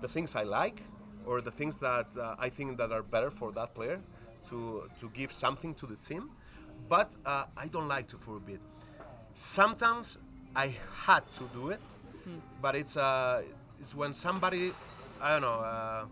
the 0.00 0.08
things 0.08 0.34
I 0.34 0.42
like 0.42 0.82
or 1.26 1.40
the 1.40 1.50
things 1.50 1.76
that 1.78 2.06
uh, 2.16 2.34
I 2.38 2.48
think 2.48 2.78
that 2.78 2.90
are 2.90 3.02
better 3.02 3.30
for 3.30 3.52
that 3.52 3.74
player 3.74 4.00
to 4.48 4.88
to 4.98 5.08
give 5.10 5.32
something 5.32 5.74
to 5.74 5.86
the 5.86 5.96
team, 5.96 6.30
but 6.88 7.14
uh, 7.26 7.44
I 7.56 7.68
don't 7.68 7.88
like 7.88 8.08
to 8.08 8.16
forbid. 8.18 8.60
Sometimes 9.34 10.18
I 10.56 10.74
had 11.06 11.22
to 11.34 11.44
do 11.54 11.70
it, 11.70 11.80
but 12.60 12.74
it's 12.74 12.96
uh, 12.96 13.42
it's 13.80 13.94
when 13.94 14.12
somebody 14.12 14.72
I 15.22 15.30
don't 15.30 15.42
know. 15.42 15.60
Uh, 15.60 16.04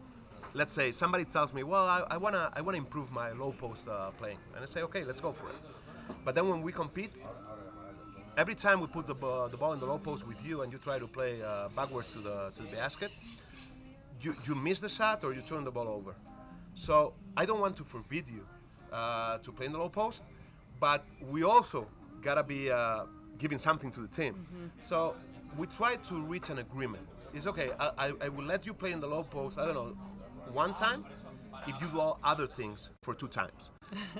let's 0.55 0.73
say 0.73 0.93
somebody 0.93 1.25
tells 1.25 1.53
me, 1.53 1.65
well, 1.65 1.85
I, 1.85 2.05
I 2.13 2.17
wanna 2.17 2.51
I 2.55 2.61
wanna 2.61 2.79
improve 2.79 3.11
my 3.11 3.33
low 3.33 3.53
post 3.53 3.89
uh, 3.89 4.11
playing, 4.13 4.39
and 4.55 4.63
I 4.63 4.67
say, 4.67 4.83
okay, 4.83 5.03
let's 5.05 5.21
go 5.21 5.33
for 5.33 5.49
it. 5.49 5.57
But 6.25 6.37
then 6.37 6.49
when 6.49 6.63
we 6.63 6.71
compete, 6.71 7.11
every 8.37 8.55
time 8.55 8.81
we 8.81 8.87
put 8.87 9.09
the, 9.09 9.15
ball 9.15 9.49
the 9.49 9.57
ball 9.57 9.73
in 9.73 9.81
the 9.81 9.87
low 9.87 9.99
post 9.99 10.27
with 10.27 10.45
you 10.45 10.63
and 10.63 10.73
you 10.73 10.79
try 10.79 10.99
to 11.01 11.09
play 11.09 11.43
uh, 11.43 11.69
backwards 11.75 12.13
to 12.13 12.19
the 12.19 12.51
to 12.57 12.63
the 12.63 12.77
basket, 12.77 13.11
you 14.23 14.37
you 14.47 14.55
miss 14.55 14.79
the 14.79 14.89
shot 14.89 15.25
or 15.25 15.33
you 15.33 15.43
turn 15.43 15.65
the 15.65 15.73
ball 15.73 15.89
over. 15.89 16.15
So 16.75 17.15
I 17.37 17.45
don't 17.47 17.61
want 17.61 17.77
to 17.79 17.85
forbid 17.85 18.25
you 18.29 18.47
uh, 18.93 19.39
to 19.39 19.51
play 19.51 19.67
in 19.67 19.73
the 19.73 19.79
low 19.79 19.89
post, 19.89 20.23
but 20.79 21.05
we 21.29 21.43
also 21.43 21.89
gotta 22.23 22.45
be 22.45 22.71
uh, 22.71 23.07
giving 23.39 23.59
something 23.59 23.91
to 23.91 24.01
the 24.01 24.09
team. 24.09 24.35
So 24.81 25.17
we 25.59 25.67
try 25.67 25.97
to 25.97 26.15
reach 26.23 26.49
an 26.51 26.59
agreement. 26.59 27.07
It's 27.33 27.47
okay. 27.47 27.71
I, 27.79 27.91
I, 27.99 28.13
I 28.23 28.29
will 28.29 28.45
let 28.45 28.67
you 28.67 28.75
play 28.75 28.93
in 28.93 29.01
the 29.01 29.07
low 29.07 29.23
post. 29.23 29.59
I 29.59 29.67
don't 29.67 29.75
know, 29.75 29.97
one 30.53 30.75
time, 30.75 31.05
if 31.67 31.81
you 31.81 31.89
do 31.89 32.01
all 32.01 32.19
other 32.25 32.47
things 32.47 32.91
for 33.03 33.15
two 33.15 33.29
times. 33.29 33.71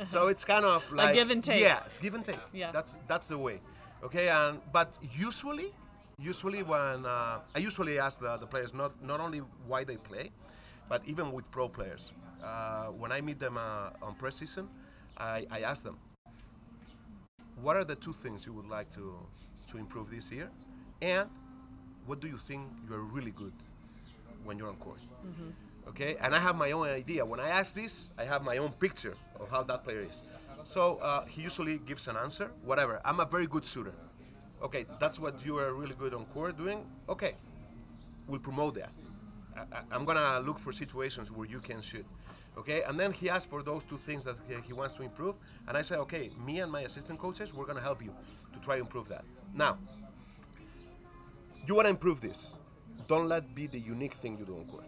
so 0.03 0.29
it's 0.33 0.45
kind 0.45 0.65
of 0.65 0.91
like 0.93 1.15
give 1.15 1.31
and 1.31 1.43
take. 1.43 1.61
Yeah, 1.61 1.81
give 2.01 2.15
and 2.15 2.25
take. 2.25 2.39
Yeah. 2.53 2.71
That's 2.73 2.97
that's 3.09 3.29
the 3.29 3.39
way. 3.39 3.61
Okay, 4.03 4.29
and 4.29 4.61
but 4.73 4.95
usually, 5.17 5.73
usually 6.19 6.63
when 6.63 7.07
uh, 7.07 7.41
I 7.55 7.59
usually 7.59 7.99
ask 7.99 8.21
the, 8.21 8.37
the 8.37 8.47
players 8.47 8.73
not 8.75 8.93
not 9.03 9.21
only 9.21 9.39
why 9.67 9.85
they 9.85 9.97
play, 9.97 10.31
but 10.89 11.03
even 11.07 11.33
with 11.33 11.51
pro 11.51 11.69
players, 11.69 12.13
uh, 12.43 12.87
when 12.87 13.13
I 13.13 13.21
meet 13.21 13.39
them 13.39 13.57
uh, 13.57 13.91
on 14.03 14.15
preseason, 14.17 14.67
I, 15.19 15.47
I 15.51 15.61
ask 15.61 15.83
them, 15.83 15.99
what 17.61 17.77
are 17.77 17.85
the 17.85 17.97
two 17.97 18.13
things 18.13 18.47
you 18.47 18.53
would 18.53 18.69
like 18.69 18.91
to 18.95 19.15
to 19.71 19.79
improve 19.79 20.11
this 20.11 20.33
year, 20.33 20.51
and 21.03 21.29
what 22.07 22.21
do 22.21 22.29
you 22.29 22.39
think 22.39 22.63
you're 22.89 23.01
really 23.01 23.31
good 23.31 23.53
when 24.45 24.59
you're 24.59 24.69
on 24.69 24.77
court? 24.77 25.01
Okay, 25.89 26.17
and 26.21 26.35
I 26.35 26.39
have 26.39 26.57
my 26.57 26.71
own 26.73 26.89
idea. 26.89 27.25
When 27.25 27.41
I 27.41 27.49
ask 27.49 27.75
this, 27.75 28.11
I 28.19 28.25
have 28.25 28.43
my 28.45 28.59
own 28.59 28.71
picture 28.73 29.15
of 29.41 29.51
how 29.51 29.63
that 29.65 29.85
player 29.85 30.07
is. 30.11 30.23
So 30.65 30.97
uh, 30.97 31.25
he 31.25 31.43
usually 31.43 31.79
gives 31.79 32.07
an 32.09 32.17
answer, 32.17 32.51
whatever. 32.65 33.01
I'm 33.05 33.21
a 33.21 33.25
very 33.25 33.47
good 33.47 33.65
shooter. 33.65 33.95
Okay, 34.63 34.85
that's 35.01 35.19
what 35.19 35.45
you 35.45 35.57
are 35.59 35.73
really 35.73 35.95
good 35.95 36.13
on 36.15 36.27
court 36.27 36.57
doing. 36.57 36.85
Okay, 37.09 37.35
we'll 38.27 38.41
promote 38.41 38.75
that. 38.75 38.93
I, 39.57 39.81
I'm 39.91 40.05
gonna 40.05 40.41
look 40.41 40.59
for 40.59 40.73
situations 40.73 41.33
where 41.33 41.49
you 41.49 41.61
can 41.61 41.81
shoot. 41.81 42.05
Okay, 42.59 42.83
and 42.83 42.99
then 43.01 43.13
he 43.13 43.31
asks 43.31 43.47
for 43.47 43.63
those 43.63 43.85
two 43.85 43.97
things 43.97 44.25
that 44.25 44.37
he, 44.47 44.55
he 44.67 44.73
wants 44.73 44.97
to 44.97 45.03
improve, 45.03 45.37
and 45.67 45.77
I 45.77 45.83
say, 45.83 45.97
okay, 45.97 46.31
me 46.45 46.61
and 46.61 46.71
my 46.71 46.83
assistant 46.83 47.19
coaches, 47.19 47.55
we're 47.55 47.65
gonna 47.65 47.81
help 47.81 48.03
you 48.03 48.13
to 48.53 48.59
try 48.61 48.75
to 48.77 48.83
improve 48.83 49.09
that. 49.09 49.25
Now, 49.55 49.79
you 51.67 51.75
wanna 51.75 51.89
improve 51.89 52.21
this. 52.21 52.55
Don't 53.09 53.29
let 53.29 53.55
be 53.55 53.67
the 53.67 53.79
unique 53.79 54.15
thing 54.15 54.39
you 54.39 54.45
do 54.45 54.57
on 54.57 54.65
court. 54.67 54.85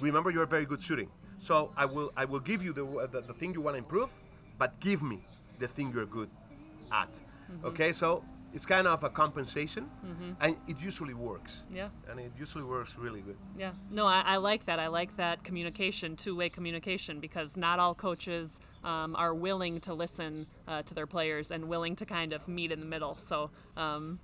Remember, 0.00 0.30
you're 0.30 0.46
very 0.46 0.64
good 0.64 0.82
shooting. 0.82 1.08
So 1.38 1.72
I 1.76 1.86
will 1.86 2.12
I 2.16 2.24
will 2.24 2.40
give 2.40 2.62
you 2.62 2.72
the 2.72 2.84
the, 3.10 3.20
the 3.22 3.32
thing 3.34 3.54
you 3.54 3.60
want 3.60 3.74
to 3.74 3.78
improve, 3.78 4.10
but 4.58 4.78
give 4.80 5.02
me 5.02 5.20
the 5.58 5.68
thing 5.68 5.92
you're 5.94 6.06
good 6.06 6.30
at. 6.92 7.08
Okay, 7.64 7.92
so 7.92 8.22
it's 8.52 8.66
kind 8.66 8.86
of 8.86 9.04
a 9.04 9.10
compensation, 9.10 9.88
and 10.40 10.56
it 10.68 10.78
usually 10.80 11.14
works. 11.14 11.62
Yeah. 11.72 11.88
And 12.08 12.20
it 12.20 12.32
usually 12.38 12.64
works 12.64 12.96
really 12.96 13.20
good. 13.20 13.36
Yeah. 13.56 13.72
No, 13.90 14.06
I, 14.06 14.20
I 14.20 14.36
like 14.36 14.66
that. 14.66 14.78
I 14.78 14.88
like 14.88 15.16
that 15.16 15.44
communication, 15.44 16.16
two 16.16 16.36
way 16.36 16.48
communication, 16.48 17.20
because 17.20 17.56
not 17.56 17.78
all 17.78 17.94
coaches 17.94 18.58
um, 18.84 19.14
are 19.16 19.34
willing 19.34 19.80
to 19.80 19.94
listen 19.94 20.46
uh, 20.66 20.82
to 20.82 20.94
their 20.94 21.06
players 21.06 21.50
and 21.50 21.68
willing 21.68 21.96
to 21.96 22.06
kind 22.06 22.32
of 22.32 22.46
meet 22.48 22.72
in 22.72 22.80
the 22.80 22.86
middle. 22.86 23.16
So, 23.16 23.50
um, 23.76 24.18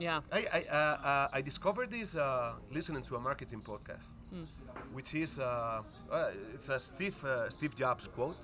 yeah. 0.00 0.20
I 0.32 0.40
I, 0.58 0.60
uh, 0.70 0.76
uh, 0.76 1.28
I 1.38 1.40
discovered 1.42 1.90
this 1.90 2.16
uh, 2.16 2.54
listening 2.72 3.02
to 3.08 3.16
a 3.16 3.20
marketing 3.20 3.62
podcast, 3.70 4.10
which 4.92 5.14
is 5.14 5.38
uh, 5.38 5.82
uh, 6.10 6.30
it's 6.54 6.68
a 6.68 6.78
Steve 6.80 7.18
uh, 7.24 7.48
Steve 7.50 7.74
Jobs 7.76 8.08
quote. 8.08 8.38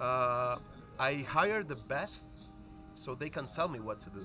Uh, 0.00 0.58
I 0.98 1.12
hire 1.36 1.62
the 1.62 1.76
best 1.94 2.28
so 2.94 3.14
they 3.14 3.30
can 3.30 3.46
tell 3.46 3.68
me 3.68 3.80
what 3.80 4.00
to 4.00 4.10
do. 4.10 4.24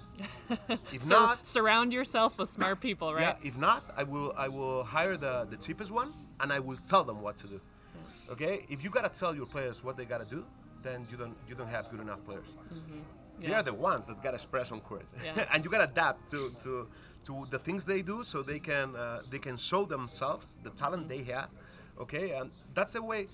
if 0.92 1.04
Sur- 1.04 1.14
not, 1.20 1.46
surround 1.46 1.94
yourself 1.94 2.38
with 2.38 2.50
smart 2.50 2.80
people, 2.80 3.14
right? 3.14 3.22
Yeah, 3.22 3.48
if 3.50 3.58
not, 3.58 3.84
I 3.96 4.04
will 4.04 4.34
I 4.36 4.48
will 4.48 4.84
hire 4.84 5.16
the, 5.18 5.48
the 5.50 5.58
cheapest 5.58 5.92
one 5.92 6.14
and 6.40 6.52
I 6.52 6.60
will 6.60 6.78
tell 6.78 7.04
them 7.04 7.22
what 7.22 7.38
to 7.38 7.48
do. 7.48 7.62
Okay? 8.30 8.66
If 8.70 8.84
you 8.84 8.90
gotta 8.90 9.10
tell 9.10 9.36
your 9.36 9.46
players 9.46 9.84
what 9.84 9.96
they 9.98 10.06
gotta 10.06 10.26
do, 10.26 10.44
then 10.82 11.08
you 11.12 11.18
don't 11.18 11.36
you 11.48 11.56
don't 11.56 11.70
have 11.70 11.90
good 11.92 12.02
enough 12.02 12.24
players. 12.26 12.48
They 12.72 13.23
Yeah. 13.50 13.60
are 13.60 13.64
the 13.64 13.74
ones 13.74 14.08
that 14.08 14.22
gotta 14.24 14.36
express 14.36 14.72
on 14.72 14.82
court, 14.82 15.06
Yeah. 15.24 15.46
and 15.54 15.64
you 15.64 15.70
gotta 15.70 15.86
adapt 15.86 16.30
to, 16.32 16.52
to 16.64 16.88
to 17.26 17.48
the 17.50 17.60
things 17.60 17.86
they 17.86 18.02
do 18.02 18.24
so 18.24 18.44
they 18.44 18.60
can 18.60 18.96
uh, 18.96 19.22
they 19.30 19.40
can 19.40 19.58
show 19.58 19.86
themselves 19.86 20.56
the 20.64 20.72
talent 20.72 21.10
they 21.10 21.24
have. 21.24 21.50
Okay, 22.00 22.32
and 22.32 22.52
that's 22.74 22.94
the 22.94 23.02
way. 23.02 23.28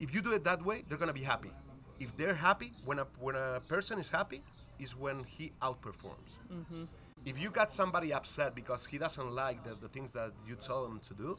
If 0.00 0.14
you 0.14 0.20
do 0.20 0.32
it 0.34 0.44
that 0.44 0.64
way, 0.64 0.84
they're 0.88 0.98
gonna 0.98 1.12
be 1.12 1.22
happy. 1.34 1.50
If 1.98 2.16
they're 2.16 2.34
happy, 2.34 2.72
when 2.84 2.98
a 2.98 3.06
when 3.18 3.36
a 3.36 3.60
person 3.68 3.98
is 3.98 4.08
happy, 4.08 4.42
is 4.78 4.96
when 4.96 5.24
he 5.24 5.52
outperforms 5.60 6.32
if 7.24 7.38
you 7.38 7.50
got 7.50 7.70
somebody 7.70 8.12
upset 8.12 8.54
because 8.54 8.86
he 8.86 8.98
doesn't 8.98 9.30
like 9.30 9.62
the, 9.64 9.74
the 9.80 9.88
things 9.88 10.12
that 10.12 10.32
you 10.46 10.56
tell 10.56 10.84
him 10.84 11.00
to 11.08 11.14
do, 11.14 11.36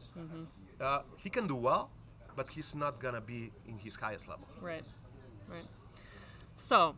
uh, 0.80 1.00
he 1.16 1.28
can 1.28 1.46
do 1.46 1.54
well, 1.56 1.90
but 2.36 2.48
he's 2.48 2.74
not 2.74 3.00
gonna 3.00 3.20
be 3.20 3.50
in 3.68 3.78
his 3.78 3.96
highest 3.96 4.28
level. 4.28 4.48
Right. 4.60 4.84
Right. 5.48 5.66
So, 6.56 6.94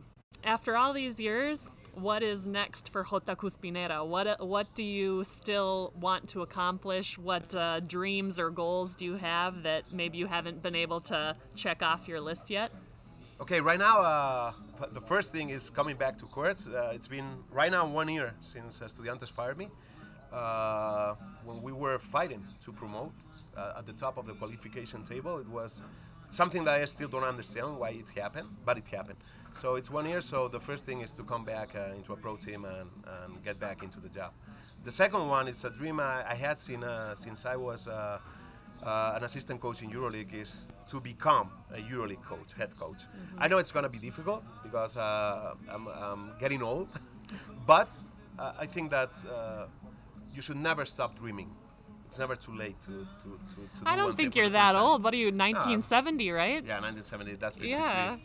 after 0.47 0.77
all 0.77 0.93
these 0.93 1.19
years, 1.19 1.69
what 1.93 2.23
is 2.23 2.45
next 2.45 2.89
for 2.93 3.03
Jota 3.03 3.35
Cuspinera? 3.35 4.07
What 4.07 4.47
what 4.55 4.67
do 4.75 4.83
you 4.83 5.23
still 5.23 5.93
want 5.99 6.29
to 6.29 6.41
accomplish? 6.41 7.17
What 7.17 7.53
uh, 7.53 7.81
dreams 7.81 8.39
or 8.39 8.49
goals 8.49 8.95
do 8.95 9.03
you 9.03 9.17
have 9.17 9.63
that 9.63 9.83
maybe 9.91 10.17
you 10.17 10.27
haven't 10.27 10.63
been 10.63 10.75
able 10.75 11.01
to 11.11 11.35
check 11.55 11.83
off 11.83 12.07
your 12.07 12.21
list 12.21 12.49
yet? 12.49 12.71
Okay, 13.41 13.59
right 13.61 13.77
now 13.77 13.97
uh, 14.01 14.53
the 14.93 15.01
first 15.01 15.31
thing 15.31 15.49
is 15.49 15.69
coming 15.69 15.97
back 15.97 16.17
to 16.19 16.25
courts. 16.25 16.67
Uh, 16.67 16.91
it's 16.95 17.09
been 17.09 17.29
right 17.51 17.71
now 17.71 17.85
one 17.85 18.09
year 18.09 18.33
since 18.39 18.79
Estudiantes 18.79 19.29
fired 19.29 19.57
me. 19.57 19.67
Uh, 20.31 21.15
when 21.45 21.61
we 21.61 21.71
were 21.71 21.99
fighting 21.99 22.43
to 22.59 22.71
promote 22.71 23.13
uh, 23.55 23.79
at 23.79 23.85
the 23.85 23.93
top 23.93 24.17
of 24.17 24.25
the 24.25 24.33
qualification 24.33 25.03
table, 25.03 25.37
it 25.39 25.47
was 25.47 25.81
something 26.29 26.63
that 26.65 26.75
I 26.81 26.85
still 26.85 27.07
don't 27.07 27.23
understand 27.23 27.77
why 27.77 27.89
it 27.89 28.09
happened, 28.09 28.49
but 28.65 28.77
it 28.77 28.87
happened. 28.87 29.19
So 29.57 29.75
it's 29.75 29.89
one 29.89 30.05
year. 30.05 30.21
So 30.21 30.47
the 30.47 30.59
first 30.59 30.85
thing 30.85 31.01
is 31.01 31.11
to 31.11 31.23
come 31.23 31.43
back 31.43 31.75
uh, 31.75 31.95
into 31.95 32.13
a 32.13 32.15
pro 32.15 32.35
team 32.37 32.65
and, 32.65 32.89
and 33.15 33.43
get 33.43 33.59
back 33.59 33.81
into 33.81 33.99
the 33.99 34.09
job. 34.09 34.31
The 34.85 34.91
second 34.91 35.27
one 35.27 35.47
is 35.47 35.63
a 35.63 35.71
dream 35.71 35.99
I, 35.99 36.23
I 36.29 36.35
had 36.35 36.59
since, 36.59 36.83
uh, 36.83 37.15
since 37.15 37.43
I 37.45 37.55
was 37.55 37.87
uh, 37.87 38.19
uh, 38.83 39.13
an 39.15 39.23
assistant 39.23 39.59
coach 39.59 39.81
in 39.81 39.89
EuroLeague 39.89 40.33
is 40.33 40.65
to 40.89 41.01
become 41.01 41.49
a 41.71 41.77
EuroLeague 41.77 42.23
coach, 42.23 42.53
head 42.55 42.77
coach. 42.77 43.01
I 43.39 43.47
know 43.47 43.57
it's 43.57 43.71
going 43.71 43.83
to 43.83 43.89
be 43.89 43.97
difficult 43.97 44.43
because 44.61 44.95
uh, 44.95 45.55
I'm, 45.71 45.87
I'm 45.87 46.31
getting 46.39 46.61
old, 46.61 46.89
but 47.65 47.89
uh, 48.37 48.53
I 48.59 48.67
think 48.67 48.91
that 48.91 49.09
uh, 49.27 49.65
you 50.35 50.43
should 50.43 50.57
never 50.57 50.85
stop 50.85 51.17
dreaming. 51.17 51.49
It's 52.05 52.19
never 52.19 52.35
too 52.35 52.55
late 52.55 52.79
to, 52.81 52.87
to, 52.87 53.23
to, 53.23 53.55
to 53.55 53.81
do 53.81 53.83
I 53.85 53.95
don't 53.95 54.15
thing 54.15 54.25
think 54.27 54.35
you're 54.35 54.49
that 54.49 54.75
old. 54.75 55.03
What 55.03 55.13
are 55.13 55.17
you, 55.17 55.25
1970, 55.25 56.31
right? 56.31 56.63
Yeah, 56.63 56.79
1970, 56.79 57.35
that's 57.35 57.55
53. 57.55 57.71
Yeah. 57.71 58.15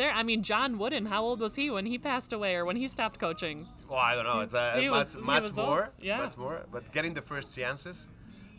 There, 0.00 0.10
I 0.10 0.22
mean, 0.22 0.42
John 0.42 0.78
Wooden. 0.78 1.04
How 1.04 1.22
old 1.22 1.40
was 1.40 1.54
he 1.56 1.68
when 1.68 1.84
he 1.84 1.98
passed 1.98 2.32
away, 2.32 2.54
or 2.54 2.64
when 2.64 2.74
he 2.76 2.88
stopped 2.88 3.18
coaching? 3.20 3.66
Well, 3.86 3.98
I 3.98 4.14
don't 4.14 4.24
know. 4.24 4.40
It's 4.40 4.54
uh, 4.54 4.76
He 4.80 4.88
much, 4.88 5.14
was- 5.14 5.16
much 5.18 5.42
was 5.42 5.58
old. 5.58 5.68
more. 5.68 5.90
Yeah. 6.00 6.22
Much 6.24 6.38
more. 6.38 6.62
But 6.72 6.90
getting 6.90 7.12
the 7.12 7.20
first 7.20 7.54
chances, 7.54 8.06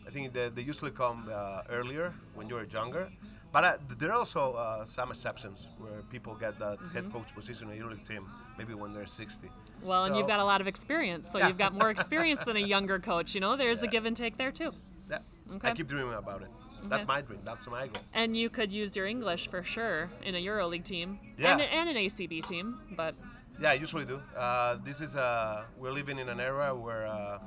I 0.06 0.10
think 0.10 0.32
they, 0.32 0.50
they 0.50 0.62
usually 0.62 0.92
come 0.92 1.28
uh, 1.28 1.62
earlier 1.68 2.14
when 2.36 2.48
you're 2.48 2.62
younger. 2.62 3.10
But 3.50 3.64
uh, 3.64 3.76
there 3.98 4.10
are 4.12 4.18
also 4.20 4.52
uh, 4.52 4.84
some 4.84 5.10
exceptions 5.10 5.66
where 5.78 6.02
people 6.14 6.32
get 6.36 6.60
that 6.60 6.78
Mm-hmm. 6.78 6.94
head 6.94 7.12
coach 7.12 7.34
position 7.34 7.68
in 7.70 7.76
a 7.76 7.84
EuroLeague 7.84 8.06
team, 8.06 8.24
maybe 8.56 8.74
when 8.74 8.92
they're 8.94 9.04
60. 9.04 9.50
Well, 9.82 10.04
and 10.04 10.14
you've 10.16 10.28
got 10.28 10.38
a 10.38 10.44
lot 10.44 10.60
of 10.60 10.68
experience, 10.68 11.28
so 11.28 11.38
Yeah. 11.38 11.48
you've 11.48 11.58
got 11.58 11.74
more 11.74 11.90
experience 11.96 12.38
than 12.46 12.56
a 12.56 12.60
younger 12.74 13.00
coach. 13.00 13.34
You 13.34 13.40
know, 13.40 13.56
there's 13.56 13.82
a 13.82 13.88
give 13.88 14.04
and 14.06 14.16
take 14.16 14.36
there 14.38 14.52
too. 14.52 14.70
Yeah. 15.10 15.18
Okay. 15.56 15.70
I 15.70 15.72
keep 15.74 15.88
dreaming 15.88 16.14
about 16.14 16.42
it. 16.42 16.48
That's 16.88 17.06
my 17.06 17.20
dream. 17.22 17.40
That's 17.44 17.66
my 17.66 17.86
goal. 17.86 18.02
And 18.12 18.36
you 18.36 18.50
could 18.50 18.70
use 18.72 18.94
your 18.96 19.06
English 19.06 19.48
for 19.48 19.62
sure 19.62 20.10
in 20.24 20.34
a 20.34 20.38
EuroLeague 20.38 20.84
team 20.84 21.18
Yeah. 21.38 21.52
and, 21.52 21.62
and 21.62 21.88
an 21.88 21.96
ACB 21.96 22.44
team. 22.46 22.80
But 22.96 23.14
Yeah, 23.60 23.70
I 23.70 23.74
usually 23.74 24.04
do. 24.04 24.20
Uh, 24.36 24.76
this 24.84 25.00
is 25.00 25.14
uh, 25.16 25.64
we're 25.78 25.92
living 25.92 26.18
in 26.18 26.28
an 26.28 26.40
era 26.40 26.74
where 26.74 27.06
uh, 27.06 27.38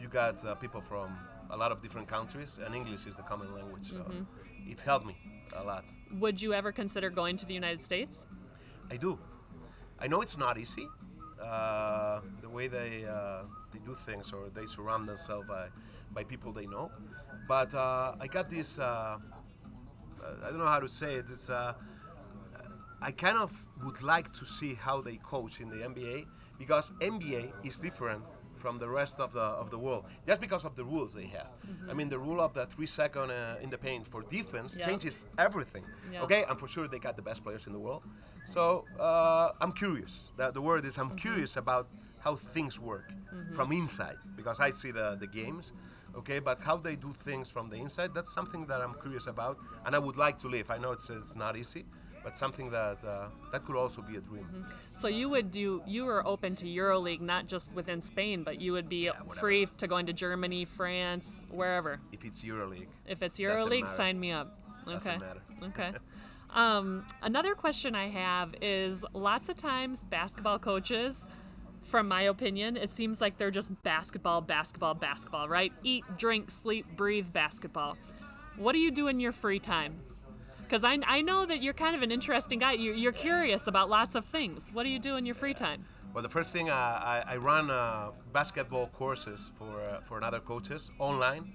you 0.00 0.08
got 0.08 0.44
uh, 0.44 0.54
people 0.56 0.80
from 0.80 1.16
a 1.50 1.56
lot 1.56 1.70
of 1.72 1.82
different 1.82 2.08
countries, 2.08 2.58
and 2.64 2.74
English 2.74 3.06
is 3.06 3.16
the 3.16 3.22
common 3.22 3.54
language. 3.54 3.88
So 3.90 3.96
Mm-hmm. 3.96 4.70
it 4.72 4.80
helped 4.80 5.06
me 5.06 5.16
a 5.56 5.62
lot. 5.62 5.84
would 6.20 6.40
you 6.42 6.52
ever 6.52 6.72
consider 6.72 7.08
going 7.10 7.36
to 7.38 7.46
the 7.46 7.54
United 7.54 7.82
States? 7.82 8.26
I 8.90 8.96
do. 8.96 9.18
I 9.98 10.06
know 10.08 10.20
it's 10.22 10.36
not 10.36 10.56
easy. 10.58 10.86
Uh, 11.40 12.20
the 12.40 12.48
way 12.48 12.68
they 12.68 13.04
uh, 13.04 13.42
they 13.72 13.78
do 13.80 13.94
things, 13.94 14.32
or 14.32 14.48
they 14.54 14.66
surround 14.66 15.08
themselves 15.08 15.46
by 15.48 15.64
by 16.16 16.22
people 16.24 16.52
they 16.52 16.66
know. 16.66 16.90
But 17.48 17.74
uh, 17.74 18.14
I 18.20 18.26
got 18.26 18.50
this. 18.50 18.78
Uh, 18.78 19.18
I 20.44 20.48
don't 20.50 20.58
know 20.58 20.66
how 20.66 20.80
to 20.80 20.88
say 20.88 21.14
it. 21.16 21.26
It's. 21.30 21.50
Uh, 21.50 21.74
I 23.00 23.10
kind 23.10 23.36
of 23.36 23.50
would 23.84 24.00
like 24.02 24.32
to 24.34 24.46
see 24.46 24.74
how 24.74 25.00
they 25.00 25.16
coach 25.16 25.60
in 25.60 25.68
the 25.68 25.76
NBA 25.84 26.26
because 26.56 26.92
NBA 27.00 27.52
is 27.64 27.80
different 27.80 28.22
from 28.54 28.78
the 28.78 28.88
rest 28.88 29.18
of 29.18 29.32
the 29.32 29.40
of 29.40 29.70
the 29.70 29.78
world 29.78 30.04
just 30.24 30.40
because 30.40 30.64
of 30.64 30.76
the 30.76 30.84
rules 30.84 31.12
they 31.12 31.26
have. 31.26 31.48
I 31.90 31.94
mean, 31.94 32.08
the 32.08 32.18
rule 32.18 32.40
of 32.40 32.54
the 32.54 32.64
three 32.66 32.86
second 32.86 33.32
uh, 33.32 33.56
in 33.60 33.70
the 33.70 33.78
paint 33.78 34.06
for 34.06 34.22
defense 34.22 34.76
Yeah. 34.76 34.86
changes 34.86 35.26
everything. 35.36 35.84
Yeah. 36.12 36.22
Okay, 36.22 36.44
and 36.48 36.56
for 36.56 36.68
sure 36.68 36.86
they 36.86 37.00
got 37.00 37.16
the 37.16 37.22
best 37.22 37.42
players 37.42 37.66
in 37.66 37.72
the 37.72 37.80
world. 37.80 38.04
So 38.44 38.84
uh, 39.00 39.50
I'm 39.60 39.72
curious. 39.72 40.30
The, 40.36 40.52
the 40.52 40.60
word 40.62 40.84
is 40.86 40.96
I'm 40.96 41.16
curious 41.16 41.56
about 41.56 41.88
how 42.20 42.36
things 42.36 42.78
work 42.78 43.08
from 43.52 43.72
inside 43.72 44.18
because 44.36 44.60
I 44.60 44.70
see 44.70 44.92
the 44.92 45.16
the 45.18 45.26
games. 45.26 45.72
Okay, 46.16 46.38
but 46.38 46.60
how 46.60 46.76
they 46.76 46.96
do 46.96 47.12
things 47.12 47.48
from 47.48 47.68
the 47.70 47.76
inside, 47.76 48.12
that's 48.14 48.32
something 48.32 48.66
that 48.66 48.80
I'm 48.80 48.94
curious 49.00 49.26
about, 49.26 49.58
and 49.86 49.94
I 49.94 49.98
would 49.98 50.16
like 50.16 50.38
to 50.40 50.48
live. 50.48 50.70
I 50.70 50.78
know 50.78 50.92
it's, 50.92 51.08
it's 51.08 51.34
not 51.34 51.56
easy, 51.56 51.84
but 52.22 52.36
something 52.36 52.70
that 52.70 52.98
uh, 53.04 53.28
that 53.50 53.64
could 53.64 53.76
also 53.76 54.02
be 54.02 54.16
a 54.16 54.20
dream. 54.20 54.46
So 54.92 55.08
you 55.08 55.28
would 55.28 55.50
do 55.50 55.82
you 55.86 56.04
were 56.04 56.26
open 56.26 56.54
to 56.56 56.64
EuroLeague 56.66 57.20
not 57.20 57.46
just 57.46 57.72
within 57.72 58.00
Spain, 58.00 58.44
but 58.44 58.60
you 58.60 58.72
would 58.72 58.88
be 58.88 59.08
whatever. 59.08 59.34
free 59.40 59.66
to 59.78 59.86
go 59.86 59.96
into 59.96 60.12
Germany, 60.12 60.64
France, 60.64 61.44
wherever. 61.50 62.00
If 62.12 62.24
it's 62.24 62.42
EuroLeague, 62.42 62.88
If 63.06 63.22
it's 63.22 63.38
EuroLeague, 63.38 63.88
sign 63.96 64.20
me 64.20 64.32
up. 64.32 64.58
Okay. 64.86 65.18
Okay. 65.62 65.92
Um, 66.54 67.06
another 67.22 67.54
question 67.54 67.94
I 67.94 68.08
have 68.08 68.54
is 68.60 69.06
lots 69.14 69.48
of 69.48 69.56
times 69.56 70.04
basketball 70.04 70.58
coaches, 70.58 71.24
from 71.92 72.08
my 72.08 72.22
opinion, 72.22 72.78
it 72.78 72.90
seems 72.90 73.20
like 73.20 73.36
they're 73.36 73.50
just 73.50 73.70
basketball, 73.82 74.40
basketball, 74.40 74.94
basketball, 74.94 75.46
right? 75.46 75.74
Eat, 75.84 76.04
drink, 76.16 76.50
sleep, 76.50 76.86
breathe 76.96 77.30
basketball. 77.34 77.98
What 78.56 78.72
do 78.72 78.78
you 78.78 78.90
do 78.90 79.08
in 79.08 79.20
your 79.20 79.30
free 79.30 79.58
time? 79.58 80.00
Because 80.62 80.84
I, 80.84 80.98
I 81.06 81.20
know 81.20 81.44
that 81.44 81.62
you're 81.62 81.74
kind 81.74 81.94
of 81.94 82.00
an 82.00 82.10
interesting 82.10 82.58
guy. 82.58 82.72
You're, 82.72 82.94
you're 82.94 83.12
curious 83.12 83.66
about 83.66 83.90
lots 83.90 84.14
of 84.14 84.24
things. 84.24 84.70
What 84.72 84.84
do 84.84 84.88
you 84.88 84.98
do 84.98 85.16
in 85.16 85.26
your 85.26 85.34
free 85.34 85.52
time? 85.52 85.84
Well, 86.14 86.22
the 86.22 86.30
first 86.30 86.50
thing 86.50 86.70
uh, 86.70 86.74
I, 86.74 87.24
I 87.26 87.36
run 87.36 87.70
uh, 87.70 88.12
basketball 88.32 88.86
courses 88.86 89.50
for 89.58 89.72
uh, 89.82 90.00
for 90.00 90.24
other 90.24 90.40
coaches 90.40 90.90
online. 90.98 91.52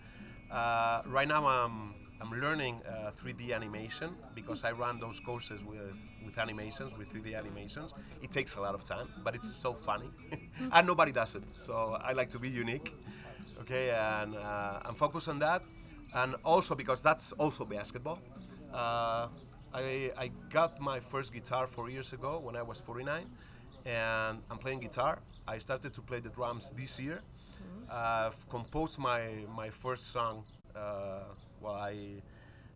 Uh, 0.51 1.01
right 1.07 1.27
now, 1.27 1.47
I'm 1.47 1.95
I'm 2.20 2.32
learning 2.41 2.82
uh, 2.88 3.11
3D 3.11 3.53
animation 3.53 4.15
because 4.34 4.63
I 4.63 4.72
run 4.72 4.99
those 4.99 5.20
courses 5.20 5.63
with 5.63 5.95
with 6.26 6.38
animations, 6.38 6.91
with 6.97 7.13
3D 7.13 7.38
animations. 7.38 7.91
It 8.22 8.32
takes 8.32 8.55
a 8.55 8.61
lot 8.61 8.76
of 8.76 8.84
time, 8.84 9.07
but 9.24 9.36
it's 9.36 9.55
so 9.55 9.74
funny, 9.74 10.09
and 10.74 10.88
nobody 10.88 11.11
does 11.11 11.36
it. 11.36 11.43
So 11.61 11.97
I 12.03 12.13
like 12.13 12.30
to 12.32 12.39
be 12.39 12.49
unique. 12.49 12.95
Okay, 13.61 13.91
and 13.91 14.36
uh, 14.36 14.80
I'm 14.86 14.95
focused 14.95 15.28
on 15.30 15.39
that, 15.39 15.61
and 16.13 16.36
also 16.43 16.76
because 16.76 17.01
that's 17.01 17.32
also 17.34 17.65
basketball. 17.65 18.20
Uh, 18.74 19.28
I, 19.74 20.11
I 20.18 20.32
got 20.49 20.80
my 20.80 20.99
first 20.99 21.34
guitar 21.34 21.68
four 21.68 21.89
years 21.89 22.13
ago 22.13 22.39
when 22.39 22.55
I 22.55 22.61
was 22.61 22.80
49, 22.80 23.26
and 23.86 24.39
I'm 24.49 24.57
playing 24.57 24.80
guitar. 24.80 25.20
I 25.47 25.59
started 25.59 25.93
to 25.93 26.01
play 26.01 26.20
the 26.20 26.30
drums 26.30 26.72
this 26.76 26.99
year. 26.99 27.22
I've 27.89 28.47
composed 28.49 28.99
my, 28.99 29.45
my 29.55 29.70
first 29.70 30.11
song. 30.11 30.43
Uh, 31.57 31.65
well, 31.65 31.75
I, 31.75 32.21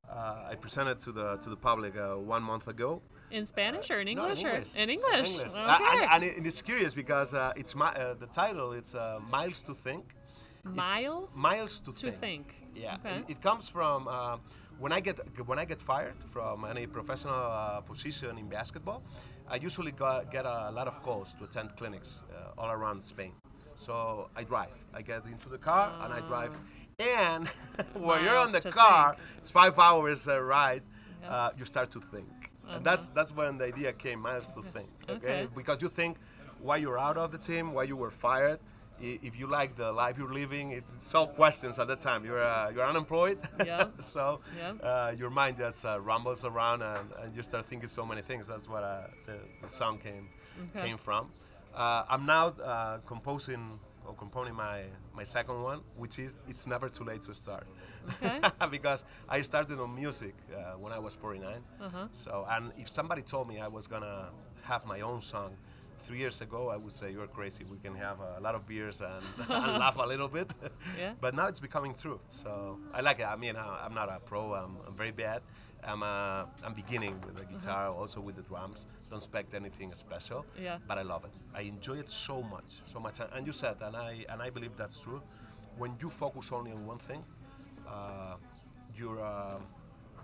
uh, 0.09 0.49
I 0.51 0.55
presented 0.55 0.99
to 1.01 1.11
the 1.11 1.37
to 1.37 1.49
the 1.49 1.55
public 1.55 1.95
uh, 1.95 2.15
one 2.15 2.43
month 2.43 2.67
ago. 2.67 3.01
In 3.31 3.45
Spanish 3.45 3.89
or 3.89 3.99
in 4.01 4.15
No, 4.15 4.23
English? 4.23 4.43
English. 4.43 4.67
Or 4.75 4.79
in 4.81 4.89
English. 4.89 5.29
English. 5.29 5.51
Okay. 5.53 6.05
Uh, 6.05 6.07
and, 6.15 6.23
and 6.23 6.47
it's 6.47 6.61
curious 6.61 6.93
because 6.93 7.33
uh, 7.33 7.53
it's 7.55 7.75
my, 7.75 7.91
uh, 7.93 8.13
the 8.15 8.27
title. 8.27 8.73
It's 8.73 8.93
uh, 8.93 9.19
Miles 9.29 9.61
to 9.63 9.73
Think. 9.73 10.03
Miles 10.63 11.35
Miles 11.35 11.79
to, 11.79 11.93
to 11.93 12.11
think. 12.11 12.55
Yeah, 12.75 12.95
Okay. 12.95 13.17
it, 13.19 13.25
it 13.29 13.41
comes 13.41 13.67
from 13.69 14.07
uh, 14.07 14.37
when 14.79 14.91
I 14.91 14.99
get 14.99 15.17
when 15.45 15.59
I 15.59 15.65
get 15.65 15.81
fired 15.81 16.15
from 16.33 16.65
any 16.65 16.87
professional 16.87 17.33
uh, 17.51 17.81
position 17.81 18.37
in 18.37 18.47
basketball. 18.49 19.01
I 19.49 19.55
usually 19.55 19.91
got, 19.91 20.31
get 20.31 20.45
a 20.45 20.71
lot 20.71 20.87
of 20.87 21.01
calls 21.03 21.33
to 21.37 21.43
attend 21.43 21.75
clinics 21.75 22.19
uh, 22.31 22.59
all 22.59 22.71
around 22.71 23.01
Spain. 23.03 23.33
So 23.75 24.29
I 24.35 24.43
drive. 24.43 24.77
I 24.93 25.01
get 25.01 25.25
into 25.25 25.49
the 25.49 25.57
car 25.57 25.91
and 26.03 26.13
I 26.13 26.19
drive. 26.21 26.53
And 27.01 27.47
when 27.93 28.23
you're 28.23 28.37
on 28.37 28.51
the 28.51 28.61
car, 28.61 29.13
think. 29.15 29.27
it's 29.39 29.49
five 29.51 29.77
hours 29.79 30.27
uh, 30.27 30.39
ride. 30.39 30.83
Uh, 31.27 31.49
you 31.57 31.65
start 31.65 31.91
to 31.91 32.01
think, 32.01 32.27
and 32.69 32.83
that's 32.83 33.09
that's 33.09 33.31
when 33.35 33.57
the 33.57 33.65
idea 33.65 33.93
came. 33.93 34.19
Miles 34.21 34.53
to 34.53 34.61
think. 34.61 34.89
Okay? 35.09 35.15
Okay. 35.15 35.47
because 35.55 35.81
you 35.81 35.89
think 35.89 36.17
why 36.59 36.77
you're 36.77 36.97
out 36.99 37.17
of 37.17 37.31
the 37.31 37.37
team, 37.37 37.73
why 37.73 37.83
you 37.83 37.95
were 37.95 38.11
fired. 38.11 38.59
If 39.03 39.39
you 39.39 39.47
like 39.47 39.75
the 39.75 39.91
life 39.91 40.15
you're 40.19 40.31
living, 40.33 40.71
it's 40.73 41.15
all 41.15 41.25
questions 41.27 41.79
at 41.79 41.87
that 41.87 42.01
time. 42.01 42.23
You're 42.23 42.43
uh, 42.43 42.69
you're 42.73 42.85
unemployed, 42.87 43.39
Yeah. 43.65 43.87
so 44.13 44.41
Yeah. 44.57 44.73
uh, 44.89 45.11
your 45.17 45.31
mind 45.31 45.57
just 45.57 45.83
uh, 45.85 45.99
rumbles 45.99 46.45
around 46.45 46.83
and, 46.83 47.09
and 47.21 47.35
you 47.35 47.41
start 47.41 47.65
thinking 47.65 47.89
so 47.89 48.05
many 48.05 48.21
things. 48.21 48.47
That's 48.47 48.67
what 48.69 48.83
uh, 48.83 49.07
the, 49.25 49.37
the 49.61 49.67
song 49.67 49.97
came 49.97 50.27
Okay. 50.75 50.87
came 50.87 50.97
from. 50.97 51.29
Uh, 51.73 52.03
I'm 52.13 52.25
now 52.27 52.47
uh, 52.63 52.97
composing 53.07 53.79
or 54.07 54.13
composing 54.15 54.55
my 54.55 54.83
my 55.13 55.23
second 55.23 55.61
one, 55.63 55.81
which 55.97 56.19
is 56.19 56.31
"It's 56.47 56.65
Never 56.67 56.89
Too 56.89 57.03
Late 57.03 57.21
to 57.23 57.33
Start," 57.33 57.67
Okay. 58.09 58.39
because 58.71 59.03
I 59.29 59.41
started 59.41 59.79
on 59.79 59.93
music 59.95 60.35
uh, 60.55 60.77
when 60.77 60.91
I 60.93 60.99
was 60.99 61.13
49. 61.15 61.63
Uh-huh. 61.81 62.07
So, 62.13 62.45
and 62.49 62.71
if 62.77 62.89
somebody 62.89 63.21
told 63.21 63.47
me 63.47 63.59
I 63.59 63.67
was 63.67 63.87
gonna 63.87 64.29
have 64.63 64.85
my 64.85 65.01
own 65.01 65.21
song 65.21 65.51
three 66.05 66.17
years 66.17 66.41
ago, 66.41 66.69
I 66.69 66.77
would 66.77 66.91
say 66.93 67.11
you're 67.11 67.27
crazy. 67.27 67.63
We 67.63 67.77
can 67.77 67.95
have 67.95 68.17
a 68.19 68.39
lot 68.41 68.55
of 68.55 68.67
beers 68.67 69.01
and, 69.01 69.23
and 69.49 69.77
laugh 69.79 69.97
a 69.97 70.05
little 70.05 70.27
bit. 70.27 70.49
Yeah. 70.97 71.13
But 71.21 71.35
now 71.35 71.47
it's 71.47 71.59
becoming 71.59 71.93
true. 71.93 72.19
So 72.31 72.79
I 72.93 73.01
like 73.01 73.19
it. 73.19 73.25
I 73.25 73.35
mean, 73.35 73.55
I'm 73.55 73.93
not 73.93 74.09
a 74.09 74.19
pro. 74.19 74.53
I'm, 74.53 74.77
I'm 74.87 74.95
very 74.95 75.11
bad. 75.11 75.41
I'm 75.83 76.03
uh, 76.03 76.45
I'm 76.65 76.73
beginning 76.75 77.15
with 77.25 77.35
the 77.37 77.45
guitar, 77.45 77.89
also 77.89 78.19
with 78.21 78.35
the 78.35 78.41
drums. 78.43 78.85
Don't 79.11 79.19
expect 79.19 79.53
anything 79.53 79.93
special. 79.93 80.45
Yeah. 80.57 80.77
But 80.87 80.97
I 80.97 81.01
love 81.01 81.25
it. 81.25 81.31
I 81.53 81.61
enjoy 81.61 81.97
it 81.99 82.09
so 82.09 82.41
much, 82.41 82.81
so 82.85 82.99
much. 82.99 83.19
And- 83.19 83.45
you 83.45 83.51
said, 83.51 83.75
and 83.81 83.95
I 83.95 84.25
and 84.29 84.41
I 84.41 84.49
believe 84.49 84.75
that's 84.77 84.97
true. 84.99 85.21
When 85.77 85.91
you 86.01 86.09
focus 86.09 86.51
only 86.51 86.71
on 86.71 86.85
one 86.87 86.97
thing, 86.97 87.23
uh, 87.87 88.35
your 88.95 89.19
uh, 89.21 89.59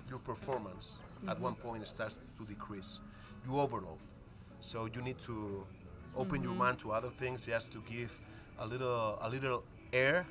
your 0.09 0.19
performance 0.19 0.91
at 1.27 1.39
one 1.39 1.55
point 1.55 1.85
starts 1.87 2.15
to 2.37 2.45
decrease. 2.45 2.99
You 3.45 3.59
overload, 3.59 3.99
so 4.61 4.85
you 4.93 5.01
need 5.01 5.19
to 5.19 5.65
open 6.15 6.41
your 6.41 6.53
mind 6.55 6.79
to 6.79 6.91
other 6.91 7.09
things 7.09 7.45
just 7.45 7.71
to 7.73 7.79
give 7.89 8.11
a 8.59 8.65
little 8.65 9.19
a 9.21 9.29
little 9.29 9.63
air 9.93 10.25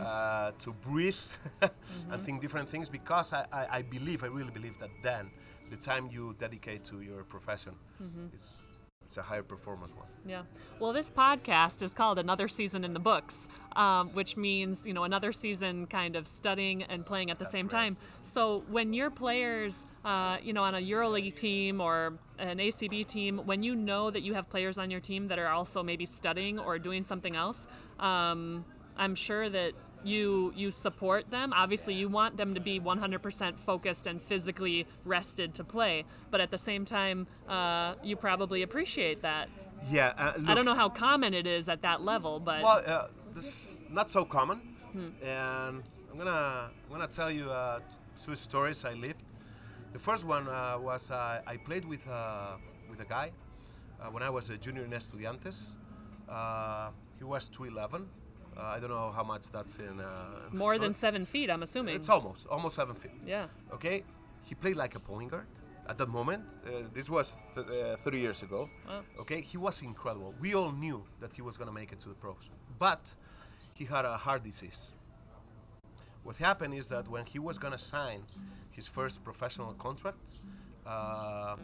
uh, 0.00 0.52
to 0.58 0.72
breathe 0.72 1.22
and 2.10 2.22
think 2.22 2.40
different 2.40 2.68
things 2.68 2.88
because 2.88 3.32
I, 3.32 3.44
I, 3.52 3.66
I 3.78 3.82
believe 3.82 4.22
I 4.24 4.28
really 4.28 4.50
believe 4.50 4.78
that 4.80 4.90
then 5.02 5.30
the 5.70 5.76
time 5.76 6.08
you 6.10 6.34
dedicate 6.38 6.84
to 6.84 7.00
your 7.00 7.24
profession 7.24 7.72
it's 8.32 8.54
it's 9.04 9.16
a 9.18 9.22
higher 9.22 9.42
performance 9.42 9.94
one 9.94 10.06
Yeah. 10.26 10.42
Well, 10.80 10.92
this 10.92 11.10
podcast 11.10 11.82
is 11.82 11.92
called 11.92 12.18
Another 12.18 12.48
Season 12.48 12.84
in 12.84 12.94
the 12.94 13.00
Books, 13.00 13.48
um, 13.76 14.08
which 14.10 14.36
means, 14.36 14.86
you 14.86 14.94
know, 14.94 15.04
another 15.04 15.32
season 15.32 15.86
kind 15.86 16.16
of 16.16 16.26
studying 16.26 16.82
and 16.84 17.04
playing 17.04 17.30
at 17.30 17.38
the 17.38 17.44
same 17.44 17.66
right. 17.66 17.78
time. 17.78 17.96
So 18.22 18.64
when 18.70 18.94
your 18.94 19.10
players, 19.10 19.84
uh, 20.04 20.38
you 20.42 20.52
know, 20.54 20.62
on 20.62 20.74
a 20.74 20.78
EuroLeague 20.78 21.34
team 21.34 21.80
or 21.80 22.14
an 22.38 22.58
ACB 22.58 23.06
team, 23.06 23.42
when 23.44 23.62
you 23.62 23.74
know 23.74 24.10
that 24.10 24.22
you 24.22 24.32
have 24.34 24.48
players 24.48 24.78
on 24.78 24.90
your 24.90 25.00
team 25.00 25.28
that 25.28 25.38
are 25.38 25.48
also 25.48 25.82
maybe 25.82 26.06
studying 26.06 26.58
or 26.58 26.78
doing 26.78 27.04
something 27.04 27.36
else, 27.36 27.66
um, 28.00 28.64
I'm 28.96 29.14
sure 29.14 29.50
that 29.50 29.72
you 30.04 30.52
you 30.56 30.70
support 30.70 31.30
them. 31.30 31.52
Obviously, 31.52 31.94
you 31.94 32.08
want 32.08 32.36
them 32.36 32.54
to 32.54 32.60
be 32.60 32.78
100% 32.80 33.58
focused 33.58 34.06
and 34.06 34.20
physically 34.20 34.86
rested 35.04 35.54
to 35.54 35.64
play, 35.64 36.04
but 36.30 36.40
at 36.40 36.50
the 36.50 36.58
same 36.58 36.84
time, 36.84 37.26
uh, 37.48 37.94
you 38.02 38.16
probably 38.16 38.62
appreciate 38.62 39.22
that. 39.22 39.48
Yeah, 39.90 40.12
uh, 40.16 40.32
I 40.46 40.54
don't 40.54 40.64
know 40.64 40.74
how 40.74 40.88
common 40.88 41.34
it 41.34 41.46
is 41.46 41.68
at 41.68 41.82
that 41.82 42.00
level, 42.02 42.40
but 42.40 42.62
Well, 42.62 42.82
uh, 42.86 43.06
this 43.34 43.74
not 43.90 44.10
so 44.10 44.24
common, 44.24 44.60
and 45.22 45.82
I'm 46.10 46.18
gonna 46.18 46.70
I'm 46.84 46.90
gonna 46.90 47.06
tell 47.08 47.30
you 47.30 47.50
uh, 47.50 47.80
two 48.24 48.36
stories 48.36 48.84
I 48.84 48.94
lived. 48.94 49.22
The 49.92 49.98
first 49.98 50.24
one 50.24 50.48
uh, 50.48 50.78
was 50.80 51.10
uh, 51.10 51.40
I 51.46 51.56
played 51.56 51.84
with 51.84 52.06
uh, 52.08 52.56
with 52.90 53.00
a 53.00 53.04
guy 53.04 53.32
uh, 54.00 54.10
when 54.10 54.22
I 54.22 54.30
was 54.30 54.50
a 54.50 54.56
junior 54.56 54.84
in 54.84 54.90
Estudiantes. 54.90 55.66
Uh, 56.28 56.90
he 57.18 57.24
was 57.24 57.48
211. 57.48 58.08
Uh, 58.56 58.62
I 58.62 58.78
don't 58.80 58.90
know 58.90 59.10
how 59.10 59.24
much 59.24 59.50
that's 59.50 59.78
in. 59.78 60.00
Uh, 60.00 60.48
more 60.52 60.78
than 60.78 60.90
uh, 60.90 60.94
seven 60.94 61.24
feet, 61.24 61.50
I'm 61.50 61.62
assuming. 61.62 61.96
It's 61.96 62.08
almost 62.08 62.46
almost 62.46 62.76
seven 62.76 62.94
feet. 62.94 63.12
yeah. 63.26 63.46
Okay, 63.72 64.04
he 64.42 64.54
played 64.54 64.76
like 64.76 64.94
a 64.94 65.00
point 65.00 65.30
guard 65.30 65.46
at 65.88 65.98
that 65.98 66.08
moment. 66.08 66.42
Uh, 66.66 66.70
this 66.92 67.10
was 67.10 67.36
th- 67.54 67.66
uh, 67.66 67.96
30 67.96 68.18
years 68.18 68.42
ago. 68.42 68.68
Wow. 68.88 69.02
Okay, 69.20 69.40
he 69.40 69.56
was 69.58 69.82
incredible. 69.82 70.34
We 70.40 70.54
all 70.54 70.72
knew 70.72 71.04
that 71.20 71.32
he 71.32 71.42
was 71.42 71.56
going 71.56 71.68
to 71.68 71.74
make 71.74 71.92
it 71.92 72.00
to 72.00 72.08
the 72.08 72.14
pros, 72.14 72.48
but 72.78 73.00
he 73.74 73.84
had 73.84 74.04
a 74.04 74.16
heart 74.16 74.44
disease. 74.44 74.92
What 76.22 76.36
happened 76.36 76.74
is 76.74 76.86
that 76.88 77.08
when 77.08 77.26
he 77.26 77.38
was 77.38 77.58
going 77.58 77.72
to 77.72 77.78
sign 77.78 78.22
his 78.70 78.86
first 78.86 79.22
professional 79.24 79.74
contract, 79.74 80.38
uh, 80.86 81.56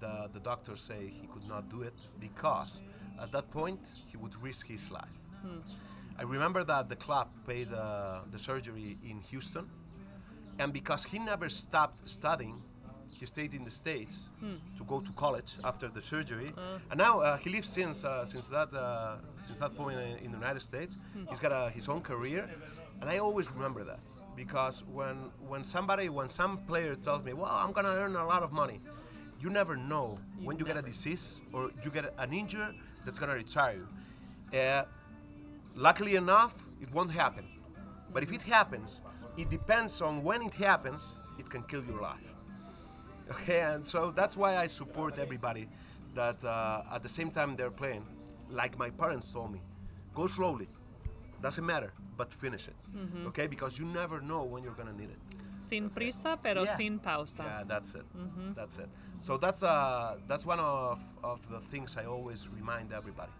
the, 0.00 0.28
the 0.32 0.40
doctors 0.40 0.80
say 0.80 1.12
he 1.20 1.26
could 1.26 1.46
not 1.48 1.68
do 1.70 1.82
it 1.82 1.94
because 2.20 2.80
at 3.20 3.30
that 3.32 3.50
point 3.50 3.80
he 4.06 4.16
would 4.16 4.34
risk 4.42 4.66
his 4.66 4.90
life. 4.90 5.18
I 6.18 6.22
remember 6.22 6.64
that 6.64 6.88
the 6.88 6.96
club 6.96 7.28
paid 7.46 7.72
uh, 7.72 8.20
the 8.30 8.38
surgery 8.38 8.96
in 9.04 9.20
Houston, 9.30 9.66
and 10.58 10.72
because 10.72 11.04
he 11.04 11.18
never 11.18 11.48
stopped 11.48 12.08
studying, 12.08 12.62
he 13.10 13.26
stayed 13.26 13.52
in 13.54 13.64
the 13.64 13.70
states 13.70 14.20
to 14.76 14.84
go 14.84 15.00
to 15.00 15.12
college 15.12 15.52
after 15.64 15.88
the 15.88 16.00
surgery, 16.02 16.48
and 16.90 16.98
now 16.98 17.20
uh, 17.20 17.36
he 17.36 17.50
lives 17.50 17.68
since 17.68 18.04
uh, 18.04 18.24
since 18.24 18.46
that 18.48 18.72
uh, 18.72 19.16
since 19.46 19.58
that 19.58 19.74
point 19.76 19.98
in, 20.00 20.16
in 20.24 20.30
the 20.32 20.38
United 20.38 20.62
States. 20.62 20.96
He's 21.28 21.38
got 21.38 21.52
a, 21.52 21.70
his 21.70 21.88
own 21.88 22.00
career, 22.00 22.48
and 23.00 23.10
I 23.10 23.18
always 23.18 23.50
remember 23.50 23.84
that 23.84 24.00
because 24.36 24.84
when 24.92 25.16
when 25.48 25.64
somebody 25.64 26.08
when 26.08 26.28
some 26.28 26.58
player 26.66 26.94
tells 26.94 27.22
me, 27.24 27.32
"Well, 27.34 27.50
I'm 27.50 27.72
gonna 27.72 27.88
earn 28.02 28.16
a 28.16 28.26
lot 28.26 28.42
of 28.42 28.52
money," 28.52 28.80
you 29.40 29.50
never 29.50 29.76
know 29.76 30.18
when 30.42 30.58
you 30.58 30.64
get 30.64 30.76
a 30.78 30.82
disease 30.82 31.40
or 31.52 31.70
you 31.84 31.90
get 31.90 32.14
an 32.18 32.32
injury 32.32 32.68
that's 33.04 33.18
gonna 33.18 33.34
retire 33.34 33.76
you. 33.76 33.88
Luckily 35.76 36.16
enough, 36.16 36.64
it 36.80 36.90
won't 36.92 37.12
happen. 37.12 37.44
But 38.12 38.22
if 38.22 38.32
it 38.32 38.42
happens, 38.42 39.00
it 39.36 39.50
depends 39.50 40.00
on 40.00 40.22
when 40.22 40.40
it 40.42 40.54
happens, 40.54 41.08
it 41.38 41.48
can 41.50 41.62
kill 41.64 41.84
your 41.84 42.00
life. 42.00 42.32
Okay, 43.30 43.60
and 43.60 43.84
so 43.84 44.10
that's 44.10 44.36
why 44.36 44.56
I 44.56 44.68
support 44.68 45.18
everybody 45.18 45.68
that 46.14 46.42
uh, 46.44 46.82
at 46.92 47.02
the 47.02 47.08
same 47.08 47.30
time 47.30 47.56
they're 47.56 47.70
playing, 47.70 48.04
like 48.48 48.78
my 48.78 48.88
parents 48.88 49.30
told 49.30 49.52
me, 49.52 49.60
go 50.14 50.26
slowly, 50.26 50.68
doesn't 51.42 51.66
matter, 51.66 51.92
but 52.16 52.32
finish 52.32 52.68
it. 52.68 52.76
Okay, 53.26 53.46
because 53.46 53.78
you 53.78 53.84
never 53.84 54.20
know 54.20 54.44
when 54.44 54.62
you're 54.64 54.72
gonna 54.80 54.94
need 54.94 55.10
it. 55.10 55.18
Sin 55.68 55.90
prisa, 55.90 56.38
pero 56.42 56.62
Yeah. 56.62 56.76
sin 56.76 56.98
pausa. 57.00 57.42
Yeah, 57.44 57.64
that's 57.66 57.94
it. 57.96 58.06
That's 58.54 58.78
it. 58.78 58.88
So 59.18 59.36
that's 59.36 59.62
uh, 59.62 60.16
that's 60.28 60.46
one 60.46 60.60
of, 60.60 61.00
of 61.22 61.40
the 61.50 61.60
things 61.60 61.96
I 61.98 62.04
always 62.06 62.48
remind 62.48 62.92
everybody. 62.92 63.32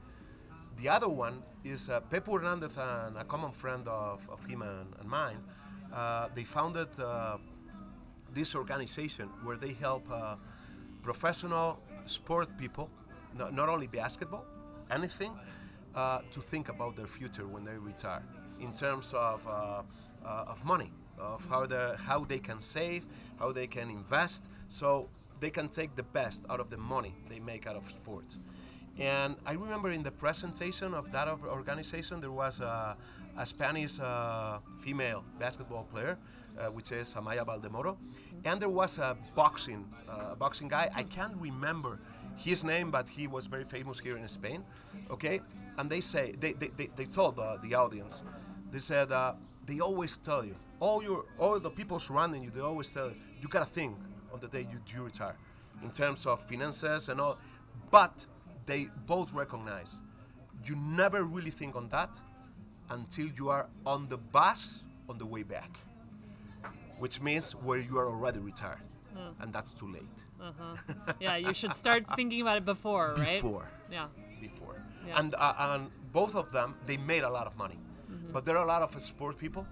The 0.78 0.90
other 0.90 1.08
one 1.08 1.42
is 1.64 1.88
uh, 1.88 2.00
Pepu 2.00 2.34
Hernandez 2.34 2.76
and 2.76 3.16
a 3.16 3.24
common 3.24 3.52
friend 3.52 3.88
of, 3.88 4.28
of 4.28 4.44
him 4.44 4.60
and, 4.60 4.94
and 5.00 5.08
mine. 5.08 5.38
Uh, 5.92 6.28
they 6.34 6.44
founded 6.44 6.88
uh, 7.00 7.38
this 8.34 8.54
organization 8.54 9.30
where 9.42 9.56
they 9.56 9.72
help 9.72 10.04
uh, 10.10 10.36
professional 11.02 11.78
sport 12.04 12.48
people, 12.58 12.90
no, 13.38 13.48
not 13.48 13.70
only 13.70 13.86
basketball, 13.86 14.44
anything, 14.90 15.32
uh, 15.94 16.20
to 16.30 16.40
think 16.42 16.68
about 16.68 16.94
their 16.94 17.06
future 17.06 17.46
when 17.46 17.64
they 17.64 17.78
retire 17.78 18.22
in 18.60 18.72
terms 18.72 19.14
of, 19.14 19.46
uh, 19.48 19.82
of 20.24 20.62
money, 20.64 20.92
of 21.18 21.46
how, 21.48 21.66
how 21.96 22.24
they 22.24 22.38
can 22.38 22.60
save, 22.60 23.06
how 23.38 23.50
they 23.50 23.66
can 23.66 23.88
invest, 23.88 24.44
so 24.68 25.08
they 25.40 25.50
can 25.50 25.68
take 25.68 25.96
the 25.96 26.02
best 26.02 26.44
out 26.50 26.60
of 26.60 26.68
the 26.68 26.76
money 26.76 27.14
they 27.30 27.38
make 27.38 27.66
out 27.66 27.76
of 27.76 27.90
sports. 27.90 28.38
And 28.99 29.36
I 29.44 29.53
remember 29.53 29.90
in 29.90 30.03
the 30.03 30.11
presentation 30.11 30.94
of 30.94 31.12
that 31.12 31.28
organization, 31.28 32.20
there 32.20 32.30
was 32.30 32.61
a, 32.61 32.97
a 33.36 33.44
Spanish 33.44 34.01
uh, 34.01 34.59
female 34.80 35.22
basketball 35.38 35.84
player, 35.84 36.16
uh, 36.59 36.66
which 36.66 36.92
is 36.92 37.12
Amaya 37.12 37.44
Valdemoro, 37.44 37.99
and 38.44 38.61
there 38.61 38.70
was 38.70 38.99
a 38.99 39.16
boxing 39.34 39.84
uh, 40.09 40.34
boxing 40.34 40.68
guy. 40.68 40.90
I 40.94 41.03
can't 41.03 41.36
remember 41.36 41.99
his 42.36 42.64
name, 42.64 42.90
but 42.90 43.09
he 43.09 43.26
was 43.26 43.47
very 43.47 43.64
famous 43.64 43.99
here 43.99 44.16
in 44.16 44.26
Spain. 44.28 44.64
Okay, 45.11 45.40
and 45.76 45.90
they 45.90 46.01
say 46.01 46.34
they 46.40 46.55
they, 46.55 46.68
they, 46.68 46.88
they 46.97 47.05
told 47.05 47.36
the, 47.36 47.59
the 47.62 47.74
audience, 47.74 48.22
they 48.72 48.78
said 48.78 49.12
uh, 49.12 49.34
they 49.66 49.80
always 49.80 50.16
tell 50.16 50.42
you 50.42 50.57
all 50.80 51.03
your 51.03 51.26
all 51.38 51.61
the 51.61 51.70
people 51.70 52.01
surrounding 52.01 52.42
you. 52.42 52.51
They 52.51 52.61
always 52.61 52.88
tell 52.90 53.09
you 53.09 53.16
you 53.42 53.49
gotta 53.49 53.66
think 53.66 53.94
on 54.32 54.40
the 54.40 54.49
day 54.49 54.66
you 54.72 54.78
do 54.90 55.03
retire, 55.03 55.36
in 55.82 55.90
terms 55.90 56.24
of 56.24 56.40
finances 56.49 57.11
and 57.11 57.20
all, 57.20 57.38
but 57.90 58.14
they 58.66 58.88
both 59.06 59.32
recognize 59.32 59.98
you 60.64 60.76
never 60.76 61.22
really 61.22 61.50
think 61.50 61.76
on 61.76 61.88
that 61.90 62.10
until 62.90 63.26
you 63.36 63.48
are 63.48 63.66
on 63.84 64.08
the 64.08 64.16
bus 64.16 64.82
on 65.08 65.18
the 65.18 65.26
way 65.26 65.42
back, 65.42 65.70
which 66.98 67.20
means 67.20 67.52
where 67.52 67.78
you 67.78 67.98
are 67.98 68.06
already 68.08 68.38
retired, 68.38 68.82
mm. 69.16 69.32
and 69.40 69.52
that's 69.52 69.72
too 69.72 69.90
late. 69.92 70.16
Uh-huh. 70.40 70.76
yeah, 71.20 71.36
you 71.36 71.54
should 71.54 71.74
start 71.74 72.04
thinking 72.16 72.42
about 72.42 72.58
it 72.58 72.64
before, 72.64 73.14
right? 73.16 73.40
Before, 73.40 73.68
Yeah. 73.90 74.06
before, 74.40 74.82
Yeah. 75.06 75.18
and 75.18 75.34
uh, 75.34 75.54
and 75.58 75.90
both 76.12 76.34
of 76.34 76.52
them 76.52 76.74
they 76.86 76.96
made 76.96 77.24
a 77.24 77.30
lot 77.30 77.46
of 77.46 77.56
money, 77.56 77.78
mm-hmm. 77.78 78.32
but 78.32 78.44
there 78.44 78.56
are 78.56 78.64
a 78.64 78.68
lot 78.68 78.82
of 78.82 78.90
sport 79.02 79.38
people 79.38 79.66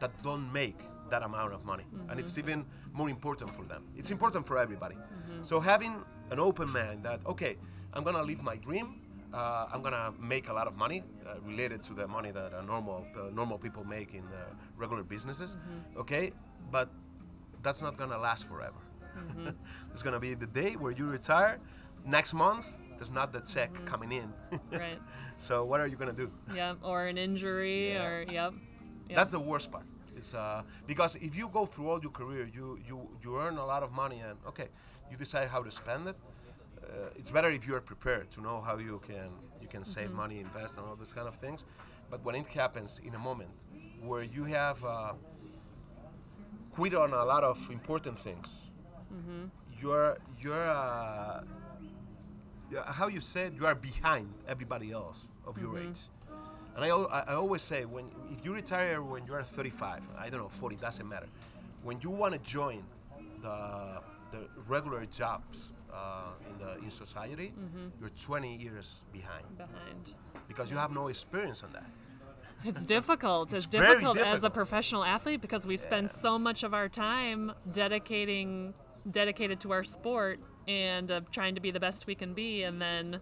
that 0.00 0.10
don't 0.22 0.52
make 0.52 0.78
that 1.10 1.22
amount 1.22 1.52
of 1.52 1.64
money, 1.64 1.84
and 1.92 2.08
mm-hmm. 2.08 2.18
it's 2.18 2.38
even 2.38 2.64
more 2.92 3.10
important 3.10 3.54
for 3.54 3.64
them. 3.64 3.82
It's 3.96 4.10
important 4.10 4.46
for 4.46 4.58
everybody. 4.58 4.96
Mm-hmm. 4.96 5.44
So 5.44 5.60
having 5.60 6.02
an 6.30 6.40
open 6.40 6.70
mind 6.70 7.04
that 7.04 7.20
okay, 7.26 7.56
I'm 7.96 8.04
gonna 8.04 8.22
live 8.22 8.42
my 8.42 8.56
dream. 8.56 9.00
Uh, 9.32 9.66
I'm 9.72 9.82
gonna 9.82 10.12
make 10.20 10.48
a 10.48 10.52
lot 10.52 10.66
of 10.66 10.76
money 10.76 11.02
uh, 11.26 11.40
related 11.44 11.82
to 11.84 11.94
the 11.94 12.06
money 12.06 12.30
that 12.30 12.52
uh, 12.54 12.62
normal 12.62 13.06
uh, 13.16 13.30
normal 13.34 13.58
people 13.58 13.84
make 13.84 14.14
in 14.14 14.22
uh, 14.24 14.54
regular 14.76 15.02
businesses. 15.02 15.56
Okay, 15.96 16.32
but 16.70 16.88
that's 17.62 17.80
not 17.80 17.96
gonna 17.96 18.18
last 18.18 18.44
forever. 18.46 18.80
There's 19.88 20.02
gonna 20.02 20.20
be 20.20 20.34
the 20.34 20.46
day 20.46 20.76
where 20.76 20.92
you 20.92 21.06
retire. 21.06 21.58
Next 22.04 22.34
month, 22.34 22.66
there's 22.96 23.10
not 23.10 23.32
the 23.32 23.40
check 23.40 23.70
coming 23.86 24.12
in. 24.12 24.32
Right. 24.70 25.00
so 25.38 25.64
what 25.64 25.80
are 25.80 25.86
you 25.88 25.96
gonna 25.96 26.12
do? 26.12 26.30
Yeah. 26.54 26.74
Or 26.82 27.06
an 27.06 27.18
injury, 27.18 27.92
Yeah. 27.94 28.06
or 28.06 28.22
yep. 28.22 28.52
Yep. 29.08 29.16
That's 29.16 29.30
the 29.30 29.40
worst 29.40 29.72
part. 29.72 29.86
It's 30.16 30.34
uh, 30.34 30.62
because 30.86 31.16
if 31.16 31.34
you 31.34 31.48
go 31.48 31.66
through 31.66 31.88
all 31.90 32.00
your 32.00 32.12
career, 32.12 32.44
you, 32.54 32.78
you 32.88 33.08
you 33.22 33.38
earn 33.40 33.56
a 33.58 33.66
lot 33.66 33.82
of 33.82 33.90
money, 33.92 34.20
and 34.20 34.38
okay, 34.46 34.68
you 35.10 35.16
decide 35.16 35.48
how 35.48 35.62
to 35.62 35.70
spend 35.70 36.06
it. 36.08 36.16
Uh, 36.88 37.08
it's 37.16 37.30
better 37.30 37.50
if 37.50 37.66
you 37.66 37.74
are 37.74 37.80
prepared 37.80 38.30
to 38.30 38.40
know 38.40 38.60
how 38.60 38.76
you 38.78 39.00
can 39.06 39.30
you 39.60 39.68
can 39.68 39.84
save 39.84 40.12
money, 40.12 40.38
invest, 40.40 40.76
and 40.76 40.86
all 40.86 40.94
those 40.96 41.12
kind 41.12 41.26
of 41.26 41.34
things. 41.36 41.64
But 42.10 42.24
when 42.24 42.34
it 42.36 42.46
happens 42.48 43.00
in 43.04 43.14
a 43.14 43.18
moment 43.18 43.50
where 44.02 44.22
you 44.22 44.44
have 44.44 44.84
uh, 44.84 45.12
quit 46.72 46.94
on 46.94 47.12
a 47.12 47.24
lot 47.24 47.42
of 47.42 47.58
important 47.70 48.18
things, 48.18 48.48
you're 49.80 50.18
you're 50.40 50.68
uh, 50.68 51.42
how 52.86 53.08
you 53.08 53.20
said 53.20 53.54
you 53.58 53.66
are 53.66 53.74
behind 53.74 54.32
everybody 54.48 54.92
else 54.92 55.26
of 55.46 55.58
your 55.58 55.78
age. 55.78 56.00
And 56.76 56.84
I, 56.84 56.88
I 56.88 57.20
I 57.20 57.34
always 57.34 57.62
say 57.62 57.84
when 57.84 58.06
if 58.30 58.44
you 58.44 58.52
retire 58.54 59.02
when 59.02 59.26
you 59.26 59.34
are 59.34 59.42
35, 59.42 60.02
I 60.18 60.28
don't 60.30 60.40
know 60.40 60.48
40, 60.48 60.76
doesn't 60.76 61.08
matter. 61.08 61.26
When 61.82 62.00
you 62.00 62.10
want 62.10 62.32
to 62.34 62.38
join 62.40 62.82
the 63.42 64.00
the 64.30 64.48
regular 64.68 65.06
jobs 65.06 65.68
uh, 65.96 66.50
in 66.50 66.54
the 66.62 66.70
in 66.84 66.90
society, 66.90 67.52
you're 68.00 68.10
20 68.10 68.56
years 68.56 69.00
behind 69.12 69.46
behind. 69.56 70.14
because 70.48 70.70
you 70.70 70.76
have 70.76 70.92
no 70.92 71.08
experience 71.08 71.62
on 71.62 71.72
that. 71.72 71.88
It's 72.64 72.82
difficult. 72.82 73.52
It's, 73.52 73.66
It's 73.66 73.74
very 73.74 74.00
difficult, 74.00 74.18
as 74.18 74.42
a 74.44 74.50
professional 74.50 75.04
athlete 75.04 75.40
because 75.40 75.66
we 75.66 75.76
spend 75.76 76.10
so 76.10 76.38
much 76.38 76.62
of 76.62 76.72
our 76.74 76.88
time 76.88 77.52
dedicating 77.72 78.74
dedicated 79.10 79.60
to 79.60 79.68
our 79.72 79.84
sport 79.84 80.40
and 80.66 81.10
uh, 81.10 81.20
trying 81.30 81.54
to 81.54 81.60
be 81.60 81.70
the 81.70 81.78
best 81.78 82.06
we 82.08 82.14
can 82.22 82.34
be 82.34 82.64
and 82.64 82.80
then 82.82 83.20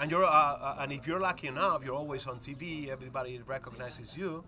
And 0.00 0.10
you're 0.10 0.24
uh, 0.24 0.30
uh, 0.30 0.80
and 0.80 0.92
if 0.92 1.06
you're 1.06 1.20
lucky 1.30 1.48
enough, 1.48 1.78
you're 1.84 1.98
always 2.04 2.26
on 2.26 2.38
TV. 2.38 2.88
Everybody 2.88 3.32
recognizes 3.56 4.16
you, 4.16 4.44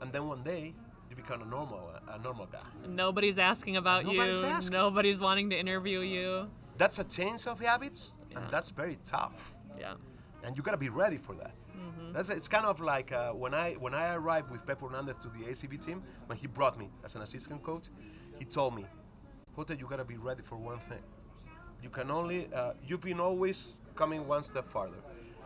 and 0.00 0.12
then 0.12 0.26
one 0.34 0.42
day 0.42 0.74
become 1.18 1.42
a 1.42 1.44
normal 1.56 1.80
a 2.14 2.18
normal 2.26 2.46
guy. 2.46 2.60
nobody's 2.88 3.38
asking 3.38 3.76
about 3.76 4.04
Nobody's 4.04 4.38
you. 4.38 4.46
asking. 4.46 4.72
Nobody's 4.72 5.20
wanting 5.20 5.50
to 5.50 5.56
interview 5.64 6.00
you. 6.00 6.28
That's 6.82 6.98
a 6.98 7.04
change 7.18 7.46
of 7.46 7.56
habits, 7.60 8.00
and 8.34 8.44
that's 8.54 8.70
very 8.70 8.96
tough. 9.04 9.54
Yeah. 9.78 9.94
And 10.44 10.56
you 10.56 10.62
gotta 10.62 10.82
be 10.88 10.92
ready 11.04 11.18
for 11.18 11.34
that. 11.42 11.54
That's 12.14 12.30
it's 12.30 12.48
kind 12.48 12.64
of 12.72 12.80
like 12.80 13.08
uh, 13.12 13.32
when 13.42 13.52
I 13.64 13.66
when 13.84 13.94
I 13.94 14.14
arrived 14.20 14.48
with 14.50 14.64
Pep 14.68 14.80
Hernandez 14.80 15.16
to 15.24 15.28
the 15.36 15.42
ACB 15.50 15.74
team 15.86 15.98
when 16.28 16.38
he 16.42 16.46
brought 16.46 16.78
me 16.82 16.86
as 17.04 17.14
an 17.16 17.22
assistant 17.22 17.62
coach, 17.62 17.86
he 18.38 18.44
told 18.44 18.72
me, 18.78 18.84
"Jota, 19.54 19.74
you 19.80 19.86
gotta 19.92 20.04
be 20.14 20.16
ready 20.28 20.42
for 20.50 20.56
one 20.56 20.80
thing. 20.90 21.04
You 21.82 21.90
can 21.90 22.10
only 22.10 22.40
uh, 22.54 22.72
you've 22.86 23.04
been 23.10 23.20
always 23.20 23.58
coming 23.94 24.20
one 24.26 24.42
step 24.44 24.66
farther, 24.70 25.00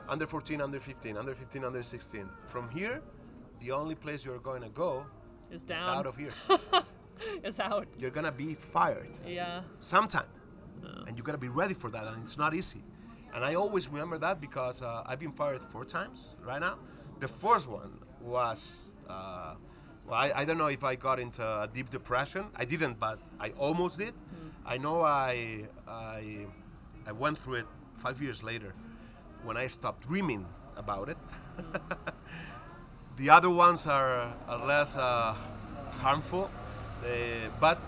under 0.08 0.26
14, 0.26 0.60
under 0.60 0.78
15, 0.80 1.16
under 1.16 1.34
15, 1.34 1.64
under 1.64 1.82
16. 1.82 2.28
From 2.46 2.68
here, 2.70 3.02
the 3.60 3.70
only 3.72 3.94
place 3.94 4.24
you're 4.24 4.44
going 4.50 4.62
to 4.62 4.68
go 4.84 5.04
Is 5.52 5.60
is 5.60 5.64
down. 5.64 5.88
out 5.98 6.06
of 6.06 6.16
here. 6.16 6.32
it's 7.44 7.60
out. 7.60 7.86
you're 7.98 8.10
gonna 8.10 8.32
be 8.32 8.54
fired." 8.54 9.12
Yeah. 9.26 9.62
sometime. 9.78 10.26
And 11.06 11.16
you 11.16 11.22
gotta 11.22 11.38
be 11.38 11.48
ready 11.48 11.74
for 11.74 11.90
that, 11.90 12.04
and 12.06 12.24
it's 12.24 12.38
not 12.38 12.54
easy. 12.54 12.82
And 13.34 13.44
I 13.44 13.54
always 13.54 13.88
remember 13.88 14.18
that 14.18 14.40
because 14.40 14.82
uh, 14.82 15.04
I've 15.06 15.20
been 15.20 15.32
fired 15.32 15.62
four 15.62 15.84
times 15.84 16.30
right 16.44 16.60
now. 16.60 16.78
The 17.20 17.28
first 17.28 17.68
one 17.68 17.92
was, 18.20 18.76
uh, 19.08 19.54
well, 20.06 20.18
I, 20.18 20.32
I 20.34 20.44
don't 20.44 20.58
know 20.58 20.66
if 20.66 20.84
I 20.84 20.96
got 20.96 21.18
into 21.20 21.42
a 21.42 21.68
deep 21.72 21.88
depression. 21.90 22.46
I 22.56 22.64
didn't, 22.64 22.98
but 22.98 23.18
I 23.40 23.50
almost 23.50 23.98
did. 23.98 24.14
I 24.66 24.76
know 24.78 25.02
I, 25.02 25.64
I, 25.88 26.46
I 27.06 27.12
went 27.12 27.38
through 27.38 27.54
it 27.54 27.66
five 27.98 28.20
years 28.22 28.42
later 28.42 28.74
when 29.44 29.56
I 29.56 29.66
stopped 29.66 30.06
dreaming 30.06 30.46
about 30.76 31.08
it. 31.08 31.18
the 33.22 33.30
other 33.30 33.50
ones 33.50 33.86
are, 33.86 34.32
are 34.48 34.66
less 34.66 34.96
uh, 34.96 35.32
harmful, 36.00 36.50
uh, 37.04 37.08
but 37.60 37.78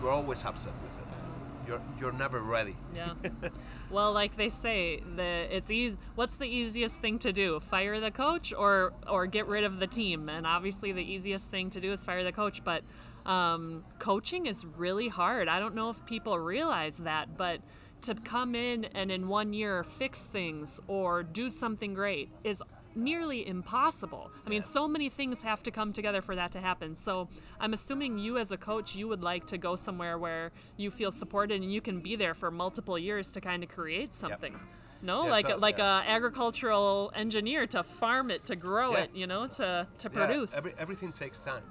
you're 0.00 0.10
always 0.10 0.44
upset 0.44 0.72
with 0.84 0.98
it. 0.98 1.66
You're, 1.66 1.80
you're 1.98 2.12
never 2.12 2.40
ready. 2.40 2.76
Yeah. 2.94 3.14
well, 3.90 4.12
like 4.12 4.36
they 4.36 4.50
say, 4.50 5.00
the 5.16 5.48
it's 5.50 5.68
easy. 5.68 5.96
What's 6.14 6.36
the 6.36 6.46
easiest 6.46 7.00
thing 7.00 7.18
to 7.20 7.32
do? 7.32 7.58
Fire 7.58 7.98
the 7.98 8.12
coach 8.12 8.52
or 8.56 8.92
or 9.08 9.26
get 9.26 9.48
rid 9.48 9.64
of 9.64 9.80
the 9.80 9.88
team? 9.88 10.28
And 10.28 10.46
obviously, 10.46 10.92
the 10.92 11.02
easiest 11.02 11.50
thing 11.50 11.70
to 11.70 11.80
do 11.80 11.92
is 11.92 12.04
fire 12.04 12.22
the 12.22 12.32
coach. 12.32 12.62
But 12.62 12.82
um, 13.26 13.84
coaching 13.98 14.46
is 14.46 14.64
really 14.64 15.08
hard. 15.08 15.48
I 15.48 15.58
don't 15.58 15.74
know 15.74 15.90
if 15.90 16.04
people 16.06 16.38
realize 16.38 16.98
that, 16.98 17.36
but 17.36 17.60
to 18.02 18.14
come 18.14 18.54
in 18.54 18.84
and 18.86 19.10
in 19.10 19.28
one 19.28 19.52
year 19.52 19.82
fix 19.84 20.20
things 20.20 20.80
or 20.88 21.22
do 21.22 21.48
something 21.50 21.94
great 21.94 22.28
is 22.44 22.60
nearly 22.94 23.46
impossible. 23.46 24.30
I 24.46 24.50
mean, 24.50 24.62
so 24.62 24.86
many 24.88 25.08
things 25.08 25.42
have 25.42 25.62
to 25.64 25.70
come 25.70 25.92
together 25.92 26.20
for 26.20 26.34
that 26.36 26.52
to 26.52 26.60
happen. 26.60 26.94
So 26.96 27.28
I'm 27.60 27.72
assuming 27.72 28.18
you, 28.18 28.38
as 28.38 28.52
a 28.52 28.56
coach, 28.56 28.94
you 28.94 29.08
would 29.08 29.22
like 29.22 29.46
to 29.48 29.58
go 29.58 29.76
somewhere 29.76 30.18
where 30.18 30.52
you 30.76 30.90
feel 30.90 31.10
supported 31.10 31.62
and 31.62 31.72
you 31.72 31.80
can 31.80 32.00
be 32.00 32.16
there 32.16 32.34
for 32.34 32.50
multiple 32.50 32.98
years 32.98 33.30
to 33.32 33.40
kind 33.40 33.62
of 33.62 33.68
create 33.68 34.14
something. 34.14 34.58
No, 35.02 35.24
Yeah, 35.24 35.30
like 35.30 35.46
so- 35.48 35.56
like 35.56 35.78
yeah. 35.78 36.02
a 36.02 36.08
agricultural 36.10 37.10
engineer 37.14 37.66
to 37.68 37.82
farm 37.82 38.30
it, 38.30 38.44
to 38.46 38.54
grow 38.56 38.92
Yeah. 38.92 39.02
it, 39.04 39.10
you 39.14 39.26
know, 39.26 39.46
to 39.48 39.86
to 39.98 40.08
Yeah, 40.08 40.26
produce. 40.26 40.54
every, 40.54 40.74
everything 40.78 41.12
takes 41.12 41.40
time. 41.42 41.64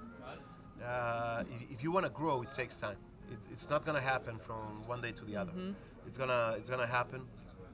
Uh, 0.83 1.43
if, 1.55 1.71
if 1.71 1.83
you 1.83 1.91
want 1.91 2.05
to 2.05 2.09
grow, 2.11 2.41
it 2.41 2.51
takes 2.51 2.75
time. 2.77 2.97
It, 3.31 3.37
it's 3.51 3.69
not 3.69 3.85
gonna 3.85 4.01
happen 4.01 4.37
from 4.39 4.85
one 4.87 4.99
day 4.99 5.11
to 5.11 5.23
the 5.23 5.35
other. 5.37 5.51
Mm-hmm. 5.51 5.73
It's 6.07 6.17
gonna 6.17 6.55
it's 6.57 6.69
gonna 6.69 6.87
happen 6.87 7.21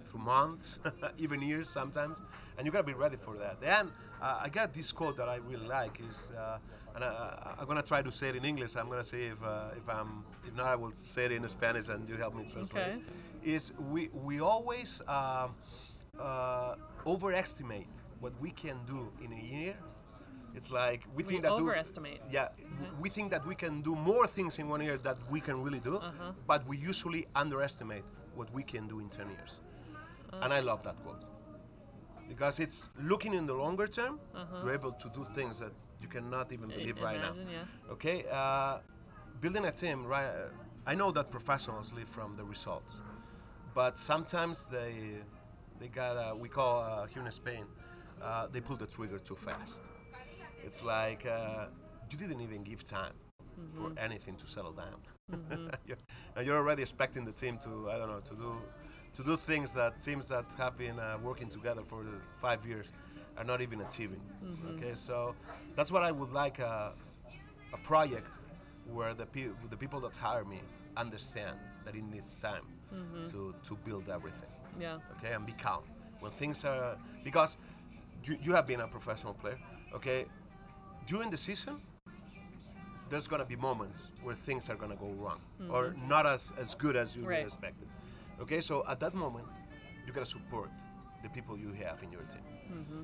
through 0.05 0.19
months, 0.19 0.79
even 1.17 1.41
years 1.41 1.69
sometimes, 1.69 2.21
and 2.57 2.65
you 2.65 2.71
gotta 2.71 2.83
be 2.83 2.93
ready 2.93 3.17
for 3.17 3.35
that. 3.37 3.57
And 3.63 3.91
uh, 4.21 4.39
I 4.43 4.49
got 4.49 4.73
this 4.73 4.91
quote 4.91 5.15
that 5.17 5.29
I 5.29 5.35
really 5.37 5.67
like 5.67 5.99
is, 6.09 6.31
uh, 6.37 6.57
and 6.95 7.03
I, 7.03 7.55
I'm 7.59 7.67
gonna 7.67 7.81
try 7.83 8.01
to 8.01 8.11
say 8.11 8.29
it 8.29 8.35
in 8.35 8.45
English. 8.45 8.75
I'm 8.75 8.89
gonna 8.89 9.03
see 9.03 9.25
if 9.33 9.41
uh, 9.43 9.69
if 9.77 9.87
I'm 9.89 10.23
if 10.47 10.55
not, 10.55 10.67
I 10.67 10.75
will 10.75 10.91
say 10.93 11.25
it 11.25 11.31
in 11.31 11.47
Spanish, 11.47 11.87
and 11.89 12.07
you 12.09 12.15
help 12.17 12.35
me 12.35 12.47
translate. 12.51 12.83
Okay. 12.83 12.97
Is 13.43 13.71
we 13.91 14.09
we 14.13 14.39
always 14.39 15.01
um, 15.07 15.55
uh, 16.19 16.75
overestimate 17.05 17.87
what 18.19 18.33
we 18.41 18.51
can 18.51 18.77
do 18.87 19.09
in 19.23 19.31
a 19.33 19.41
year. 19.55 19.75
It's 20.55 20.71
like 20.71 21.01
we 21.15 21.23
we 21.23 21.29
think 21.29 21.43
that 21.43 21.49
do- 21.49 21.63
overestimate. 21.65 22.19
yeah, 22.31 22.47
w- 22.79 22.93
we 22.99 23.09
think 23.09 23.29
that 23.29 23.45
we 23.45 23.53
can 23.53 23.81
do 23.81 23.93
more 23.95 24.25
things 24.25 24.57
in 24.57 24.67
one 24.67 24.81
year 24.81 24.97
that 24.97 25.17
we 25.29 25.39
can 25.39 25.61
really 25.63 25.79
do, 25.79 25.97
Uh-huh. 25.97 26.31
but 26.47 26.65
we 26.65 26.77
usually 26.77 27.27
underestimate 27.35 28.03
what 28.35 28.51
we 28.53 28.63
can 28.63 28.87
do 28.87 28.99
in 28.99 29.07
10 29.09 29.29
years. 29.29 29.59
And 30.41 30.51
I 30.51 30.61
love 30.61 30.81
that 30.83 30.95
quote. 31.03 31.21
Because 32.27 32.59
it's 32.59 32.89
looking 33.01 33.33
in 33.33 33.45
the 33.45 33.53
longer 33.53 33.87
term, 33.87 34.19
you're 34.63 34.73
able 34.73 34.91
to 34.91 35.09
do 35.09 35.23
things 35.23 35.59
that 35.59 35.71
you 36.01 36.07
cannot 36.07 36.51
even 36.51 36.69
believe 36.69 37.01
right 37.01 37.19
now. 37.19 37.31
Uh-huh. 37.31 37.51
yeah. 37.51 37.93
Okay, 37.93 38.25
uh, 38.31 38.77
building 39.41 39.65
a 39.65 39.71
team, 39.71 40.05
right? 40.05 40.27
uh, 40.27 40.49
I 40.85 40.95
know 40.95 41.11
that 41.11 41.31
professionals 41.31 41.91
live 41.93 42.07
from 42.09 42.35
the 42.35 42.43
results, 42.43 43.01
but 43.73 43.95
sometimes 43.95 44.67
they 44.67 44.93
they 45.79 45.87
got 45.87 46.17
uh, 46.17 46.35
we 46.35 46.49
call 46.49 46.81
uh, 46.81 47.07
here 47.07 47.25
in 47.25 47.31
Spain, 47.31 47.65
uh, 48.21 48.47
they 48.51 48.61
pull 48.61 48.77
the 48.77 48.87
trigger 48.87 49.19
too 49.19 49.35
fast. 49.35 49.83
It's 50.63 50.83
like 50.83 51.25
uh, 51.25 51.65
you 52.09 52.17
didn't 52.17 52.41
even 52.41 52.63
give 52.63 52.83
time 52.85 53.13
for 53.75 53.91
anything 53.99 54.35
to 54.35 54.47
settle 54.47 54.71
down. 54.73 54.99
you're, 55.85 55.97
and 56.35 56.45
you're 56.45 56.57
already 56.57 56.81
expecting 56.83 57.25
the 57.25 57.31
team 57.31 57.57
to 57.59 57.89
I 57.89 57.97
don't 57.97 58.09
know 58.09 58.19
to 58.19 58.35
do 58.35 58.51
to 59.15 59.23
do 59.23 59.35
things 59.37 59.71
that 59.73 59.99
teams 60.03 60.27
that 60.27 60.45
have 60.57 60.77
been 60.77 60.99
uh, 60.99 61.17
working 61.23 61.49
together 61.49 61.81
for 61.87 62.05
five 62.41 62.65
years 62.65 62.87
are 63.37 63.43
not 63.43 63.61
even 63.61 63.81
achieving. 63.81 64.21
Okay, 64.75 64.93
so 64.93 65.35
that's 65.75 65.91
what 65.91 66.03
I 66.03 66.11
would 66.11 66.31
like 66.31 66.59
uh, 66.59 66.89
a 67.73 67.77
project 67.83 68.27
where 68.91 69.13
the, 69.13 69.25
pe- 69.25 69.49
the 69.69 69.77
people 69.77 69.99
that 70.01 70.13
hire 70.13 70.45
me 70.45 70.61
understand 70.95 71.57
that 71.85 71.95
it 71.95 72.03
needs 72.03 72.33
time 72.41 72.63
to, 73.31 73.53
to 73.65 73.75
build 73.85 74.07
everything 74.09 74.49
Yeah. 74.79 74.99
okay 75.17 75.33
and 75.33 75.45
be 75.45 75.51
calm 75.51 75.83
when 76.21 76.31
things 76.31 76.63
are 76.63 76.95
because 77.23 77.57
you, 78.23 78.37
you 78.41 78.53
have 78.53 78.65
been 78.65 78.79
a 78.79 78.87
professional 78.87 79.33
player 79.33 79.57
okay 79.93 80.25
during 81.05 81.29
the 81.29 81.35
season 81.37 81.75
there's 83.09 83.27
gonna 83.27 83.45
be 83.45 83.57
moments 83.57 84.03
where 84.23 84.35
things 84.35 84.69
are 84.69 84.75
gonna 84.75 84.95
go 84.95 85.09
wrong 85.19 85.41
or 85.69 85.93
not 86.07 86.25
as, 86.25 86.53
as 86.57 86.73
good 86.75 86.95
as 86.95 87.15
you 87.17 87.25
Right. 87.27 87.45
expected 87.45 87.87
okay 88.41 88.61
so 88.61 88.83
at 88.87 88.99
that 88.99 89.13
moment 89.13 89.45
you 90.05 90.13
gotta 90.13 90.25
support 90.25 90.69
the 91.23 91.29
people 91.29 91.57
you 91.57 91.71
have 91.83 92.01
in 92.03 92.11
your 92.11 92.21
team 92.23 92.41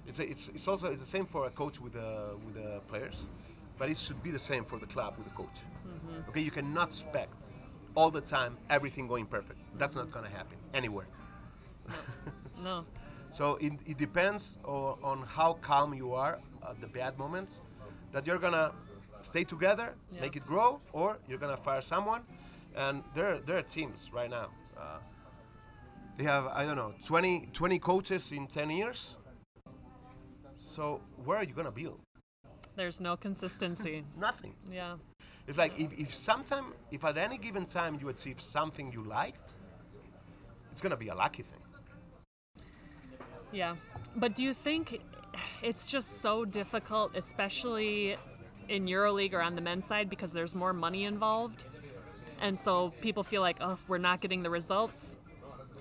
it's, 0.07 0.19
a, 0.19 0.29
it's, 0.29 0.49
it's 0.49 0.67
also 0.67 0.87
it's 0.91 1.01
the 1.01 1.07
same 1.07 1.25
for 1.25 1.47
a 1.47 1.49
coach 1.49 1.79
with 1.81 1.93
the 1.93 2.35
with 2.45 2.55
the 2.55 2.79
players 2.87 3.25
but 3.77 3.89
it 3.89 3.97
should 3.97 4.21
be 4.21 4.29
the 4.31 4.39
same 4.39 4.63
for 4.63 4.77
the 4.77 4.85
club 4.85 5.13
with 5.17 5.27
the 5.29 5.33
coach 5.35 5.59
okay 6.29 6.41
you 6.41 6.51
cannot 6.51 6.89
expect 6.89 7.33
all 7.95 8.09
the 8.11 8.21
time 8.21 8.57
everything 8.69 9.07
going 9.07 9.25
perfect 9.25 9.59
that's 9.77 9.95
not 9.95 10.11
gonna 10.11 10.29
happen 10.29 10.57
anywhere 10.73 11.07
No. 12.63 12.85
so 13.29 13.55
it, 13.57 13.73
it 13.85 13.97
depends 13.97 14.57
o- 14.65 14.97
on 15.03 15.23
how 15.23 15.53
calm 15.61 15.93
you 15.93 16.13
are 16.13 16.39
at 16.69 16.79
the 16.81 16.87
bad 16.87 17.17
moments 17.17 17.57
that 18.11 18.25
you're 18.27 18.37
gonna 18.37 18.71
stay 19.23 19.43
together, 19.43 19.95
Yeah. 20.11 20.21
make 20.21 20.35
it 20.35 20.45
grow, 20.45 20.79
or 20.91 21.17
you're 21.27 21.39
gonna 21.39 21.57
fire 21.57 21.81
someone. 21.81 22.21
And 22.75 23.03
there, 23.15 23.39
there 23.39 23.57
are 23.57 23.61
teams 23.63 24.11
right 24.13 24.29
now. 24.29 24.47
Uh, 24.77 24.99
they 26.17 26.23
have 26.23 26.47
I 26.47 26.65
don't 26.65 26.75
know 26.75 26.93
20, 27.05 27.49
20 27.53 27.79
coaches 27.79 28.31
in 28.31 28.47
10 28.47 28.69
years. 28.69 29.15
So 30.59 31.01
where 31.25 31.37
are 31.37 31.43
you 31.43 31.53
gonna 31.53 31.71
build? 31.71 31.99
There's 32.75 32.99
no 32.99 33.17
consistency. 33.17 34.03
Nothing. 34.19 34.55
yeah. 34.71 34.95
It's 35.47 35.57
like 35.57 35.77
if, 35.77 35.91
if 35.97 36.15
sometime, 36.15 36.73
if 36.91 37.03
at 37.03 37.17
any 37.17 37.37
given 37.37 37.65
time 37.65 37.97
you 37.99 38.09
achieve 38.09 38.39
something 38.39 38.91
you 38.91 39.03
like, 39.03 39.35
it's 40.71 40.79
gonna 40.81 40.97
be 40.97 41.09
a 41.09 41.15
lucky 41.15 41.43
thing. 41.43 41.59
Yeah. 43.51 43.75
But 44.15 44.35
do 44.35 44.43
you 44.43 44.53
think 44.53 45.01
it's 45.61 45.87
just 45.87 46.21
so 46.21 46.45
difficult, 46.45 47.15
especially 47.15 48.17
in 48.69 48.85
EuroLeague 48.85 49.33
or 49.33 49.41
on 49.41 49.55
the 49.55 49.61
men's 49.61 49.85
side, 49.85 50.09
because 50.09 50.31
there's 50.31 50.55
more 50.55 50.73
money 50.73 51.03
involved? 51.03 51.65
And 52.41 52.57
so 52.57 52.93
people 53.01 53.23
feel 53.23 53.41
like, 53.41 53.57
oh, 53.61 53.73
if 53.73 53.87
we're 53.87 53.97
not 53.97 54.21
getting 54.21 54.43
the 54.43 54.49
results, 54.49 55.17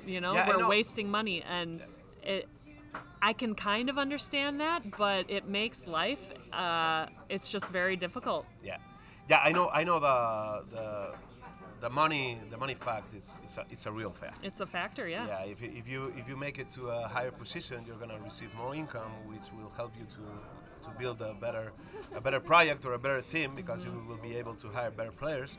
you 0.07 0.21
know, 0.21 0.35
yeah, 0.35 0.49
we're 0.49 0.59
know. 0.59 0.69
wasting 0.69 1.11
money. 1.11 1.43
And 1.43 1.81
it, 2.23 2.49
I 3.21 3.33
can 3.33 3.55
kind 3.55 3.89
of 3.89 3.99
understand 3.99 4.61
that, 4.61 4.97
but 4.97 5.31
it 5.31 5.49
makes 5.49 5.87
life, 5.87 6.31
uh, 6.53 7.07
it's 7.29 7.51
just 7.51 7.69
very 7.71 7.97
difficult. 7.97 8.47
Yeah, 8.65 8.77
yeah. 9.29 9.39
I 9.43 9.53
know. 9.53 9.69
I 9.69 9.85
know 9.85 9.99
the 10.01 10.77
the 10.77 11.15
the 11.83 11.91
money 11.91 12.39
the 12.51 12.57
money 12.57 12.75
fact 12.75 13.15
is 13.15 13.29
it's 13.45 13.57
a, 13.59 13.65
it's 13.71 13.87
a 13.87 13.93
real 13.93 14.11
fact. 14.11 14.41
It's 14.45 14.61
a 14.61 14.67
factor, 14.67 15.07
yeah. 15.09 15.27
Yeah, 15.27 15.45
if, 15.53 15.61
you- 15.63 15.73
if 15.77 15.89
you 15.89 16.13
if 16.17 16.29
you 16.29 16.37
make 16.37 16.59
it 16.59 16.69
to 16.71 16.89
a 16.91 17.09
higher 17.09 17.31
position, 17.31 17.85
you're 17.87 17.97
gonna 17.97 18.19
receive 18.25 18.53
more 18.55 18.75
income, 18.75 19.13
which 19.27 19.47
will 19.57 19.71
help 19.77 19.93
you 19.99 20.07
to 20.17 20.23
to 20.85 20.91
build 20.99 21.21
a 21.23 21.33
better 21.35 21.73
a 22.17 22.21
better 22.21 22.41
project 22.41 22.85
or 22.85 22.93
a 22.95 22.99
better 22.99 23.21
team 23.23 23.53
because 23.55 23.85
you 23.85 23.93
will 24.09 24.17
be 24.29 24.35
able 24.37 24.55
to 24.57 24.69
hire 24.69 24.91
better 24.91 25.13
players. 25.13 25.51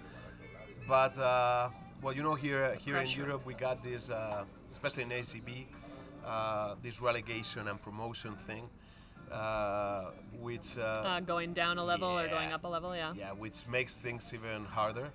But 0.87 1.17
uh, 1.17 1.69
well, 2.03 2.13
you 2.13 2.21
know, 2.23 2.35
here 2.35 2.75
here 2.75 2.97
in 2.97 3.09
Europe, 3.09 3.45
we 3.45 3.53
got 3.53 3.81
this, 3.81 4.09
uh, 4.09 4.43
especially 4.71 5.03
in 5.03 5.09
ACB, 5.09 5.65
uh, 6.25 6.75
this 6.83 7.01
relegation 7.01 7.67
and 7.69 7.81
promotion 7.81 8.35
thing, 8.35 8.69
uh, 9.31 10.11
which 10.41 10.77
uh, 10.77 10.81
Uh, 10.81 11.19
going 11.21 11.53
down 11.53 11.77
a 11.77 11.83
level 11.83 12.09
or 12.09 12.27
going 12.27 12.51
up 12.51 12.63
a 12.63 12.67
level, 12.67 12.95
yeah. 12.95 13.13
yeah, 13.15 13.31
which 13.31 13.67
makes 13.67 13.95
things 13.95 14.33
even 14.33 14.65
harder 14.65 15.09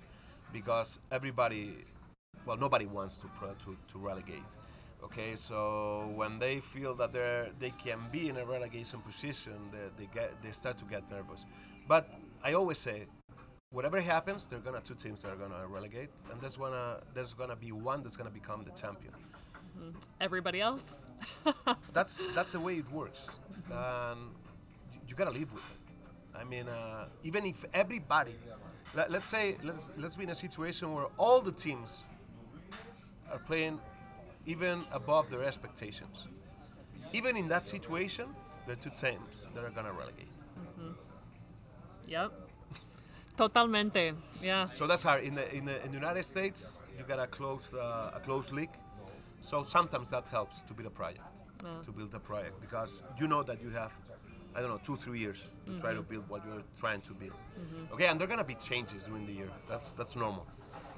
because 0.51 0.99
everybody, 1.11 1.85
well, 2.45 2.57
nobody 2.57 2.85
wants 2.87 3.17
to 3.17 3.27
pro- 3.27 3.53
to, 3.63 3.77
to 3.91 3.99
relegate, 3.99 4.43
Okay, 5.01 5.35
so 5.35 6.11
when 6.15 6.39
they 6.39 6.59
feel 6.59 6.93
that 6.95 7.13
they 7.13 7.49
they 7.57 7.71
can 7.83 7.99
be 8.11 8.27
in 8.29 8.37
a 8.37 8.45
relegation 8.45 8.99
position, 8.99 9.53
they, 9.71 9.87
they 9.97 10.09
get 10.13 10.29
they 10.43 10.51
start 10.51 10.77
to 10.77 10.85
get 10.85 11.09
nervous. 11.09 11.45
But 11.87 12.03
I 12.43 12.53
always 12.53 12.79
say, 12.79 13.05
whatever 13.71 14.01
happens, 14.01 14.45
there 14.45 14.59
are 14.59 14.61
gonna 14.61 14.81
two 14.81 14.95
teams 14.95 15.21
that 15.21 15.31
are 15.31 15.35
gonna 15.35 15.67
relegate, 15.67 16.09
and 16.31 16.41
there's 16.41 16.57
gonna 16.57 16.99
there's 17.13 17.33
gonna 17.33 17.55
be 17.55 17.71
one 17.71 18.03
that's 18.03 18.17
gonna 18.17 18.29
become 18.29 18.63
the 18.63 18.71
champion. 18.71 19.13
Everybody 20.19 20.59
else? 20.59 20.97
That's 21.93 22.19
that's 22.33 22.53
the 22.53 22.59
way 22.59 22.75
it 22.77 22.89
works, 22.91 23.29
and 23.71 24.19
you, 24.93 24.99
you 25.07 25.15
gotta 25.15 25.31
live 25.31 25.53
with 25.53 25.63
it. 25.63 26.37
I 26.37 26.43
mean, 26.45 26.67
uh, 26.67 27.07
even 27.23 27.45
if 27.45 27.65
everybody, 27.73 28.35
let, 28.95 29.11
let's 29.11 29.27
say 29.27 29.57
let's 29.63 29.89
let's 29.97 30.15
be 30.15 30.23
in 30.23 30.29
a 30.29 30.35
situation 30.35 30.93
where 30.93 31.07
all 31.17 31.41
the 31.41 31.51
teams 31.51 32.03
are 33.31 33.39
playing 33.39 33.79
even 34.45 34.81
above 34.93 35.29
their 35.29 35.43
expectations. 35.43 36.27
Even 37.11 37.35
in 37.35 37.47
that 37.49 37.65
situation, 37.65 38.27
there 38.65 38.75
are 38.75 38.79
two 38.79 38.91
teams 38.91 39.41
that 39.53 39.63
are 39.63 39.71
gonna 39.71 39.91
relegate. 39.91 40.31
Yep. 42.07 42.48
Totalmente. 43.39 44.15
Yeah. 44.41 44.67
So 44.73 44.85
that's 44.85 45.01
hard. 45.01 45.23
In 45.23 45.35
the 45.35 45.45
in 45.55 45.63
the, 45.63 45.81
in 45.85 45.91
the 45.91 45.97
United 45.97 46.25
States, 46.25 46.73
you 46.97 47.05
got 47.05 47.19
a 47.19 47.27
close 47.27 47.73
uh, 47.73 48.17
a 48.17 48.19
closed 48.19 48.51
league. 48.51 48.75
So 49.39 49.63
sometimes 49.63 50.09
that 50.09 50.27
helps 50.27 50.61
to 50.63 50.73
build 50.73 50.87
a 50.87 50.95
project, 51.01 51.23
ah. 51.63 51.81
to 51.85 51.91
build 51.93 52.13
a 52.13 52.19
project 52.19 52.59
because 52.59 52.91
you 53.17 53.29
know 53.29 53.41
that 53.43 53.61
you 53.63 53.69
have, 53.69 53.93
I 54.53 54.59
don't 54.59 54.71
know, 54.71 54.81
two 54.83 54.97
three 54.97 55.19
years 55.19 55.39
to 55.67 55.79
try 55.79 55.93
to 55.93 56.01
mm-hmm. 56.01 56.11
build 56.11 56.29
what 56.29 56.41
you're 56.45 56.63
trying 56.77 56.99
to 56.99 57.13
build. 57.13 57.31
Mm-hmm. 57.31 57.93
Okay, 57.93 58.07
and 58.07 58.19
there 58.19 58.27
are 58.27 58.33
gonna 58.35 58.43
be 58.43 58.55
changes 58.55 59.05
during 59.05 59.25
the 59.25 59.31
year. 59.31 59.51
That's 59.69 59.93
that's 59.93 60.17
normal. 60.17 60.45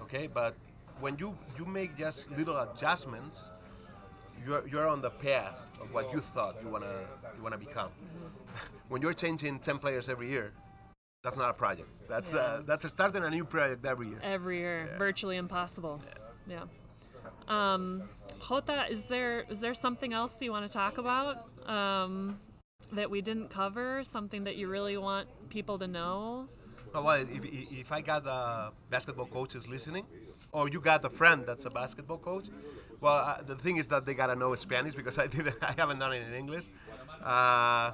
Okay, 0.01 0.25
but 0.25 0.55
when 0.99 1.19
you 1.19 1.37
you 1.59 1.65
make 1.65 1.95
just 1.95 2.31
little 2.31 2.57
adjustments, 2.65 3.51
you're 4.43 4.67
you're 4.67 4.87
on 4.87 4.99
the 4.99 5.11
path 5.11 5.59
of 5.79 5.93
what 5.93 6.11
you 6.11 6.19
thought 6.19 6.55
you 6.63 6.69
wanna 6.69 6.95
you 7.37 7.43
wanna 7.43 7.59
become. 7.59 7.91
Mm-hmm. 7.91 8.75
when 8.89 8.99
you're 9.03 9.19
changing 9.25 9.59
ten 9.59 9.77
players 9.77 10.09
every 10.09 10.27
year, 10.27 10.53
that's 11.23 11.37
not 11.37 11.51
a 11.51 11.53
project. 11.53 11.87
That's 12.09 12.33
uh, 12.33 12.63
that's 12.65 12.87
starting 12.87 13.23
a 13.23 13.29
new 13.29 13.45
project 13.45 13.85
every 13.85 14.07
year. 14.07 14.19
Every 14.23 14.57
year. 14.57 14.95
Virtually 14.97 15.37
impossible. 15.37 16.01
Yeah. 16.47 16.63
Um, 17.47 18.03
Jota, 18.47 18.85
is 18.89 19.03
there 19.03 19.45
is 19.49 19.59
there 19.59 19.73
something 19.73 20.13
else 20.13 20.41
you 20.41 20.51
want 20.51 20.69
to 20.69 20.77
talk 20.77 20.97
about 20.97 21.47
um, 21.69 22.39
that 22.91 23.09
we 23.09 23.21
didn't 23.21 23.49
cover? 23.49 24.03
Something 24.03 24.45
that 24.45 24.55
you 24.55 24.67
really 24.67 24.97
want 24.97 25.27
people 25.49 25.77
to 25.79 25.87
know? 25.87 26.47
Oh, 26.93 27.03
well, 27.03 27.21
if, 27.21 27.45
if 27.45 27.91
I 27.91 28.01
got 28.01 28.27
uh, 28.27 28.71
basketball 28.89 29.27
coaches 29.27 29.67
listening, 29.67 30.05
or 30.51 30.67
you 30.67 30.81
got 30.81 31.05
a 31.05 31.09
friend 31.09 31.45
that's 31.45 31.63
a 31.65 31.69
basketball 31.69 32.17
coach, 32.17 32.47
well, 32.99 33.13
uh, 33.13 33.41
the 33.43 33.55
thing 33.55 33.77
is 33.77 33.87
that 33.89 34.05
they 34.05 34.13
gotta 34.13 34.35
know 34.35 34.53
Spanish 34.55 34.95
because 34.95 35.17
I 35.19 35.27
did 35.27 35.53
I 35.61 35.73
haven't 35.77 35.99
done 35.99 36.13
it 36.13 36.27
in 36.27 36.33
English. 36.33 36.65
Uh, 37.23 37.91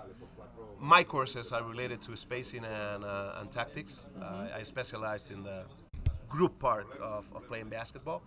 my 0.80 1.04
courses 1.04 1.52
are 1.52 1.64
related 1.64 2.02
to 2.04 2.16
spacing 2.16 2.66
and, 2.66 3.04
uh, 3.04 3.40
and 3.40 3.50
tactics. 3.52 4.02
Uh, 4.22 4.48
I 4.56 4.64
specialized 4.64 5.32
in 5.32 5.44
the 5.44 5.64
group 6.30 6.60
part 6.60 6.88
of, 7.02 7.26
of 7.34 7.48
playing 7.48 7.70
basketball. 7.70 8.22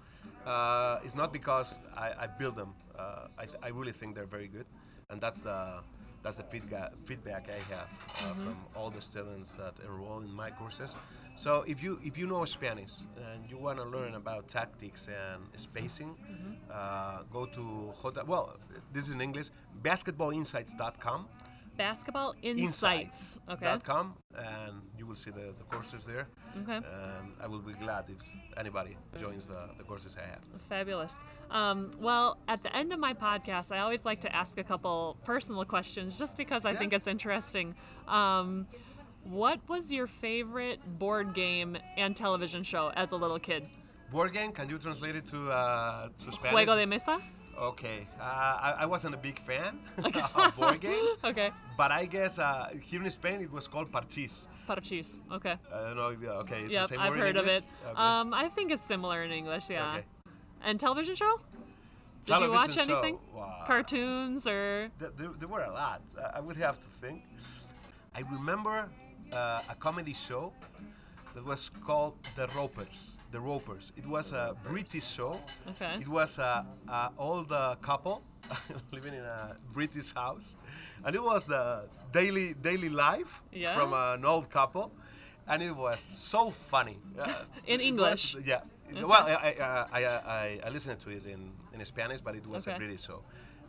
Uh, 0.47 0.99
it's 1.05 1.15
not 1.15 1.33
because 1.33 1.79
I, 1.97 2.13
I 2.21 2.27
build 2.27 2.57
them. 2.57 2.75
Uh, 2.99 3.29
I, 3.39 3.47
I 3.63 3.69
really 3.69 3.93
think 3.93 4.15
they're 4.15 4.27
very 4.27 4.49
good, 4.49 4.67
and 5.11 5.21
that's 5.21 5.43
the 5.43 5.81
that's 6.23 6.37
the 6.37 6.43
feedback 6.45 6.93
feedback 7.07 7.49
I 7.49 7.75
have 7.75 7.89
uh, 8.09 8.35
from 8.35 8.57
all 8.75 8.91
the 8.91 9.01
students 9.01 9.53
that 9.53 9.75
enroll 9.85 10.21
in 10.21 10.33
my 10.33 10.51
courses. 10.51 10.95
So 11.37 11.65
if 11.67 11.83
you 11.83 12.01
if 12.03 12.19
you 12.19 12.27
know 12.27 12.45
Spanish 12.45 12.93
and 13.17 13.49
you 13.51 13.59
want 13.59 13.79
to 13.79 13.85
learn 13.85 14.15
about 14.15 14.49
tactics 14.49 15.09
and 15.09 15.43
spacing, 15.57 16.17
uh, 16.73 17.23
go 17.31 17.47
to 17.47 17.93
J- 18.03 18.23
well 18.27 18.57
this 18.93 19.09
is 19.09 19.13
in 19.13 19.21
English 19.21 19.49
basketballinsights.com 19.83 21.27
Basketball 21.87 22.35
insights. 22.43 23.39
Okay. 23.49 23.67
insights.com 23.73 24.15
and 24.37 24.75
you 24.99 25.07
will 25.09 25.15
see 25.25 25.31
the, 25.31 25.47
the 25.61 25.65
courses 25.75 26.05
there 26.05 26.27
Okay. 26.63 26.77
and 26.77 27.27
I 27.43 27.47
will 27.47 27.61
be 27.73 27.73
glad 27.85 28.05
if 28.15 28.21
anybody 28.63 28.97
joins 29.19 29.47
the, 29.47 29.61
the 29.79 29.85
courses 29.85 30.15
I 30.23 30.27
have. 30.33 30.43
Fabulous. 30.69 31.15
Um, 31.51 31.79
well, 31.99 32.27
at 32.49 32.63
the 32.63 32.73
end 32.81 32.93
of 32.93 32.99
my 32.99 33.15
podcast, 33.15 33.73
I 33.73 33.79
always 33.79 34.05
like 34.05 34.21
to 34.27 34.31
ask 34.41 34.59
a 34.59 34.65
couple 34.73 35.17
personal 35.25 35.65
questions 35.65 36.19
just 36.19 36.37
because 36.37 36.63
I 36.71 36.75
think 36.75 36.93
it's 36.93 37.07
interesting. 37.07 37.75
Um, 38.07 38.67
what 39.25 39.59
was 39.73 39.91
your 39.91 40.07
favorite 40.07 40.81
board 40.99 41.35
game 41.35 41.71
and 41.97 42.11
television 42.25 42.63
show 42.63 42.85
as 42.95 43.13
a 43.13 43.17
little 43.17 43.39
kid? 43.39 43.63
Board 44.13 44.33
game, 44.35 44.53
can 44.53 44.69
you 44.69 44.77
translate 44.79 45.17
it 45.17 45.25
to, 45.33 45.39
uh, 45.51 46.09
to 46.25 46.33
Spanish? 46.33 46.53
Juego 46.55 46.75
de 46.77 46.87
mesa? 46.87 47.17
Okay, 47.61 48.07
uh, 48.19 48.23
I, 48.25 48.75
I 48.81 48.87
wasn't 48.87 49.15
a 49.15 49.19
big 49.19 49.39
fan 49.41 49.79
of 50.35 50.57
board 50.57 50.81
games, 50.81 51.19
Okay. 51.25 51.51
but 51.77 51.93
I 51.93 52.07
guess 52.07 52.39
uh, 52.39 52.71
here 52.81 53.03
in 53.03 53.11
Spain 53.11 53.43
it 53.43 53.53
was 53.53 53.69
called 53.69 53.93
parchís. 53.93 54.47
Parchís. 54.67 55.19
Okay. 55.31 55.57
I 55.75 55.81
don't 55.83 55.97
know 55.97 56.09
if, 56.09 56.23
uh, 56.25 56.43
okay, 56.43 56.63
it's 56.63 56.73
Yep, 56.73 56.83
the 56.83 56.89
same 56.89 57.01
I've 57.01 57.15
heard 57.15 57.37
of 57.37 57.47
it. 57.49 57.63
Okay. 57.87 58.01
Um, 58.01 58.33
I 58.33 58.49
think 58.49 58.71
it's 58.73 58.85
similar 58.85 59.23
in 59.25 59.31
English, 59.31 59.69
yeah. 59.69 59.97
Okay. 59.97 60.05
And 60.65 60.81
television 60.81 61.15
show? 61.17 61.39
Did 62.25 62.41
you 62.41 62.51
watch 62.51 62.75
Television 62.75 62.87
show, 62.89 62.99
anything? 63.01 63.19
wow. 63.35 63.65
Cartoons 63.67 64.47
or 64.47 64.91
Th- 64.99 65.11
There, 65.17 65.31
there 65.39 65.49
were 65.49 65.65
a 65.65 65.73
lot. 65.73 66.01
I 66.35 66.41
would 66.41 66.57
have 66.57 66.79
to 66.81 66.87
think. 67.01 67.23
I 68.15 68.21
remember 68.31 68.89
uh, 69.33 69.61
a 69.69 69.75
comedy 69.75 70.15
show 70.15 70.53
that 71.35 71.45
was 71.45 71.71
called 71.85 72.15
The 72.37 72.49
Ropers. 72.57 73.13
The 73.31 73.41
Ropers. 73.41 73.93
It 73.97 74.07
was 74.07 74.33
a 74.33 74.57
British 74.65 75.07
show. 75.07 75.41
Okay. 75.69 75.99
It 76.01 76.09
was 76.09 76.39
a, 76.39 76.67
a 76.89 77.11
old 77.17 77.53
uh, 77.53 77.77
couple 77.81 78.23
living 78.93 79.15
in 79.15 79.21
a 79.25 79.57
British 79.73 80.13
house, 80.15 80.57
and 81.05 81.15
it 81.15 81.23
was 81.23 81.47
the 81.47 81.83
daily 82.13 82.55
daily 82.55 82.89
life 82.89 83.43
Yeah? 83.53 83.75
from 83.77 83.93
an 83.95 84.25
old 84.25 84.51
couple, 84.51 84.91
and 85.47 85.63
it 85.63 85.75
was 85.77 85.99
so 86.17 86.51
funny. 86.51 86.99
Uh, 87.19 87.45
In 87.67 87.81
English? 87.81 88.35
was- 88.35 88.45
yeah. 88.45 88.63
Well, 88.93 89.13
I, 89.13 89.55
I, 89.61 90.01
I, 90.01 90.05
I, 90.05 90.61
I 90.67 90.69
listened 90.71 90.99
to 91.01 91.11
it 91.11 91.25
in, 91.25 91.53
in 91.73 91.85
Spanish, 91.85 92.21
but 92.21 92.35
it 92.35 92.45
was 92.45 92.67
Okay. 92.67 92.75
a 92.75 92.79
British 92.79 93.05
show. 93.07 93.23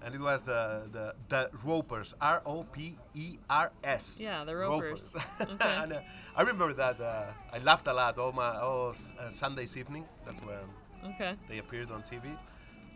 And 0.04 0.16
it 0.16 0.22
was 0.22 0.42
the, 0.44 0.84
the, 0.92 1.14
the 1.30 1.50
Ropers, 1.64 2.16
R 2.20 2.42
O 2.46 2.64
P 2.64 2.96
E 3.14 3.38
R 3.50 3.72
S. 3.84 4.18
Yeah, 4.20 4.44
the 4.44 4.56
Ropers. 4.56 5.14
Okay. 5.42 5.56
and, 5.60 5.94
uh, 5.94 6.00
I 6.36 6.42
remember 6.42 6.74
that 6.74 7.00
uh, 7.00 7.26
I 7.54 7.60
laughed 7.60 7.88
a 7.88 7.94
lot 7.94 8.18
all 8.18 8.32
my 8.32 8.58
all 8.60 8.96
uh, 9.20 9.30
Sundays 9.30 9.78
evening. 9.78 10.06
That's 10.26 10.40
when 10.40 11.12
okay. 11.14 11.34
they 11.48 11.60
appeared 11.60 11.92
on 11.92 12.02
TV. 12.04 12.36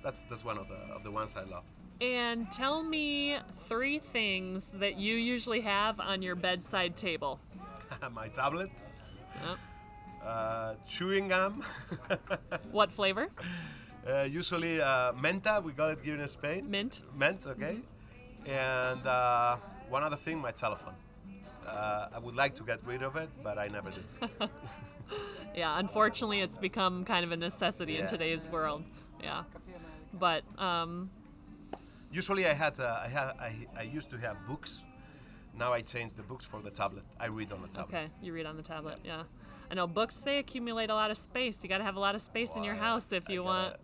That's 0.04 0.22
that's 0.30 0.44
one 0.44 0.58
of 0.58 0.68
the 0.68 0.80
of 0.96 1.04
the 1.04 1.12
ones 1.12 1.36
I 1.36 1.44
love. 1.44 1.64
And 2.02 2.52
tell 2.52 2.84
me 2.84 3.38
three 3.68 4.00
things 4.00 4.72
that 4.76 4.98
you 4.98 5.16
usually 5.16 5.62
have 5.62 6.00
on 6.00 6.22
your 6.22 6.36
bedside 6.36 6.98
table. 6.98 7.40
my 8.12 8.28
tablet, 8.30 8.70
Yep. 9.44 9.58
uh, 10.26 10.74
chewing 10.88 11.28
gum, 11.30 11.64
What 12.72 12.92
flavor? 12.92 13.30
Uh, 14.08 14.24
usually 14.24 14.82
uh, 14.82 15.14
menta. 15.14 15.64
We 15.64 15.72
got 15.74 15.92
it 15.92 16.00
here 16.04 16.16
in 16.16 16.28
Spain. 16.28 16.70
Mint. 16.70 17.02
Mint, 17.18 17.46
okay. 17.48 17.78
And 18.46 19.06
uh, 19.06 19.58
one 19.90 20.04
other 20.04 20.16
thing, 20.16 20.40
my 20.40 20.52
telephone. 20.52 20.94
Uh, 21.68 22.10
I 22.14 22.20
would 22.20 22.36
like 22.36 22.54
to 22.56 22.64
get 22.64 22.80
rid 22.86 23.02
of 23.02 23.16
it, 23.16 23.30
but 23.44 23.58
I 23.58 23.68
never 23.68 23.90
did. 23.90 24.04
Yeah, 25.56 25.80
unfortunately, 25.80 26.42
it's 26.42 26.58
become 26.58 27.06
kind 27.06 27.24
of 27.24 27.32
a 27.32 27.38
necessity 27.38 27.98
in 27.98 28.08
today's 28.08 28.48
world. 28.50 28.84
Yeah. 29.24 29.44
But 30.14 30.44
um, 30.60 31.10
Usually, 32.12 32.46
I 32.46 32.54
had, 32.54 32.80
uh, 32.80 33.00
I 33.04 33.08
had, 33.08 33.28
I, 33.40 33.68
I 33.78 33.84
used 33.84 34.10
to 34.12 34.18
have 34.18 34.36
books. 34.48 34.82
Now 35.58 35.72
I 35.72 35.82
changed 35.82 36.18
the 36.18 36.24
books 36.24 36.46
for 36.46 36.62
the 36.62 36.70
tablet. 36.70 37.04
I 37.20 37.28
read 37.28 37.54
on 37.54 37.62
the 37.62 37.70
tablet. 37.70 37.96
okay, 37.96 38.08
you 38.22 38.34
read 38.34 38.46
on 38.46 38.58
the 38.58 38.64
tablet. 38.64 38.98
Yeah. 39.06 39.24
I 39.72 39.74
know 39.74 39.88
books 39.88 40.18
they 40.18 40.40
accumulate 40.40 40.90
a 40.90 40.94
lot 40.96 41.10
of 41.10 41.18
space. 41.18 41.58
You 41.64 41.70
got 41.70 41.78
to 41.78 41.86
have 41.86 41.96
a 41.96 42.00
lot 42.00 42.16
of 42.16 42.22
space 42.22 42.56
in 42.58 42.64
your 42.64 42.76
house 42.76 43.14
if 43.14 43.24
I 43.30 43.34
you 43.34 43.44
want. 43.44 43.76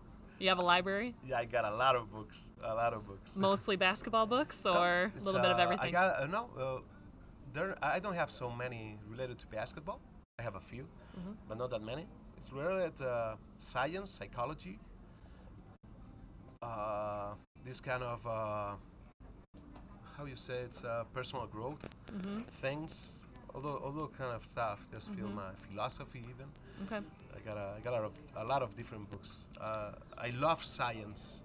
You 0.42 0.50
have 0.50 0.58
a 0.58 0.64
library, 0.64 1.14
Yeah, 1.24 1.38
I 1.38 1.46
got 1.46 1.66
a 1.66 1.76
lot 1.76 1.96
of 1.96 2.12
books. 2.12 2.36
A 2.64 2.74
lot 2.74 2.94
of 2.94 3.06
books. 3.06 3.30
mostly 3.36 3.76
basketball 3.76 4.26
books, 4.26 4.66
or 4.76 5.12
a 5.20 5.24
little 5.24 5.40
bit 5.42 5.52
of 5.52 5.60
uh, 5.60 5.64
everything. 5.64 5.90
I 5.96 6.00
got 6.00 6.22
uh, 6.24 6.26
no. 6.26 6.50
Uh, 6.60 6.80
there, 7.54 7.76
I 7.84 8.00
don't 8.00 8.16
have 8.16 8.32
so 8.32 8.50
many 8.50 8.98
related 9.08 9.38
to 9.40 9.48
basketball. 9.48 10.00
I 10.40 10.42
have 10.44 10.56
a 10.56 10.60
few, 10.60 10.84
Mm-hmm. 11.20 11.32
but 11.48 11.58
not 11.60 11.70
that 11.72 11.84
many. 11.84 12.06
It's 12.38 12.52
related 12.52 12.96
to 12.98 13.08
uh, 13.08 13.36
science, 13.60 14.10
psychology. 14.18 14.80
Uh, 16.64 17.34
this 17.66 17.80
kind 17.82 18.02
of 18.04 18.26
uh, 18.26 18.74
how 20.18 20.26
you 20.26 20.36
say 20.36 20.56
it's 20.68 20.84
uh, 20.84 21.04
personal 21.14 21.46
growth 21.48 21.80
Mm-hmm. 22.12 22.42
things. 22.62 23.12
Although, 23.54 23.80
although 23.84 24.10
kind 24.18 24.32
of 24.36 24.46
stuff. 24.46 24.80
Just 24.92 25.10
feel 25.14 25.28
my 25.28 25.52
philosophy 25.70 26.24
even. 26.34 26.48
okay. 26.86 27.06
I 27.42 27.46
got 27.48 27.58
a, 27.58 27.74
I 27.78 27.80
got 27.80 27.94
a, 27.94 28.02
lot 28.02 28.06
of- 28.06 28.44
a 28.44 28.46
lot 28.46 28.62
of 28.62 28.76
different 28.78 29.10
books. 29.10 29.30
Uh, 29.60 29.92
I 30.18 30.30
love 30.32 30.64
science, 30.64 31.42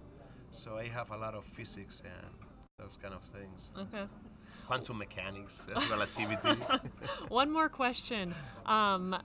so 0.51 0.77
I 0.77 0.87
have 0.89 1.11
a 1.11 1.17
lot 1.17 1.33
of 1.33 1.43
physics 1.45 2.01
and 2.05 2.33
those 2.77 2.97
kind 3.01 3.13
of 3.13 3.21
things. 3.23 3.71
Okay. 3.77 4.05
Quantum 4.67 4.97
mechanics, 4.97 5.61
relativity. 5.89 6.59
One 7.29 7.49
more 7.51 7.69
question. 7.69 8.35
Um, 8.65 9.15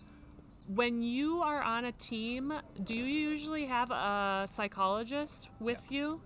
when 0.68 1.02
you 1.02 1.42
are 1.42 1.60
on 1.60 1.84
a 1.86 1.92
team, 1.92 2.52
do 2.84 2.94
you 2.94 3.04
usually 3.04 3.66
have 3.66 3.90
a 3.90 4.46
psychologist 4.48 5.48
with 5.60 5.90
you? 5.90 6.20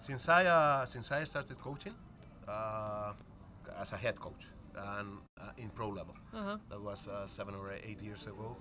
Since 0.00 0.28
I 0.28 0.44
uh, 0.44 0.84
since 0.84 1.10
I 1.12 1.24
started 1.24 1.58
coaching 1.60 1.94
uh, 2.48 3.12
as 3.80 3.92
a 3.92 3.96
head 3.96 4.18
coach 4.20 4.46
and 4.76 5.18
uh, 5.40 5.52
in 5.56 5.70
pro 5.70 5.88
level, 5.88 6.14
Uh-huh. 6.34 6.58
that 6.68 6.80
was 6.80 7.08
uh, 7.08 7.26
seven 7.26 7.54
or 7.54 7.70
eight 7.72 8.02
years 8.02 8.26
ago. 8.26 8.56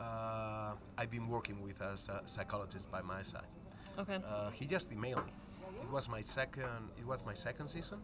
Uh, 0.00 0.72
I've 0.96 1.10
been 1.10 1.28
working 1.28 1.62
with 1.62 1.80
a 1.80 1.96
psychologist 2.26 2.90
by 2.90 3.02
my 3.02 3.22
side. 3.22 3.50
Okay. 3.98 4.16
Uh, 4.16 4.50
he 4.50 4.64
just 4.66 4.90
emailed 4.90 5.26
me. 5.26 5.32
It 5.82 5.90
was 5.90 6.08
my 6.08 6.22
second. 6.22 6.90
It 6.96 7.06
was 7.06 7.24
my 7.26 7.34
second 7.34 7.68
season. 7.68 7.98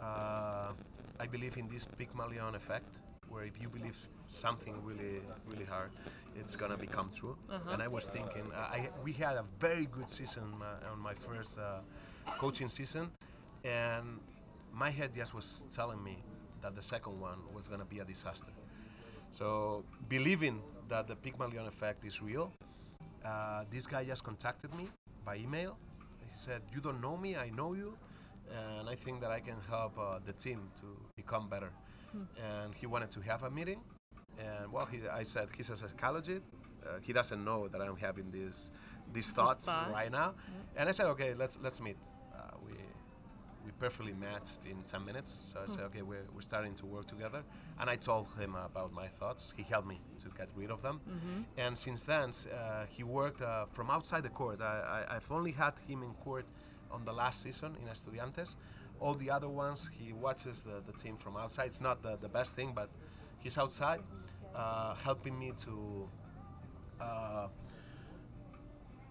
Uh, 0.00 0.72
I 1.20 1.26
believe 1.26 1.56
in 1.56 1.68
this 1.68 1.84
Pygmalion 1.84 2.54
effect, 2.56 2.98
where 3.28 3.44
if 3.44 3.60
you 3.60 3.68
believe 3.68 3.96
something 4.26 4.74
really, 4.84 5.20
really 5.50 5.64
hard, 5.64 5.90
it's 6.36 6.56
gonna 6.56 6.76
become 6.76 7.10
true. 7.14 7.36
Uh-huh. 7.48 7.70
And 7.72 7.82
I 7.82 7.86
was 7.86 8.04
thinking, 8.04 8.50
uh, 8.52 8.76
I 8.76 8.88
we 9.04 9.12
had 9.12 9.36
a 9.36 9.44
very 9.60 9.86
good 9.86 10.10
season 10.10 10.42
uh, 10.60 10.92
on 10.92 10.98
my 10.98 11.14
first 11.14 11.56
uh, 11.58 11.80
coaching 12.38 12.68
season, 12.68 13.10
and 13.62 14.18
my 14.72 14.90
head 14.90 15.14
just 15.14 15.32
was 15.32 15.66
telling 15.72 16.02
me 16.02 16.16
that 16.62 16.74
the 16.74 16.82
second 16.82 17.20
one 17.20 17.38
was 17.54 17.68
gonna 17.68 17.84
be 17.84 18.00
a 18.00 18.04
disaster. 18.04 18.52
So 19.30 19.84
believing 20.08 20.60
that 20.88 21.06
the 21.08 21.16
Pygmalion 21.16 21.66
effect 21.66 22.04
is 22.04 22.22
real, 22.22 22.52
uh, 23.24 23.64
this 23.70 23.86
guy 23.86 24.04
just 24.04 24.22
contacted 24.24 24.74
me 24.74 24.88
by 25.24 25.36
email. 25.36 25.76
He 26.30 26.36
said, 26.36 26.62
"You 26.74 26.80
don't 26.80 27.00
know 27.00 27.16
me, 27.16 27.36
I 27.36 27.50
know 27.50 27.74
you, 27.74 27.96
and 28.50 28.88
I 28.88 28.94
think 28.94 29.20
that 29.20 29.30
I 29.30 29.40
can 29.40 29.56
help 29.68 29.98
uh, 29.98 30.18
the 30.26 30.32
team 30.32 30.60
to 30.80 30.86
become 31.16 31.48
better." 31.48 31.70
And 32.38 32.74
he 32.74 32.86
wanted 32.86 33.10
to 33.12 33.20
have 33.22 33.42
a 33.42 33.50
meeting. 33.50 33.80
And 34.38 34.70
well, 34.72 34.86
he, 34.86 34.98
I 35.08 35.24
said 35.24 35.48
he's 35.56 35.70
a 35.70 35.76
psychologist. 35.76 36.42
Uh, 36.84 36.98
he 37.00 37.12
doesn't 37.12 37.42
know 37.44 37.66
that 37.68 37.80
I'm 37.80 37.96
having 37.96 38.30
these 38.30 38.68
these 39.12 39.30
thoughts 39.30 39.66
right 39.92 40.10
now. 40.12 40.34
And 40.76 40.88
I 40.88 40.92
said, 40.92 41.06
"Okay, 41.06 41.34
let's 41.34 41.58
let's 41.62 41.80
meet." 41.80 41.96
We 43.64 43.70
perfectly 43.80 44.12
matched 44.12 44.60
in 44.70 44.82
10 44.82 45.04
minutes. 45.04 45.30
So 45.46 45.58
I 45.66 45.70
said, 45.70 45.84
okay, 45.84 46.02
we're, 46.02 46.24
we're 46.34 46.42
starting 46.42 46.74
to 46.74 46.86
work 46.86 47.06
together. 47.06 47.42
And 47.80 47.88
I 47.88 47.96
told 47.96 48.26
him 48.38 48.54
about 48.54 48.92
my 48.92 49.08
thoughts. 49.08 49.52
He 49.56 49.62
helped 49.62 49.88
me 49.88 50.00
to 50.22 50.28
get 50.36 50.48
rid 50.54 50.70
of 50.70 50.82
them. 50.82 51.00
And 51.56 51.76
since 51.76 52.02
then, 52.04 52.32
uh, 52.52 52.84
he 52.90 53.02
worked 53.02 53.40
uh, 53.40 53.66
from 53.72 53.90
outside 53.90 54.22
the 54.22 54.28
court. 54.28 54.60
I, 54.60 55.06
I, 55.08 55.16
I've 55.16 55.30
only 55.32 55.52
had 55.52 55.72
him 55.88 56.02
in 56.02 56.12
court 56.24 56.44
on 56.90 57.04
the 57.04 57.12
last 57.12 57.42
season 57.42 57.76
in 57.80 57.88
Estudiantes. 57.88 58.54
All 59.00 59.14
the 59.14 59.30
other 59.30 59.48
ones, 59.48 59.90
he 59.98 60.12
watches 60.12 60.62
the, 60.62 60.82
the 60.86 60.92
team 60.92 61.16
from 61.16 61.36
outside. 61.36 61.66
It's 61.66 61.80
not 61.80 62.02
the, 62.02 62.16
the 62.20 62.28
best 62.28 62.54
thing, 62.54 62.72
but 62.74 62.90
he's 63.38 63.56
outside, 63.58 64.00
uh, 64.54 64.94
helping 64.94 65.38
me 65.38 65.52
to. 65.64 66.08
Uh, 67.00 67.48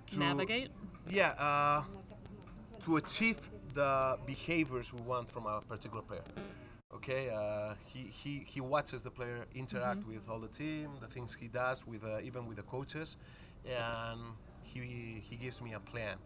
to 0.08 0.20
Navigate. 0.20 0.70
yeah, 1.10 1.32
uh, 1.32 1.84
to 2.86 2.98
achieve 2.98 3.40
the 3.74 4.18
behaviors 4.26 4.94
we 4.94 5.02
want 5.02 5.30
from 5.32 5.46
a 5.46 5.62
particular 5.62 6.02
player. 6.02 6.24
Okay, 6.94 7.30
uh, 7.30 7.74
he, 7.88 8.02
he, 8.24 8.46
he 8.48 8.62
watches 8.62 9.02
the 9.02 9.10
player 9.10 9.46
interact 9.56 10.06
with 10.08 10.30
all 10.30 10.40
the 10.40 10.48
team, 10.48 10.92
the 11.02 11.08
things 11.08 11.36
he 11.40 11.48
does 11.48 11.88
with 11.88 12.04
uh, 12.04 12.20
even 12.24 12.46
with 12.48 12.58
the 12.58 12.64
coaches, 12.64 13.16
and 13.66 14.20
he, 14.62 15.22
he 15.28 15.36
gives 15.36 15.62
me 15.62 15.74
a 15.74 15.80
plan 15.80 16.18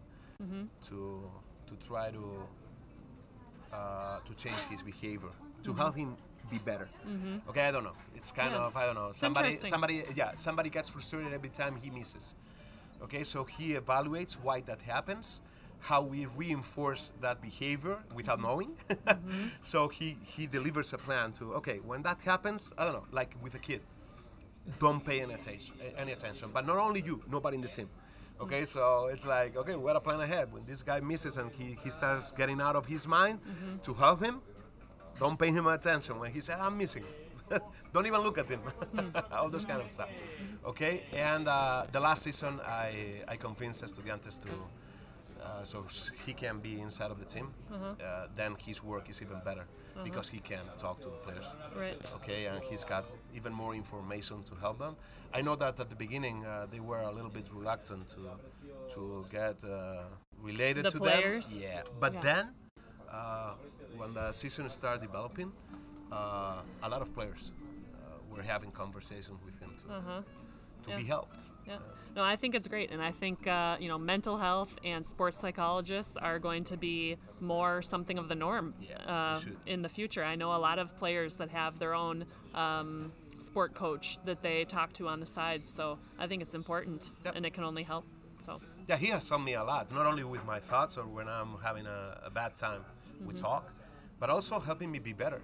to 0.90 1.32
to 1.68 1.76
try 1.88 2.12
to 2.12 2.26
uh, 3.74 4.20
to 4.26 4.34
change 4.36 4.58
his 4.70 4.82
behavior 4.82 5.30
to 5.64 5.74
help 5.74 5.96
him 5.96 6.16
be 6.50 6.58
better. 6.60 6.88
Okay, 7.50 7.62
I 7.68 7.72
don't 7.72 7.84
know. 7.84 7.96
It's 8.16 8.32
kind 8.32 8.52
Yeah. 8.54 8.60
of 8.68 8.76
I 8.76 8.86
don't 8.86 8.96
know. 8.96 9.12
Somebody 9.16 9.52
somebody 9.54 10.04
yeah 10.16 10.32
somebody 10.36 10.70
gets 10.70 10.90
frustrated 10.90 11.34
every 11.34 11.50
time 11.50 11.78
he 11.82 11.90
misses. 11.90 12.34
Okay, 13.02 13.24
so 13.24 13.44
he 13.44 13.74
evaluates 13.74 14.34
why 14.42 14.62
that 14.62 14.82
happens, 14.82 15.40
how 15.80 16.02
we 16.02 16.26
reinforce 16.26 17.12
that 17.22 17.42
behavior 17.42 17.98
without 18.14 18.42
knowing. 18.42 18.72
so 19.68 19.88
he, 19.88 20.18
he 20.24 20.48
delivers 20.48 20.94
a 20.94 20.98
plan 20.98 21.32
to, 21.34 21.54
okay, 21.56 21.80
when 21.86 22.02
that 22.04 22.20
happens, 22.22 22.72
I 22.78 22.86
don't 22.86 22.94
know, 22.94 23.06
like 23.12 23.36
with 23.42 23.56
a 23.56 23.60
kid, 23.60 23.82
don't 24.80 25.04
pay 25.06 25.22
any 25.22 25.34
attention, 25.34 25.76
any 25.98 26.12
attention. 26.12 26.50
But 26.54 26.66
not 26.66 26.78
only 26.78 27.02
you, 27.02 27.22
nobody 27.30 27.56
in 27.56 27.62
the 27.62 27.70
team. 27.70 27.90
Okay, 28.40 28.66
so 28.66 29.08
it's 29.08 29.26
like, 29.26 29.56
okay, 29.58 29.76
we 29.76 29.86
got 29.86 29.96
a 29.96 30.00
plan 30.00 30.20
ahead. 30.20 30.52
When 30.54 30.64
this 30.66 30.84
guy 30.84 31.00
misses 31.00 31.38
and 31.38 31.52
he, 31.52 31.78
he 31.84 31.90
starts 31.90 32.32
getting 32.32 32.62
out 32.62 32.76
of 32.76 32.86
his 32.86 33.08
mind 33.08 33.40
to 33.84 33.94
help 33.94 34.24
him, 34.24 34.42
don't 35.20 35.40
pay 35.40 35.50
him 35.50 35.66
attention. 35.68 36.20
When 36.20 36.32
he 36.32 36.42
said, 36.42 36.60
I'm 36.60 36.78
missing, 36.78 37.04
don't 37.94 38.06
even 38.06 38.22
look 38.22 38.38
at 38.38 38.48
him. 38.48 38.62
All 39.32 39.50
those 39.50 39.66
kind 39.66 39.82
of 39.82 39.90
stuff. 39.90 40.10
Okay, 40.66 41.04
and 41.14 41.48
uh, 41.48 41.86
the 41.92 42.00
last 42.00 42.24
season, 42.24 42.60
I, 42.66 43.24
I 43.28 43.38
convinced 43.38 43.84
Estudiantes 43.84 44.40
to, 44.44 44.50
uh, 45.48 45.64
so 45.64 45.86
he 46.26 46.34
can 46.34 46.60
be 46.60 46.74
inside 46.82 47.12
of 47.12 47.20
the 47.20 47.26
team. 47.36 47.48
Uh, 47.72 48.28
then 48.36 48.56
his 48.68 48.84
work 48.84 49.10
is 49.10 49.22
even 49.22 49.40
better 49.50 49.66
because 50.04 50.28
he 50.30 50.40
can 50.40 50.66
talk 50.78 51.00
to 51.02 51.10
the 51.10 51.18
players. 51.26 51.46
Right. 51.76 51.96
Okay, 52.18 52.46
and 52.46 52.62
he's 52.70 52.84
got 52.84 53.06
even 53.36 53.54
more 53.54 53.74
information 53.76 54.44
to 54.50 54.56
help 54.56 54.78
them. 54.80 54.96
I 55.34 55.42
know 55.42 55.56
that 55.56 55.80
at 55.80 55.90
the 55.90 55.96
beginning 55.96 56.46
uh, 56.46 56.68
they 56.72 56.80
were 56.80 57.02
a 57.02 57.12
little 57.18 57.32
bit 57.40 57.46
reluctant 57.60 58.04
to 58.14 58.22
to 58.94 59.26
get 59.32 59.58
uh, 59.64 60.04
related 60.50 60.84
The 60.86 60.92
to 60.92 61.00
players? 61.00 61.48
them. 61.52 61.62
Yeah, 61.62 61.82
but 62.00 62.14
Yeah. 62.14 62.22
then 62.28 62.44
uh, 63.12 63.54
when 64.00 64.14
the 64.14 64.32
season 64.32 64.70
started 64.70 65.02
developing, 65.02 65.52
uh, 66.12 66.62
a 66.86 66.90
lot 66.94 67.02
of 67.02 67.10
players 67.18 67.52
uh, 67.52 67.56
were 68.32 68.44
having 68.54 68.72
conversations 68.72 69.40
with 69.46 69.56
him 69.64 69.72
to, 69.82 69.86
Uh-huh. 69.94 70.22
to 70.84 70.90
Yeah. 70.90 70.98
be 71.02 71.06
helped. 71.14 71.36
Yeah. 71.68 71.78
No, 72.16 72.24
I 72.24 72.36
think 72.36 72.56
it's 72.56 72.68
great, 72.68 72.90
and 72.92 73.02
I 73.02 73.12
think 73.12 73.46
uh, 73.46 73.78
you 73.80 73.88
know 73.88 73.98
mental 74.00 74.38
health 74.38 74.76
and 74.84 75.06
sports 75.06 75.38
psychologists 75.38 76.18
are 76.18 76.40
going 76.40 76.64
to 76.66 76.78
be 76.78 77.18
more 77.40 77.82
something 77.82 78.18
of 78.18 78.28
the 78.28 78.36
norm 78.36 78.74
Yeah, 78.82 78.98
uh, 79.16 79.42
in 79.68 79.82
the 79.84 79.90
future. 79.90 80.24
I 80.24 80.36
know 80.36 80.56
a 80.56 80.58
lot 80.58 80.80
of 80.80 80.98
players 80.98 81.36
that 81.36 81.50
have 81.50 81.78
their 81.78 81.94
own 81.94 82.26
um, 82.56 83.12
sport 83.40 83.76
coach 83.76 84.18
that 84.26 84.42
they 84.42 84.66
talk 84.66 84.94
to 84.94 85.08
on 85.08 85.20
the 85.20 85.28
side, 85.28 85.68
so 85.68 86.00
I 86.18 86.26
think 86.28 86.42
it's 86.42 86.56
important, 86.56 87.12
Yep. 87.26 87.36
and 87.36 87.46
it 87.46 87.54
can 87.54 87.64
only 87.64 87.84
help. 87.84 88.06
So 88.40 88.60
Yeah, 88.88 88.98
he 88.98 89.08
has 89.08 89.30
helped 89.30 89.46
me 89.46 89.54
a 89.54 89.64
lot, 89.64 89.92
not 89.92 90.06
only 90.08 90.24
with 90.24 90.44
my 90.46 90.60
thoughts 90.60 90.98
or 90.98 91.06
when 91.06 91.28
I'm 91.28 91.58
having 91.64 91.86
a, 91.86 92.20
a 92.26 92.30
bad 92.32 92.56
time, 92.56 92.82
we 93.28 93.34
talk, 93.36 93.72
but 94.20 94.30
also 94.32 94.60
helping 94.60 94.92
me 94.92 94.98
be 95.00 95.14
better. 95.14 95.42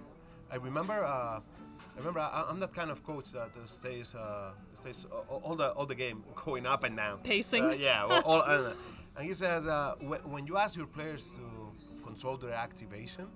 I 0.50 0.56
remember, 0.56 1.04
uh, 1.04 1.38
I 1.38 1.98
remember 1.98 2.18
I, 2.20 2.46
I'm 2.48 2.58
that 2.60 2.74
kind 2.74 2.90
of 2.90 3.04
coach 3.04 3.30
that 3.32 3.50
uh, 3.56 3.66
stays, 3.66 4.14
uh, 4.16 4.50
stays 4.84 5.06
a- 5.10 5.14
a- 5.14 5.38
all 5.46 5.56
the 5.56 5.70
all 5.72 5.86
the 5.86 5.94
game 5.94 6.22
going 6.44 6.66
up 6.66 6.84
and 6.84 6.96
down. 6.96 7.18
Pacing? 7.22 7.64
Uh, 7.64 7.70
yeah, 7.70 8.04
all, 8.04 8.22
all, 8.22 8.42
uh, 8.42 8.72
and 9.16 9.26
he 9.26 9.32
says 9.32 9.64
uh, 9.66 9.94
wh- 10.08 10.24
when 10.32 10.46
you 10.46 10.56
ask 10.58 10.76
your 10.76 10.86
players 10.86 11.30
to 11.36 12.02
control 12.04 12.36
their 12.36 12.52
activation, 12.54 13.26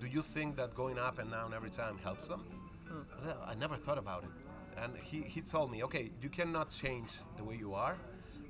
do 0.00 0.06
you 0.06 0.22
think 0.22 0.56
that 0.56 0.74
going 0.74 0.98
up 0.98 1.18
and 1.18 1.30
down 1.30 1.52
every 1.54 1.70
time 1.70 1.98
helps 2.08 2.28
them? 2.28 2.42
I 3.46 3.52
I 3.52 3.54
never 3.54 3.76
thought 3.76 3.98
about 3.98 4.22
it. 4.24 4.30
And 4.82 4.92
he, 5.10 5.22
he 5.34 5.40
told 5.40 5.72
me, 5.72 5.82
okay, 5.86 6.04
you 6.22 6.28
cannot 6.28 6.70
change 6.70 7.10
the 7.36 7.42
way 7.42 7.56
you 7.64 7.74
are, 7.74 7.96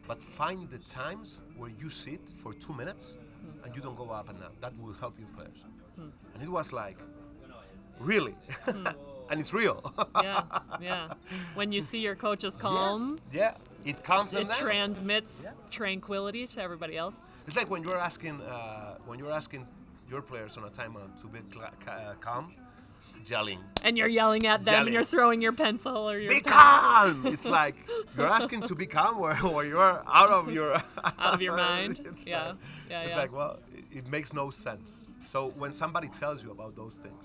but 0.06 0.22
find 0.22 0.68
the 0.68 0.78
times 0.78 1.38
where 1.56 1.70
you 1.82 1.88
sit 1.88 2.20
for 2.42 2.52
two 2.52 2.74
minutes 2.74 3.16
and 3.64 3.74
you 3.74 3.80
don't 3.80 3.96
go 3.96 4.10
up 4.10 4.28
and 4.28 4.38
down. 4.38 4.52
That 4.60 4.72
will 4.78 4.92
help 5.04 5.14
your 5.18 5.28
players. 5.36 5.60
And 6.34 6.42
it 6.42 6.50
was 6.58 6.70
like, 6.72 6.98
really? 7.98 8.36
and 9.30 9.40
it's 9.40 9.52
real. 9.52 9.92
yeah, 10.22 10.42
yeah. 10.80 11.12
When 11.54 11.72
you 11.72 11.80
see 11.80 11.98
your 11.98 12.16
coaches 12.16 12.56
calm, 12.56 13.18
yeah, 13.32 13.54
it 13.84 14.02
calms 14.04 14.34
it 14.34 14.50
transmits 14.50 15.42
Yeah. 15.44 15.50
tranquility 15.70 16.46
to 16.48 16.62
everybody 16.62 16.96
else. 16.96 17.28
It's 17.46 17.56
like 17.56 17.70
when 17.70 17.82
you're 17.82 17.98
asking 17.98 18.40
uh, 18.40 18.96
when 19.06 19.18
you're 19.18 19.32
asking 19.32 19.66
your 20.10 20.22
players 20.22 20.56
on 20.56 20.64
a 20.64 20.70
timeout 20.70 21.20
to 21.20 21.26
be 21.28 21.38
uh, 21.60 22.14
calm, 22.20 22.54
yelling. 23.26 23.60
And 23.84 23.98
you're 23.98 24.08
yelling 24.08 24.46
at 24.46 24.64
them, 24.64 24.74
and 24.74 24.80
Yelling. 24.80 24.92
you're 24.94 25.04
throwing 25.04 25.42
your 25.42 25.52
pencil 25.52 25.96
or 26.10 26.18
your 26.18 26.32
Be 26.32 26.40
pen 26.40 26.52
calm! 26.52 27.26
It's 27.26 27.44
like 27.60 27.76
you're 28.16 28.26
asking 28.40 28.62
to 28.62 28.74
be 28.74 28.86
calm 28.86 29.18
or, 29.18 29.34
where 29.34 29.66
you're 29.66 30.02
out 30.06 30.30
of 30.30 30.50
your 30.52 30.74
out 31.04 31.34
of 31.34 31.42
your 31.42 31.56
mind. 31.68 32.00
Yeah, 32.24 32.42
like- 32.48 32.56
yeah, 32.90 33.00
It's 33.02 33.10
yeah. 33.10 33.16
like 33.22 33.32
well, 33.32 33.58
it, 33.76 33.84
it 33.98 34.06
makes 34.08 34.32
no 34.32 34.50
sense. 34.50 34.90
So 35.28 35.50
when 35.58 35.72
somebody 35.72 36.08
tells 36.08 36.42
you 36.42 36.50
about 36.52 36.74
those 36.74 36.94
things, 37.04 37.22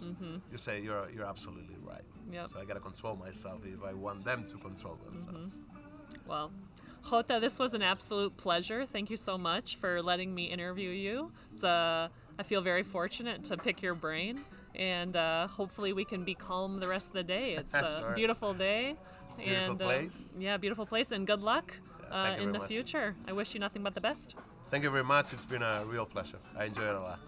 you 0.52 0.58
say 0.58 0.82
you're 0.82 1.08
you're 1.14 1.26
absolutely 1.26 1.78
right. 1.92 2.04
Mm-hmm. 2.04 2.34
Yep. 2.34 2.50
So 2.50 2.60
I 2.60 2.66
gotta 2.66 2.82
control 2.82 3.16
myself 3.16 3.60
if 3.66 3.82
I 3.92 3.94
want 3.94 4.26
them 4.26 4.44
to 4.52 4.56
control 4.58 4.98
themselves. 5.06 5.56
Well, 6.28 6.52
Jota, 7.10 7.40
this 7.40 7.60
was 7.60 7.74
an 7.74 7.82
absolute 7.82 8.36
pleasure. 8.36 8.86
Thank 8.86 9.10
you 9.10 9.16
so 9.16 9.38
much 9.38 9.78
for 9.78 10.02
letting 10.02 10.36
me 10.36 10.46
interview 10.46 10.90
you. 10.90 11.32
It's, 11.54 11.64
uh, 11.64 12.10
I 12.40 12.44
feel 12.44 12.62
very 12.62 12.84
fortunate 12.84 13.46
to 13.46 13.58
pick 13.58 13.82
your 13.82 13.96
brain, 13.96 14.44
and 14.76 15.16
uh, 15.16 15.48
hopefully 15.48 15.94
we 15.94 16.06
can 16.06 16.24
be 16.26 16.36
calm 16.36 16.80
the 16.82 16.88
rest 16.88 17.08
of 17.08 17.14
the 17.14 17.24
day. 17.24 17.56
It's 17.56 17.74
a 17.74 18.00
Sure. 18.02 18.16
beautiful 18.16 18.54
day. 18.54 18.96
Beautiful 19.38 19.82
and, 19.82 19.82
uh, 19.82 20.10
yeah, 20.38 20.58
beautiful 20.58 20.86
place, 20.86 21.12
and 21.12 21.26
good 21.26 21.42
luck 21.42 21.74
uh, 22.12 22.36
in 22.40 22.52
the 22.52 22.60
much. 22.60 22.68
future. 22.68 23.16
I 23.28 23.32
wish 23.34 23.54
you 23.54 23.60
nothing 23.60 23.82
but 23.82 23.94
the 23.96 24.02
best. 24.02 24.36
Thank 24.74 24.86
you 24.86 24.90
very 24.90 25.04
much. 25.04 25.34
It's 25.34 25.46
been 25.46 25.62
a 25.62 25.86
real 25.86 26.08
pleasure. 26.08 26.40
I 26.58 26.64
enjoyed 26.64 26.86
it 26.86 26.96
a 26.96 27.00
lot. 27.00 27.20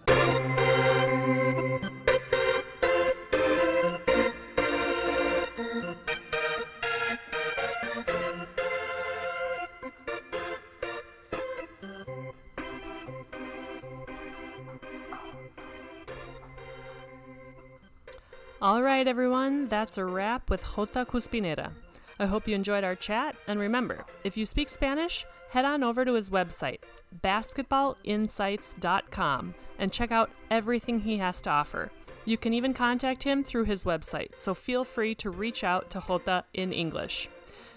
All 18.60 18.82
right, 18.82 19.06
everyone, 19.06 19.68
that's 19.68 19.96
a 19.98 20.04
wrap 20.04 20.50
with 20.50 20.64
Jota 20.74 21.06
Cuspinera. 21.06 21.70
I 22.18 22.26
hope 22.26 22.48
you 22.48 22.56
enjoyed 22.56 22.82
our 22.82 22.96
chat, 22.96 23.36
and 23.46 23.60
remember, 23.60 24.04
if 24.24 24.36
you 24.36 24.44
speak 24.46 24.68
Spanish, 24.68 25.24
head 25.50 25.64
on 25.64 25.82
over 25.82 26.04
to 26.04 26.14
his 26.14 26.30
website, 26.30 26.78
basketballinsights.com, 27.22 29.54
and 29.78 29.92
check 29.92 30.12
out 30.12 30.30
everything 30.50 31.00
he 31.00 31.18
has 31.18 31.40
to 31.42 31.50
offer. 31.50 31.92
You 32.24 32.36
can 32.36 32.52
even 32.52 32.74
contact 32.74 33.22
him 33.22 33.44
through 33.44 33.64
his 33.64 33.84
website, 33.84 34.36
so 34.36 34.52
feel 34.52 34.84
free 34.84 35.14
to 35.16 35.30
reach 35.30 35.62
out 35.62 35.90
to 35.90 36.00
Jota 36.00 36.42
in 36.54 36.72
English. 36.72 37.28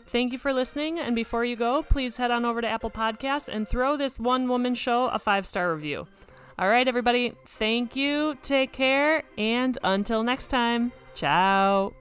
Thank 0.07 0.33
you 0.33 0.39
for 0.39 0.51
listening, 0.51 0.97
and 0.97 1.15
before 1.15 1.45
you 1.45 1.55
go, 1.55 1.83
please 1.83 2.17
head 2.17 2.31
on 2.31 2.43
over 2.43 2.61
to 2.61 2.67
Apple 2.67 2.89
Podcasts 2.89 3.47
and 3.47 3.67
throw 3.67 3.95
this 3.95 4.17
one 4.17 4.47
woman 4.47 4.73
show 4.73 5.09
a 5.09 5.19
five 5.19 5.45
star 5.45 5.71
review. 5.71 6.07
All 6.57 6.67
right, 6.67 6.87
everybody, 6.87 7.35
thank 7.45 7.95
you, 7.95 8.35
take 8.41 8.73
care, 8.73 9.21
and 9.37 9.77
until 9.83 10.23
next 10.23 10.47
time, 10.47 10.93
ciao. 11.13 11.93